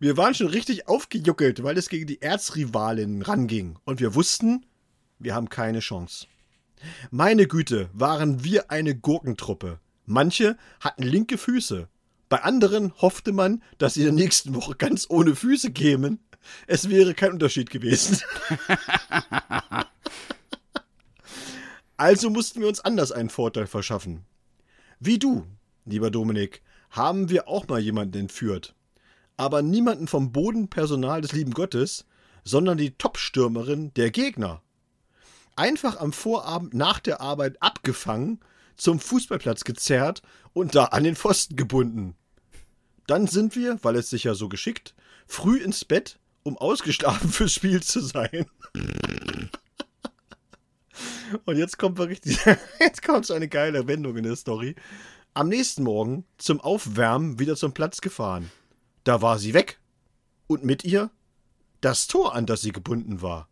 Wir 0.00 0.16
waren 0.16 0.34
schon 0.34 0.48
richtig 0.48 0.88
aufgejuckelt, 0.88 1.62
weil 1.62 1.78
es 1.78 1.88
gegen 1.88 2.06
die 2.06 2.22
Erzrivalinnen 2.22 3.22
ranging. 3.22 3.78
Und 3.84 4.00
wir 4.00 4.14
wussten, 4.14 4.66
wir 5.18 5.34
haben 5.34 5.48
keine 5.48 5.80
Chance. 5.80 6.26
Meine 7.10 7.46
Güte, 7.46 7.88
waren 7.92 8.44
wir 8.44 8.70
eine 8.70 8.94
Gurkentruppe. 8.94 9.80
Manche 10.06 10.56
hatten 10.80 11.02
linke 11.02 11.38
Füße. 11.38 11.88
Bei 12.28 12.42
anderen 12.42 12.92
hoffte 13.00 13.32
man, 13.32 13.62
dass 13.78 13.94
sie 13.94 14.00
in 14.00 14.06
der 14.06 14.24
nächsten 14.24 14.54
Woche 14.54 14.74
ganz 14.74 15.06
ohne 15.08 15.34
Füße 15.34 15.72
kämen. 15.72 16.20
Es 16.66 16.88
wäre 16.88 17.14
kein 17.14 17.32
Unterschied 17.32 17.70
gewesen. 17.70 18.20
also 21.96 22.30
mussten 22.30 22.60
wir 22.60 22.68
uns 22.68 22.80
anders 22.80 23.12
einen 23.12 23.30
Vorteil 23.30 23.66
verschaffen. 23.66 24.24
Wie 25.00 25.18
du, 25.18 25.46
lieber 25.90 26.10
Dominik, 26.10 26.62
haben 26.90 27.28
wir 27.28 27.48
auch 27.48 27.68
mal 27.68 27.80
jemanden 27.80 28.18
entführt. 28.18 28.74
Aber 29.36 29.62
niemanden 29.62 30.08
vom 30.08 30.32
Bodenpersonal 30.32 31.20
des 31.20 31.32
lieben 31.32 31.52
Gottes, 31.52 32.06
sondern 32.44 32.78
die 32.78 32.92
Top-Stürmerin 32.92 33.92
der 33.94 34.10
Gegner. 34.10 34.62
Einfach 35.56 35.98
am 35.98 36.12
Vorabend 36.12 36.74
nach 36.74 36.98
der 37.00 37.20
Arbeit 37.20 37.60
abgefangen, 37.62 38.40
zum 38.76 39.00
Fußballplatz 39.00 39.64
gezerrt 39.64 40.22
und 40.52 40.74
da 40.74 40.86
an 40.86 41.04
den 41.04 41.16
Pfosten 41.16 41.56
gebunden. 41.56 42.14
Dann 43.06 43.26
sind 43.26 43.56
wir, 43.56 43.78
weil 43.82 43.96
es 43.96 44.10
sich 44.10 44.24
ja 44.24 44.34
so 44.34 44.48
geschickt, 44.48 44.94
früh 45.26 45.58
ins 45.58 45.84
Bett, 45.84 46.18
um 46.42 46.56
ausgeschlafen 46.56 47.28
fürs 47.32 47.52
Spiel 47.52 47.82
zu 47.82 48.00
sein. 48.00 48.46
Und 51.44 51.56
jetzt 51.56 51.78
kommt 51.78 51.98
wirklich 51.98 52.20
jetzt 52.80 53.02
kommt 53.02 53.26
so 53.26 53.34
eine 53.34 53.48
geile 53.48 53.86
Wendung 53.86 54.16
in 54.16 54.24
der 54.24 54.36
Story. 54.36 54.74
Am 55.34 55.48
nächsten 55.48 55.84
Morgen 55.84 56.24
zum 56.36 56.60
Aufwärmen 56.60 57.38
wieder 57.38 57.56
zum 57.56 57.72
Platz 57.72 58.00
gefahren. 58.00 58.50
Da 59.04 59.22
war 59.22 59.38
sie 59.38 59.54
weg. 59.54 59.80
Und 60.46 60.64
mit 60.64 60.84
ihr 60.84 61.10
das 61.80 62.08
Tor, 62.08 62.34
an 62.34 62.46
das 62.46 62.60
sie 62.60 62.72
gebunden 62.72 63.22
war. 63.22 63.48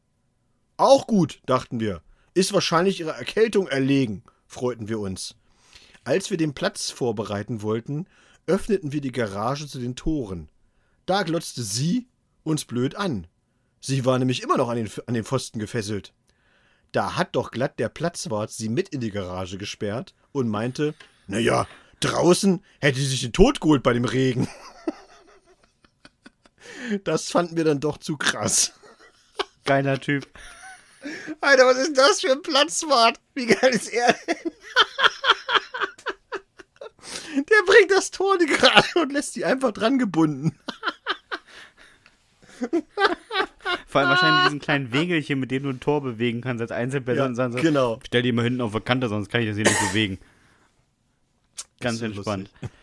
Auch 0.76 1.06
gut, 1.06 1.40
dachten 1.46 1.78
wir. 1.78 2.02
Ist 2.34 2.52
wahrscheinlich 2.52 3.00
ihrer 3.00 3.16
Erkältung 3.16 3.68
erlegen, 3.68 4.24
freuten 4.46 4.88
wir 4.88 4.98
uns. 4.98 5.36
Als 6.04 6.30
wir 6.30 6.36
den 6.36 6.54
Platz 6.54 6.90
vorbereiten 6.90 7.62
wollten, 7.62 8.06
öffneten 8.46 8.92
wir 8.92 9.00
die 9.00 9.12
Garage 9.12 9.66
zu 9.66 9.78
den 9.78 9.96
Toren. 9.96 10.48
Da 11.06 11.22
glotzte 11.22 11.62
sie 11.62 12.08
uns 12.42 12.64
blöd 12.64 12.96
an. 12.96 13.26
Sie 13.80 14.04
war 14.04 14.18
nämlich 14.18 14.42
immer 14.42 14.56
noch 14.56 14.68
an 14.68 14.76
den, 14.76 14.90
an 15.06 15.14
den 15.14 15.24
Pfosten 15.24 15.58
gefesselt. 15.58 16.12
Da 16.92 17.16
hat 17.16 17.36
doch 17.36 17.50
glatt 17.50 17.78
der 17.78 17.88
Platzwart 17.88 18.50
sie 18.50 18.68
mit 18.68 18.88
in 18.88 19.00
die 19.00 19.10
Garage 19.10 19.58
gesperrt 19.58 20.14
und 20.32 20.48
meinte, 20.48 20.94
naja, 21.26 21.66
draußen 22.00 22.64
hätte 22.80 22.98
sie 22.98 23.06
sich 23.06 23.20
den 23.22 23.32
Tod 23.32 23.60
geholt 23.60 23.82
bei 23.82 23.92
dem 23.92 24.04
Regen. 24.04 24.48
Das 27.04 27.30
fanden 27.30 27.56
wir 27.56 27.64
dann 27.64 27.80
doch 27.80 27.98
zu 27.98 28.16
krass. 28.16 28.72
Geiler 29.64 30.00
Typ. 30.00 30.28
Alter, 31.40 31.66
was 31.66 31.78
ist 31.78 31.96
das 31.96 32.20
für 32.20 32.32
ein 32.32 32.42
Platzwart? 32.42 33.20
Wie 33.34 33.46
geil 33.46 33.72
ist 33.72 33.88
er 33.88 34.12
denn? 34.12 34.52
Der 37.36 37.62
bringt 37.66 37.90
das 37.90 38.10
Tor 38.10 38.38
Garage 38.38 38.98
und 38.98 39.12
lässt 39.12 39.34
sie 39.34 39.44
einfach 39.44 39.72
dran 39.72 39.98
gebunden. 39.98 40.58
Vor 43.86 44.00
allem 44.00 44.10
wahrscheinlich 44.10 44.36
mit 44.38 44.46
diesen 44.46 44.60
kleinen 44.60 44.92
Wegelchen, 44.92 45.38
mit 45.38 45.50
denen 45.50 45.64
du 45.64 45.70
ein 45.70 45.80
Tor 45.80 46.02
bewegen 46.02 46.40
kannst 46.40 46.62
als 46.62 46.70
Einzelperson. 46.72 47.18
Ja, 47.18 47.26
und 47.26 47.34
sagen 47.34 47.52
so, 47.52 47.58
genau. 47.60 48.00
Stell 48.06 48.22
die 48.22 48.32
mal 48.32 48.44
hinten 48.44 48.62
auf 48.62 48.72
der 48.72 48.80
Kante, 48.80 49.08
sonst 49.08 49.28
kann 49.28 49.42
ich 49.42 49.48
das 49.48 49.56
hier 49.56 49.66
nicht 49.66 49.80
bewegen. 49.88 50.18
Ganz 51.80 51.98
so 51.98 52.06
entspannt. 52.06 52.50
lustig. 52.60 52.70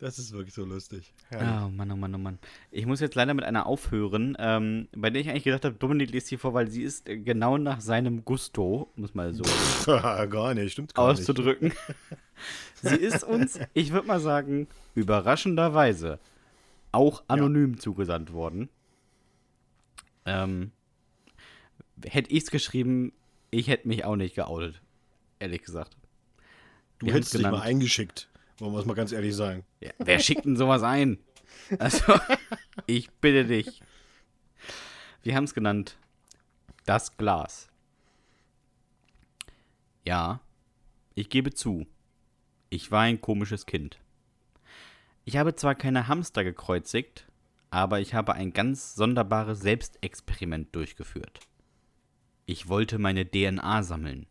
Das 0.00 0.18
ist 0.18 0.32
wirklich 0.32 0.52
so 0.52 0.64
lustig. 0.64 1.14
Oh 1.32 1.68
Mann, 1.70 1.90
oh 1.90 1.96
Mann, 1.96 2.14
oh 2.14 2.18
Mann. 2.18 2.38
Ich 2.70 2.84
muss 2.84 3.00
jetzt 3.00 3.14
leider 3.14 3.32
mit 3.32 3.44
einer 3.44 3.64
aufhören, 3.64 4.36
ähm, 4.38 4.88
bei 4.94 5.08
der 5.08 5.22
ich 5.22 5.30
eigentlich 5.30 5.44
gedacht 5.44 5.64
habe, 5.64 5.76
Dominik 5.76 6.10
liest 6.10 6.26
sie 6.26 6.36
vor, 6.36 6.52
weil 6.52 6.68
sie 6.68 6.82
ist 6.82 7.08
äh, 7.08 7.16
genau 7.16 7.58
nach 7.58 7.80
seinem 7.80 8.24
Gusto, 8.24 8.90
muss 8.96 9.14
mal 9.14 9.32
so 9.32 9.44
gar 9.86 10.52
nicht, 10.52 10.72
stimmt 10.72 10.94
gar 10.94 11.06
auszudrücken. 11.06 11.72
sie 12.82 12.96
ist 12.96 13.22
uns, 13.22 13.58
ich 13.72 13.92
würde 13.92 14.08
mal 14.08 14.20
sagen, 14.20 14.66
überraschenderweise 14.94 16.18
auch 16.90 17.22
anonym 17.28 17.78
zugesandt 17.78 18.32
worden. 18.32 18.68
Ähm, 20.26 20.72
hätte 22.04 22.30
ich 22.30 22.42
es 22.42 22.50
geschrieben, 22.50 23.12
ich 23.50 23.68
hätte 23.68 23.88
mich 23.88 24.04
auch 24.04 24.16
nicht 24.16 24.34
geoutet. 24.34 24.82
Ehrlich 25.38 25.62
gesagt. 25.62 25.96
nicht. 25.96 26.08
Du 26.98 27.06
Wir 27.06 27.14
hättest 27.14 27.34
dich 27.34 27.42
mal 27.42 27.60
eingeschickt. 27.60 28.28
Wollen 28.58 28.72
wir 28.72 28.78
es 28.80 28.86
mal 28.86 28.94
ganz 28.94 29.12
ehrlich 29.12 29.34
sagen. 29.34 29.64
Ja, 29.80 29.90
wer 29.98 30.18
schickt 30.18 30.44
denn 30.44 30.56
sowas 30.56 30.82
ein? 30.82 31.18
Also, 31.78 32.14
ich 32.86 33.10
bitte 33.10 33.44
dich. 33.44 33.82
Wir 35.22 35.34
haben 35.34 35.44
es 35.44 35.54
genannt. 35.54 35.96
Das 36.84 37.16
Glas. 37.16 37.68
Ja, 40.04 40.40
ich 41.14 41.30
gebe 41.30 41.52
zu. 41.52 41.86
Ich 42.68 42.90
war 42.90 43.02
ein 43.02 43.20
komisches 43.20 43.66
Kind. 43.66 43.98
Ich 45.24 45.36
habe 45.38 45.54
zwar 45.54 45.74
keine 45.74 46.08
Hamster 46.08 46.44
gekreuzigt, 46.44 47.26
aber 47.70 48.00
ich 48.00 48.14
habe 48.14 48.34
ein 48.34 48.52
ganz 48.52 48.94
sonderbares 48.94 49.60
Selbstexperiment 49.60 50.74
durchgeführt. 50.76 51.40
Ich 52.46 52.68
wollte 52.68 52.98
meine 52.98 53.28
DNA 53.28 53.82
sammeln. 53.82 54.26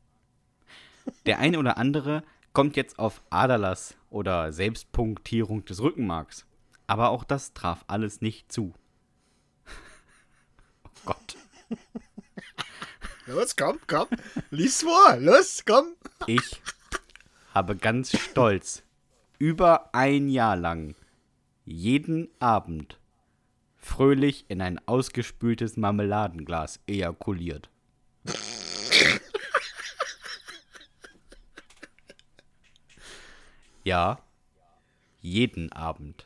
Der 1.26 1.39
eine 1.39 1.57
oder 1.57 1.78
andere 1.78 2.24
kommt 2.53 2.76
jetzt 2.76 2.99
auf 2.99 3.24
Aderlass 3.32 3.97
oder 4.14 4.53
Selbstpunktierung 4.53 5.66
des 5.66 5.82
Rückenmarks. 5.82 6.45
Aber 6.88 7.09
auch 7.09 7.24
das 7.24 7.53
traf 7.53 7.84
alles 7.88 8.22
nicht 8.22 8.51
zu. 8.51 8.74
oh 10.86 10.89
Gott. 11.05 11.36
Los, 13.26 13.55
komm, 13.55 13.80
komm. 13.88 14.07
Lies 14.51 14.84
vor. 14.84 15.18
Los, 15.18 15.64
komm. 15.66 15.95
Ich 16.28 16.61
habe 17.53 17.76
ganz 17.76 18.18
stolz 18.18 18.84
über 19.39 19.93
ein 19.93 20.30
Jahr 20.30 20.55
lang 20.55 20.95
jeden 21.66 22.30
Abend 22.39 22.99
fröhlich 23.78 24.45
in 24.47 24.61
ein 24.61 24.80
ausgespültes 24.88 25.78
Marmeladenglas 25.78 26.80
ejakuliert. 26.88 27.70
Ja, 33.84 34.19
jeden 35.19 35.73
Abend. 35.73 36.25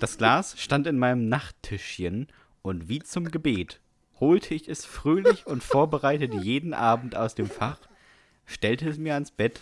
Das 0.00 0.16
Glas 0.16 0.58
stand 0.58 0.86
in 0.86 0.98
meinem 0.98 1.28
Nachttischchen 1.28 2.28
und 2.62 2.88
wie 2.88 3.00
zum 3.00 3.30
Gebet 3.30 3.80
holte 4.18 4.54
ich 4.54 4.66
es 4.66 4.86
fröhlich 4.86 5.46
und 5.46 5.62
vorbereitet 5.62 6.32
jeden 6.32 6.72
Abend 6.72 7.16
aus 7.16 7.34
dem 7.34 7.50
Fach, 7.50 7.78
stellte 8.46 8.88
es 8.88 8.96
mir 8.96 9.12
ans 9.14 9.30
Bett 9.30 9.60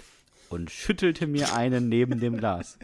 und 0.49 0.71
schüttelte 0.71 1.27
mir 1.27 1.55
einen 1.55 1.89
neben 1.89 2.21
dem 2.21 2.37
Glas. 2.37 2.79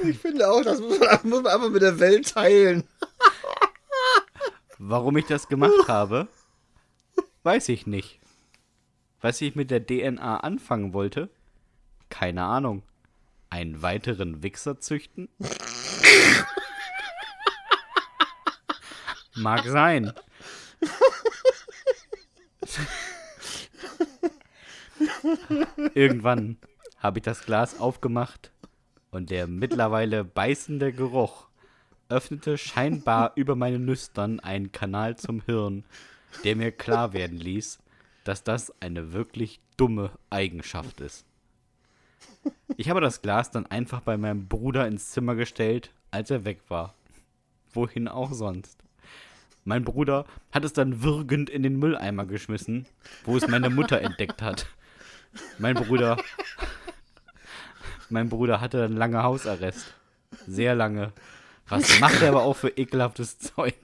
Ich 0.00 0.18
finde 0.18 0.50
auch, 0.50 0.62
das 0.62 0.80
muss 0.80 0.98
man, 0.98 1.18
muss 1.24 1.42
man 1.42 1.52
einfach 1.52 1.70
mit 1.70 1.82
der 1.82 1.98
Welt 1.98 2.32
teilen. 2.32 2.84
Warum 4.78 5.16
ich 5.16 5.26
das 5.26 5.48
gemacht 5.48 5.88
habe, 5.88 6.28
weiß 7.42 7.68
ich 7.70 7.86
nicht. 7.86 8.20
Was 9.20 9.40
ich 9.40 9.54
mit 9.54 9.70
der 9.70 9.84
DNA 9.84 10.40
anfangen 10.40 10.92
wollte, 10.92 11.30
keine 12.10 12.44
Ahnung. 12.44 12.82
Einen 13.48 13.80
weiteren 13.80 14.42
Wichser 14.42 14.80
züchten? 14.80 15.28
Mag 19.34 19.64
sein. 19.66 20.12
Irgendwann 25.94 26.58
habe 26.98 27.18
ich 27.18 27.24
das 27.24 27.44
Glas 27.44 27.78
aufgemacht 27.78 28.52
und 29.16 29.30
der 29.30 29.46
mittlerweile 29.46 30.24
beißende 30.24 30.92
Geruch 30.92 31.48
öffnete 32.10 32.58
scheinbar 32.58 33.32
über 33.36 33.56
meine 33.56 33.78
Nüstern 33.78 34.40
einen 34.40 34.72
Kanal 34.72 35.16
zum 35.16 35.40
Hirn, 35.40 35.84
der 36.44 36.54
mir 36.54 36.70
klar 36.70 37.14
werden 37.14 37.38
ließ, 37.38 37.78
dass 38.24 38.44
das 38.44 38.72
eine 38.80 39.14
wirklich 39.14 39.58
dumme 39.78 40.10
Eigenschaft 40.28 41.00
ist. 41.00 41.24
Ich 42.76 42.90
habe 42.90 43.00
das 43.00 43.22
Glas 43.22 43.50
dann 43.50 43.66
einfach 43.66 44.02
bei 44.02 44.18
meinem 44.18 44.48
Bruder 44.48 44.86
ins 44.86 45.10
Zimmer 45.10 45.34
gestellt, 45.34 45.90
als 46.10 46.30
er 46.30 46.44
weg 46.44 46.60
war. 46.68 46.94
Wohin 47.72 48.08
auch 48.08 48.32
sonst. 48.32 48.78
Mein 49.64 49.82
Bruder 49.82 50.26
hat 50.52 50.64
es 50.64 50.74
dann 50.74 51.02
würgend 51.02 51.48
in 51.48 51.62
den 51.62 51.78
Mülleimer 51.78 52.26
geschmissen, 52.26 52.86
wo 53.24 53.36
es 53.36 53.48
meine 53.48 53.70
Mutter 53.70 54.00
entdeckt 54.00 54.42
hat. 54.42 54.66
Mein 55.58 55.74
Bruder. 55.74 56.18
Mein 58.08 58.28
Bruder 58.28 58.60
hatte 58.60 58.78
dann 58.78 58.96
lange 58.96 59.22
Hausarrest. 59.22 59.94
Sehr 60.46 60.74
lange. 60.74 61.12
Was 61.68 61.98
macht 62.00 62.22
er 62.22 62.28
aber 62.28 62.42
auch 62.42 62.56
für 62.56 62.68
ekelhaftes 62.68 63.38
Zeug? 63.38 63.74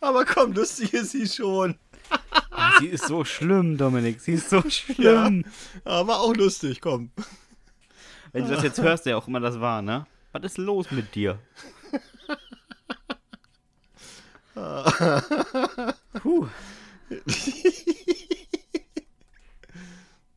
Aber 0.00 0.24
komm, 0.24 0.52
lustig 0.52 0.94
ist 0.94 1.10
sie 1.12 1.26
schon. 1.26 1.76
Sie 2.80 2.86
ist 2.86 3.06
so 3.06 3.24
schlimm, 3.24 3.76
Dominik. 3.76 4.20
Sie 4.20 4.32
ist 4.34 4.50
so 4.50 4.62
schlimm. 4.70 5.44
Ja, 5.84 5.90
aber 5.90 6.20
auch 6.20 6.34
lustig, 6.34 6.80
komm. 6.80 7.10
Wenn 8.32 8.44
du 8.44 8.50
das 8.54 8.62
jetzt 8.62 8.80
hörst, 8.80 9.06
der 9.06 9.18
auch 9.18 9.26
immer 9.26 9.40
das 9.40 9.60
war, 9.60 9.82
ne? 9.82 10.06
Was 10.32 10.44
ist 10.44 10.58
los 10.58 10.90
mit 10.90 11.14
dir? 11.14 11.38
Puh. 16.22 16.46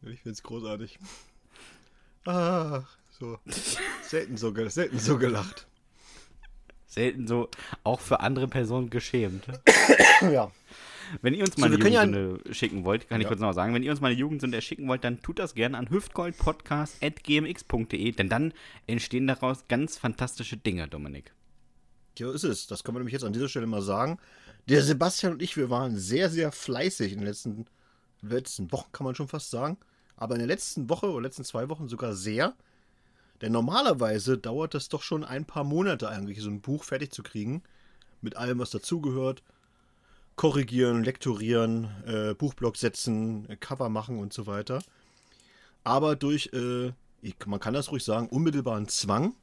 Ich 0.03 0.19
find's 0.22 0.41
großartig. 0.43 0.99
Ah, 2.26 2.82
so. 3.19 3.38
Selten 4.01 4.38
so, 4.38 4.53
selten 4.69 4.99
so 4.99 5.17
gelacht. 5.17 5.65
Selten 6.88 7.28
so, 7.28 7.49
auch 7.84 7.99
für 8.01 8.19
andere 8.19 8.47
Personen 8.47 8.89
geschämt. 8.89 9.45
Ja. 10.22 10.51
Wenn 11.24 11.34
ihr 11.34 11.43
uns 11.43 11.55
So, 11.55 11.61
mal 11.61 11.65
eine 11.67 11.78
wir 11.78 11.84
können 11.84 11.93
ja- 11.95 12.03
Jugendsünde 12.03 12.53
schicken 12.53 12.86
wollt, 12.86 13.09
kann 13.09 13.19
ich 13.19 13.24
Ja. 13.26 13.30
kurz 13.30 13.41
noch 13.41 13.53
sagen, 13.53 13.74
wenn 13.74 13.82
ihr 13.82 13.89
uns 13.91 14.01
mal 14.01 14.09
eine 14.11 14.19
Jugendsünde 14.19 14.61
schicken 14.61 14.88
wollt, 14.88 15.03
dann 15.03 15.19
tut 15.22 15.39
das 15.39 15.55
gerne 15.55 15.78
an 15.80 15.89
hüftgoldpodcast.gmx.de, 15.89 18.11
denn 18.11 18.30
dann 18.30 18.53
entstehen 18.86 19.26
daraus 19.26 19.67
ganz 19.67 19.97
fantastische 19.97 20.57
Dinge, 20.57 20.88
Dominik. 20.88 21.34
So 22.22 22.32
ist 22.32 22.43
es. 22.43 22.67
Das 22.67 22.84
kann 22.84 22.93
man 22.93 23.01
nämlich 23.01 23.13
jetzt 23.13 23.24
an 23.24 23.34
dieser 23.34 23.49
Stelle 23.49 23.65
mal 23.65 23.82
sagen. 23.82 24.19
Der 24.69 24.84
Sebastian 24.84 25.34
und 25.34 25.41
ich, 25.41 25.57
wir 25.57 25.69
waren 25.69 25.97
sehr, 25.97 26.30
sehr 26.30 26.51
fleißig 26.51 27.13
in 27.13 27.19
den 27.19 27.28
letzten, 27.28 27.65
letzten 28.22 28.72
Wochen, 28.72 28.91
kann 28.91 29.05
man 29.05 29.15
schon 29.15 29.28
fast 29.28 29.49
sagen. 29.49 29.78
Aber 30.17 30.36
in 30.36 30.39
der 30.39 30.47
letzten 30.47 30.88
Woche 30.88 31.09
oder 31.09 31.24
letzten 31.24 31.43
zwei 31.43 31.67
Wochen 31.69 31.89
sogar 31.89 32.13
sehr. 32.13 32.53
Denn 33.41 33.51
normalerweise 33.51 34.38
dauert 34.38 34.76
das 34.76 34.88
doch 34.88 35.01
schon 35.01 35.24
ein 35.24 35.45
paar 35.45 35.63
Monate 35.63 36.09
eigentlich, 36.09 36.41
so 36.41 36.49
ein 36.49 36.61
Buch 36.61 36.84
fertig 36.84 37.11
zu 37.11 37.24
kriegen. 37.24 37.63
Mit 38.22 38.36
allem, 38.38 38.59
was 38.59 38.69
dazugehört. 38.69 39.41
Korrigieren, 40.36 41.03
lektorieren, 41.03 41.89
äh, 42.05 42.36
Buchblock 42.36 42.78
setzen, 42.78 43.49
äh, 43.49 43.57
Cover 43.57 43.89
machen 43.89 44.19
und 44.19 44.32
so 44.32 44.45
weiter. 44.45 44.84
Aber 45.84 46.15
durch, 46.15 46.51
äh, 46.53 46.93
ich, 47.24 47.36
man 47.47 47.59
kann 47.59 47.74
das 47.74 47.91
ruhig 47.91 48.03
sagen, 48.03 48.30
unmittelbaren 48.30 48.88
Zwang 48.88 49.34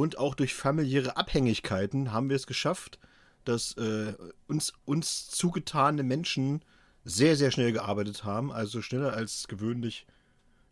und 0.00 0.16
auch 0.16 0.34
durch 0.34 0.54
familiäre 0.54 1.18
Abhängigkeiten 1.18 2.10
haben 2.10 2.30
wir 2.30 2.36
es 2.36 2.46
geschafft, 2.46 2.98
dass 3.44 3.74
äh, 3.76 4.14
uns, 4.48 4.72
uns 4.86 5.28
zugetane 5.28 6.02
Menschen 6.02 6.64
sehr, 7.04 7.36
sehr 7.36 7.50
schnell 7.50 7.72
gearbeitet 7.72 8.24
haben, 8.24 8.50
also 8.50 8.80
schneller 8.80 9.12
als 9.12 9.46
gewöhnlich 9.46 10.06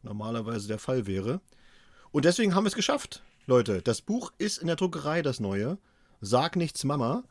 normalerweise 0.02 0.66
der 0.66 0.78
Fall 0.78 1.06
wäre. 1.06 1.42
Und 2.10 2.24
deswegen 2.24 2.54
haben 2.54 2.64
wir 2.64 2.68
es 2.68 2.74
geschafft, 2.74 3.22
Leute. 3.44 3.82
Das 3.82 4.00
Buch 4.00 4.32
ist 4.38 4.56
in 4.56 4.66
der 4.66 4.76
Druckerei, 4.76 5.20
das 5.20 5.40
neue. 5.40 5.76
Sag 6.22 6.56
nichts 6.56 6.84
Mama. 6.84 7.22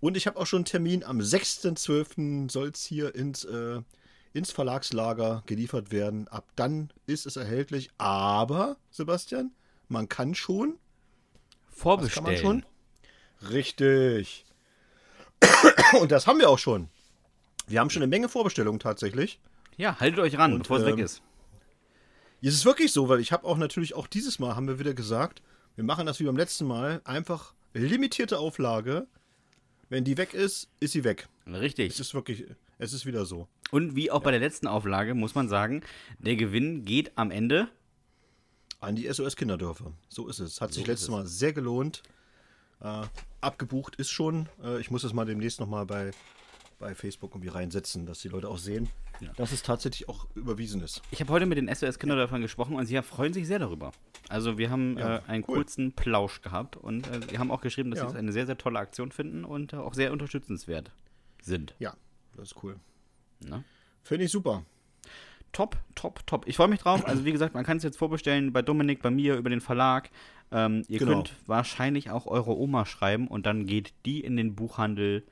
Und 0.00 0.16
ich 0.16 0.26
habe 0.26 0.38
auch 0.40 0.46
schon 0.46 0.58
einen 0.58 0.64
Termin. 0.64 1.04
Am 1.04 1.20
6.12. 1.20 2.50
soll 2.50 2.70
es 2.70 2.84
hier 2.84 3.14
ins, 3.14 3.44
äh, 3.44 3.80
ins 4.32 4.50
Verlagslager 4.50 5.44
geliefert 5.46 5.92
werden. 5.92 6.26
Ab 6.26 6.48
dann 6.56 6.92
ist 7.06 7.26
es 7.26 7.36
erhältlich. 7.36 7.90
Aber, 7.96 8.76
Sebastian, 8.90 9.52
man 9.86 10.08
kann 10.08 10.34
schon 10.34 10.80
das 11.78 11.82
Vorbestellen. 11.82 12.24
kann 12.24 12.34
man 12.34 12.62
schon? 13.40 13.50
Richtig. 13.50 14.44
Und 16.00 16.10
das 16.10 16.26
haben 16.26 16.38
wir 16.38 16.50
auch 16.50 16.58
schon. 16.58 16.88
Wir 17.66 17.80
haben 17.80 17.90
schon 17.90 18.02
eine 18.02 18.10
Menge 18.10 18.28
Vorbestellungen 18.28 18.80
tatsächlich. 18.80 19.40
Ja, 19.76 19.98
haltet 20.00 20.18
euch 20.18 20.38
ran, 20.38 20.52
Und, 20.52 20.60
bevor 20.60 20.78
es 20.78 20.86
weg 20.86 20.94
ähm, 20.94 21.04
ist. 21.04 21.22
Es 22.40 22.54
ist 22.54 22.64
wirklich 22.64 22.92
so, 22.92 23.08
weil 23.08 23.20
ich 23.20 23.32
habe 23.32 23.46
auch 23.46 23.56
natürlich 23.56 23.94
auch 23.94 24.06
dieses 24.06 24.38
Mal 24.38 24.56
haben 24.56 24.68
wir 24.68 24.78
wieder 24.78 24.94
gesagt, 24.94 25.42
wir 25.74 25.84
machen 25.84 26.06
das 26.06 26.20
wie 26.20 26.24
beim 26.24 26.36
letzten 26.36 26.66
Mal, 26.66 27.00
einfach 27.04 27.54
limitierte 27.72 28.38
Auflage. 28.38 29.06
Wenn 29.88 30.04
die 30.04 30.16
weg 30.16 30.34
ist, 30.34 30.68
ist 30.80 30.92
sie 30.92 31.04
weg. 31.04 31.28
Es 31.46 31.60
Richtig. 31.60 31.98
ist 31.98 32.14
wirklich, 32.14 32.44
es 32.78 32.92
ist 32.92 33.06
wieder 33.06 33.24
so. 33.24 33.48
Und 33.70 33.96
wie 33.96 34.10
auch 34.10 34.22
bei 34.22 34.30
der 34.30 34.40
letzten 34.40 34.66
Auflage 34.66 35.14
muss 35.14 35.34
man 35.34 35.48
sagen, 35.48 35.82
der 36.18 36.36
Gewinn 36.36 36.84
geht 36.84 37.12
am 37.16 37.30
Ende. 37.30 37.68
An 38.80 38.94
die 38.96 39.12
SOS 39.12 39.34
Kinderdörfer. 39.36 39.92
So 40.08 40.28
ist 40.28 40.38
es. 40.38 40.60
Hat 40.60 40.72
sich 40.72 40.82
ist 40.82 40.88
letztes 40.88 41.08
es. 41.08 41.12
Mal 41.12 41.26
sehr 41.26 41.52
gelohnt. 41.52 42.02
Äh, 42.80 43.02
abgebucht 43.40 43.96
ist 43.96 44.10
schon. 44.10 44.48
Äh, 44.62 44.80
ich 44.80 44.90
muss 44.90 45.02
es 45.04 45.12
mal 45.12 45.24
demnächst 45.24 45.58
nochmal 45.58 45.84
bei, 45.84 46.12
bei 46.78 46.94
Facebook 46.94 47.32
irgendwie 47.32 47.48
reinsetzen, 47.48 48.06
dass 48.06 48.20
die 48.20 48.28
Leute 48.28 48.48
auch 48.48 48.58
sehen, 48.58 48.88
Ja. 49.20 49.32
dass 49.36 49.50
es 49.50 49.64
tatsächlich 49.64 50.08
auch 50.08 50.28
überwiesen 50.36 50.80
ist. 50.80 51.02
Ich 51.10 51.20
habe 51.20 51.32
heute 51.32 51.46
mit 51.46 51.58
den 51.58 51.66
SOS 51.74 51.98
Kinderdörfern 51.98 52.40
gesprochen 52.40 52.76
und 52.76 52.86
sie 52.86 53.02
freuen 53.02 53.32
sich 53.32 53.48
sehr 53.48 53.58
darüber. 53.58 53.90
Also 54.28 54.58
wir 54.58 54.70
haben 54.70 54.96
Ja, 54.96 55.16
äh, 55.16 55.22
einen 55.26 55.44
cool. 55.48 55.56
kurzen 55.56 55.92
Plausch 55.92 56.40
gehabt 56.40 56.76
und 56.76 57.08
äh, 57.08 57.20
sie 57.28 57.38
haben 57.38 57.50
auch 57.50 57.62
geschrieben, 57.62 57.90
dass 57.90 57.98
Ja. 57.98 58.04
sie 58.06 58.12
es 58.12 58.16
eine 58.18 58.30
sehr, 58.32 58.46
sehr 58.46 58.58
tolle 58.58 58.78
Aktion 58.78 59.10
finden 59.10 59.44
und 59.44 59.72
äh, 59.72 59.76
auch 59.76 59.94
sehr 59.94 60.12
unterstützenswert 60.12 60.92
sind. 61.42 61.74
Ja, 61.80 61.96
das 62.36 62.52
ist 62.52 62.62
cool. 62.62 62.78
Ne? 63.40 63.64
Finde 64.04 64.26
ich 64.26 64.30
super. 64.30 64.64
Top, 65.52 65.76
top, 65.94 66.26
top. 66.26 66.46
Ich 66.46 66.56
freue 66.56 66.68
mich 66.68 66.80
drauf. 66.80 67.06
Also 67.06 67.24
wie 67.24 67.32
gesagt, 67.32 67.54
man 67.54 67.64
kann 67.64 67.78
es 67.78 67.82
jetzt 67.82 67.96
vorbestellen 67.98 68.52
bei 68.52 68.62
Dominik, 68.62 69.02
bei 69.02 69.10
mir, 69.10 69.36
über 69.36 69.50
den 69.50 69.60
Verlag. 69.60 70.10
Ähm, 70.52 70.84
ihr 70.88 70.98
Genau. 70.98 71.12
könnt 71.12 71.34
wahrscheinlich 71.46 72.10
auch 72.10 72.26
eure 72.26 72.56
Oma 72.56 72.86
schreiben 72.86 73.28
und 73.28 73.46
dann 73.46 73.66
geht 73.66 73.92
die 74.06 74.20
in 74.20 74.36
den 74.36 74.54
Buchhandel 74.54 75.24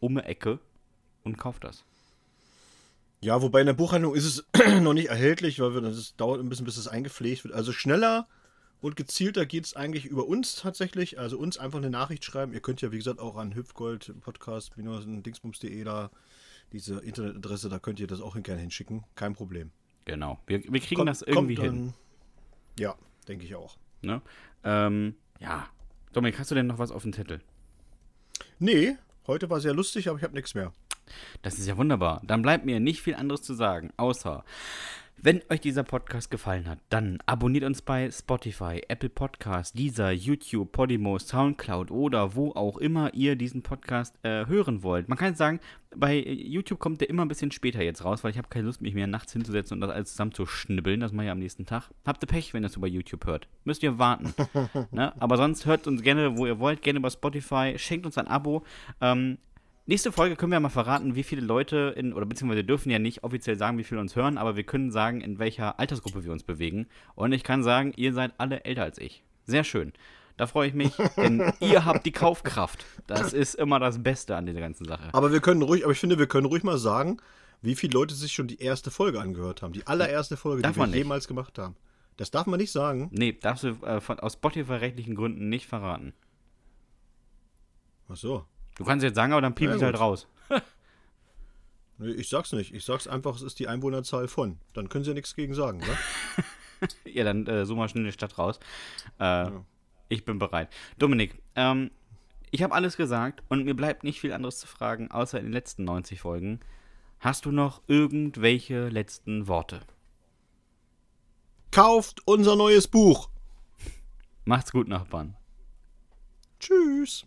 um 0.00 0.14
die 0.16 0.22
Ecke 0.22 0.58
und 1.24 1.38
kauft 1.38 1.64
das. 1.64 1.84
Ja, 3.20 3.40
wobei 3.40 3.60
in 3.60 3.66
der 3.66 3.72
Buchhandlung 3.74 4.14
ist 4.14 4.24
es 4.24 4.44
noch 4.82 4.94
nicht 4.94 5.08
erhältlich, 5.08 5.60
weil 5.60 5.74
wir, 5.74 5.80
das 5.80 6.16
dauert 6.16 6.40
ein 6.40 6.48
bisschen, 6.48 6.66
bis 6.66 6.76
es 6.76 6.88
eingepflegt 6.88 7.44
wird. 7.44 7.54
Also 7.54 7.72
schneller 7.72 8.26
und 8.80 8.96
gezielter 8.96 9.46
geht 9.46 9.64
es 9.64 9.76
eigentlich 9.76 10.06
über 10.06 10.26
uns 10.26 10.56
tatsächlich. 10.56 11.18
Also 11.18 11.38
uns 11.38 11.56
einfach 11.56 11.78
eine 11.78 11.90
Nachricht 11.90 12.24
schreiben. 12.24 12.52
Ihr 12.52 12.60
könnt 12.60 12.82
ja, 12.82 12.90
wie 12.90 12.98
gesagt, 12.98 13.20
auch 13.20 13.36
an 13.36 13.54
hüpfgold 13.54 14.12
podcast 14.20 14.72
dingsbums.de 14.76 15.84
da 15.84 16.10
diese 16.72 16.98
Internetadresse, 17.00 17.68
da 17.68 17.78
könnt 17.78 18.00
ihr 18.00 18.06
das 18.06 18.20
auch 18.20 18.40
gerne 18.42 18.60
hinschicken. 18.60 19.04
Kein 19.14 19.34
Problem. 19.34 19.70
Genau. 20.04 20.40
Wir, 20.46 20.62
wir 20.64 20.80
kriegen 20.80 20.96
Kommt- 21.00 21.10
das 21.10 21.22
irgendwie 21.22 21.54
kommt 21.54 21.68
hin. 21.68 21.94
Ja, 22.78 22.94
denke 23.28 23.44
ich 23.44 23.54
auch. 23.54 23.76
Ne? 24.02 24.20
Ähm, 24.64 25.14
ja. 25.38 25.68
Dominik, 26.12 26.38
hast 26.38 26.50
du 26.50 26.54
denn 26.54 26.66
noch 26.66 26.78
was 26.78 26.90
auf 26.90 27.02
dem 27.02 27.12
Zettel? 27.12 27.40
Nee, 28.58 28.96
heute 29.26 29.48
war 29.50 29.60
sehr 29.60 29.74
lustig, 29.74 30.08
aber 30.08 30.18
ich 30.18 30.24
habe 30.24 30.34
nichts 30.34 30.54
mehr. 30.54 30.72
Das 31.42 31.58
ist 31.58 31.66
ja 31.66 31.76
wunderbar. 31.76 32.22
Dann 32.24 32.42
bleibt 32.42 32.64
mir 32.64 32.80
nicht 32.80 33.02
viel 33.02 33.14
anderes 33.14 33.42
zu 33.42 33.54
sagen, 33.54 33.92
außer, 33.96 34.44
wenn 35.24 35.40
euch 35.50 35.60
dieser 35.60 35.84
Podcast 35.84 36.32
gefallen 36.32 36.68
hat, 36.68 36.80
dann 36.88 37.18
abonniert 37.26 37.62
uns 37.62 37.80
bei 37.80 38.10
Spotify, 38.10 38.82
Apple 38.88 39.08
Podcast, 39.08 39.78
Deezer, 39.78 40.10
YouTube, 40.10 40.72
Podimo, 40.72 41.16
Soundcloud 41.16 41.92
oder 41.92 42.34
wo 42.34 42.50
auch 42.50 42.76
immer 42.76 43.14
ihr 43.14 43.36
diesen 43.36 43.62
Podcast 43.62 44.18
äh, 44.24 44.46
hören 44.46 44.82
wollt. 44.82 45.08
Man 45.08 45.16
kann 45.16 45.36
sagen, 45.36 45.60
bei 45.94 46.18
YouTube 46.18 46.80
kommt 46.80 47.00
der 47.00 47.08
immer 47.08 47.24
ein 47.24 47.28
bisschen 47.28 47.52
später 47.52 47.84
jetzt 47.84 48.04
raus, 48.04 48.24
weil 48.24 48.32
ich 48.32 48.38
habe 48.38 48.48
keine 48.48 48.66
Lust, 48.66 48.82
mich 48.82 48.94
mehr 48.94 49.06
nachts 49.06 49.32
hinzusetzen 49.32 49.76
und 49.76 49.80
das 49.82 49.90
alles 49.90 50.10
zusammen 50.10 50.32
zu 50.32 50.44
schnibbeln. 50.44 50.98
Das 50.98 51.12
mache 51.12 51.26
ich 51.26 51.30
am 51.30 51.38
nächsten 51.38 51.66
Tag. 51.66 51.90
Habt 52.04 52.24
ihr 52.24 52.26
Pech, 52.26 52.52
wenn 52.52 52.64
ihr 52.64 52.66
das 52.66 52.76
über 52.76 52.88
YouTube 52.88 53.24
hört. 53.24 53.46
Müsst 53.62 53.84
ihr 53.84 54.00
warten. 54.00 54.34
ne? 54.90 55.12
Aber 55.22 55.36
sonst 55.36 55.66
hört 55.66 55.86
uns 55.86 56.02
gerne, 56.02 56.36
wo 56.36 56.46
ihr 56.46 56.58
wollt, 56.58 56.82
gerne 56.82 56.98
über 56.98 57.10
Spotify. 57.10 57.74
Schenkt 57.76 58.06
uns 58.06 58.18
ein 58.18 58.26
Abo. 58.26 58.64
Ähm, 59.00 59.38
Nächste 59.84 60.12
Folge 60.12 60.36
können 60.36 60.52
wir 60.52 60.60
mal 60.60 60.68
verraten, 60.68 61.16
wie 61.16 61.24
viele 61.24 61.42
Leute 61.42 61.92
in, 61.96 62.12
oder 62.12 62.24
beziehungsweise 62.24 62.58
wir 62.58 62.66
dürfen 62.66 62.90
ja 62.90 63.00
nicht 63.00 63.24
offiziell 63.24 63.56
sagen, 63.56 63.78
wie 63.78 63.84
viele 63.84 64.00
uns 64.00 64.14
hören, 64.14 64.38
aber 64.38 64.54
wir 64.56 64.62
können 64.62 64.92
sagen, 64.92 65.20
in 65.20 65.40
welcher 65.40 65.80
Altersgruppe 65.80 66.24
wir 66.24 66.30
uns 66.30 66.44
bewegen. 66.44 66.86
Und 67.16 67.32
ich 67.32 67.42
kann 67.42 67.64
sagen, 67.64 67.92
ihr 67.96 68.12
seid 68.12 68.32
alle 68.38 68.64
älter 68.64 68.84
als 68.84 68.98
ich. 68.98 69.24
Sehr 69.44 69.64
schön. 69.64 69.92
Da 70.36 70.46
freue 70.46 70.68
ich 70.68 70.74
mich, 70.74 70.92
denn 71.16 71.52
ihr 71.60 71.84
habt 71.84 72.06
die 72.06 72.12
Kaufkraft. 72.12 72.86
Das 73.08 73.32
ist 73.32 73.54
immer 73.56 73.80
das 73.80 74.02
Beste 74.02 74.36
an 74.36 74.46
dieser 74.46 74.60
ganzen 74.60 74.84
Sache. 74.86 75.08
Aber 75.12 75.32
wir 75.32 75.40
können 75.40 75.62
ruhig, 75.62 75.82
aber 75.82 75.92
ich 75.92 75.98
finde, 75.98 76.18
wir 76.18 76.28
können 76.28 76.46
ruhig 76.46 76.62
mal 76.62 76.78
sagen, 76.78 77.18
wie 77.60 77.74
viele 77.74 77.92
Leute 77.94 78.14
sich 78.14 78.32
schon 78.32 78.46
die 78.46 78.60
erste 78.60 78.90
Folge 78.92 79.20
angehört 79.20 79.62
haben. 79.62 79.72
Die 79.72 79.86
allererste 79.86 80.36
Folge, 80.36 80.62
Darf 80.62 80.74
die 80.74 80.80
wir 80.80 80.86
nicht. 80.86 80.96
jemals 80.96 81.26
gemacht 81.26 81.58
haben. 81.58 81.74
Das 82.16 82.30
darf 82.30 82.46
man 82.46 82.60
nicht 82.60 82.72
sagen. 82.72 83.08
Nee, 83.12 83.32
darfst 83.32 83.64
du 83.64 83.68
äh, 83.84 84.00
von, 84.00 84.20
aus 84.20 84.34
Spotify-rechtlichen 84.34 85.16
Gründen 85.16 85.48
nicht 85.48 85.66
verraten. 85.66 86.12
Ach 88.08 88.16
so. 88.16 88.44
Du 88.82 88.88
kannst 88.88 89.04
jetzt 89.04 89.14
sagen, 89.14 89.32
aber 89.32 89.40
dann 89.42 89.54
piep 89.54 89.70
Na 89.70 89.76
ich 89.76 89.82
halt 89.82 89.98
raus. 90.00 90.26
Nee, 91.98 92.10
ich 92.12 92.28
sag's 92.28 92.50
nicht. 92.50 92.74
Ich 92.74 92.84
sag's 92.84 93.06
einfach, 93.06 93.36
es 93.36 93.42
ist 93.42 93.60
die 93.60 93.68
Einwohnerzahl 93.68 94.26
von. 94.26 94.58
Dann 94.72 94.88
können 94.88 95.04
sie 95.04 95.10
ja 95.10 95.14
nichts 95.14 95.36
gegen 95.36 95.54
sagen, 95.54 95.78
ne? 95.78 96.88
Ja, 97.04 97.22
dann 97.22 97.46
äh, 97.46 97.64
such 97.64 97.76
mal 97.76 97.88
schnell 97.88 98.02
eine 98.02 98.12
Stadt 98.12 98.38
raus. 98.38 98.58
Äh, 99.20 99.50
Ich 100.08 100.24
bin 100.24 100.40
bereit. 100.40 100.68
Dominik, 100.98 101.40
ähm, 101.54 101.92
ich 102.50 102.64
habe 102.64 102.74
alles 102.74 102.96
gesagt 102.96 103.44
und 103.48 103.64
mir 103.64 103.76
bleibt 103.76 104.02
nicht 104.02 104.20
viel 104.20 104.32
anderes 104.32 104.58
zu 104.58 104.66
fragen, 104.66 105.12
außer 105.12 105.38
in 105.38 105.44
den 105.44 105.52
letzten 105.52 105.84
90 105.84 106.20
Folgen. 106.20 106.58
Hast 107.20 107.44
du 107.44 107.52
noch 107.52 107.82
irgendwelche 107.86 108.88
letzten 108.88 109.46
Worte? 109.46 109.78
Kauft 111.70 112.20
unser 112.24 112.56
neues 112.56 112.88
Buch. 112.88 113.30
Macht's 114.44 114.72
gut, 114.72 114.88
Nachbarn. 114.88 115.36
Tschüss. 116.58 117.26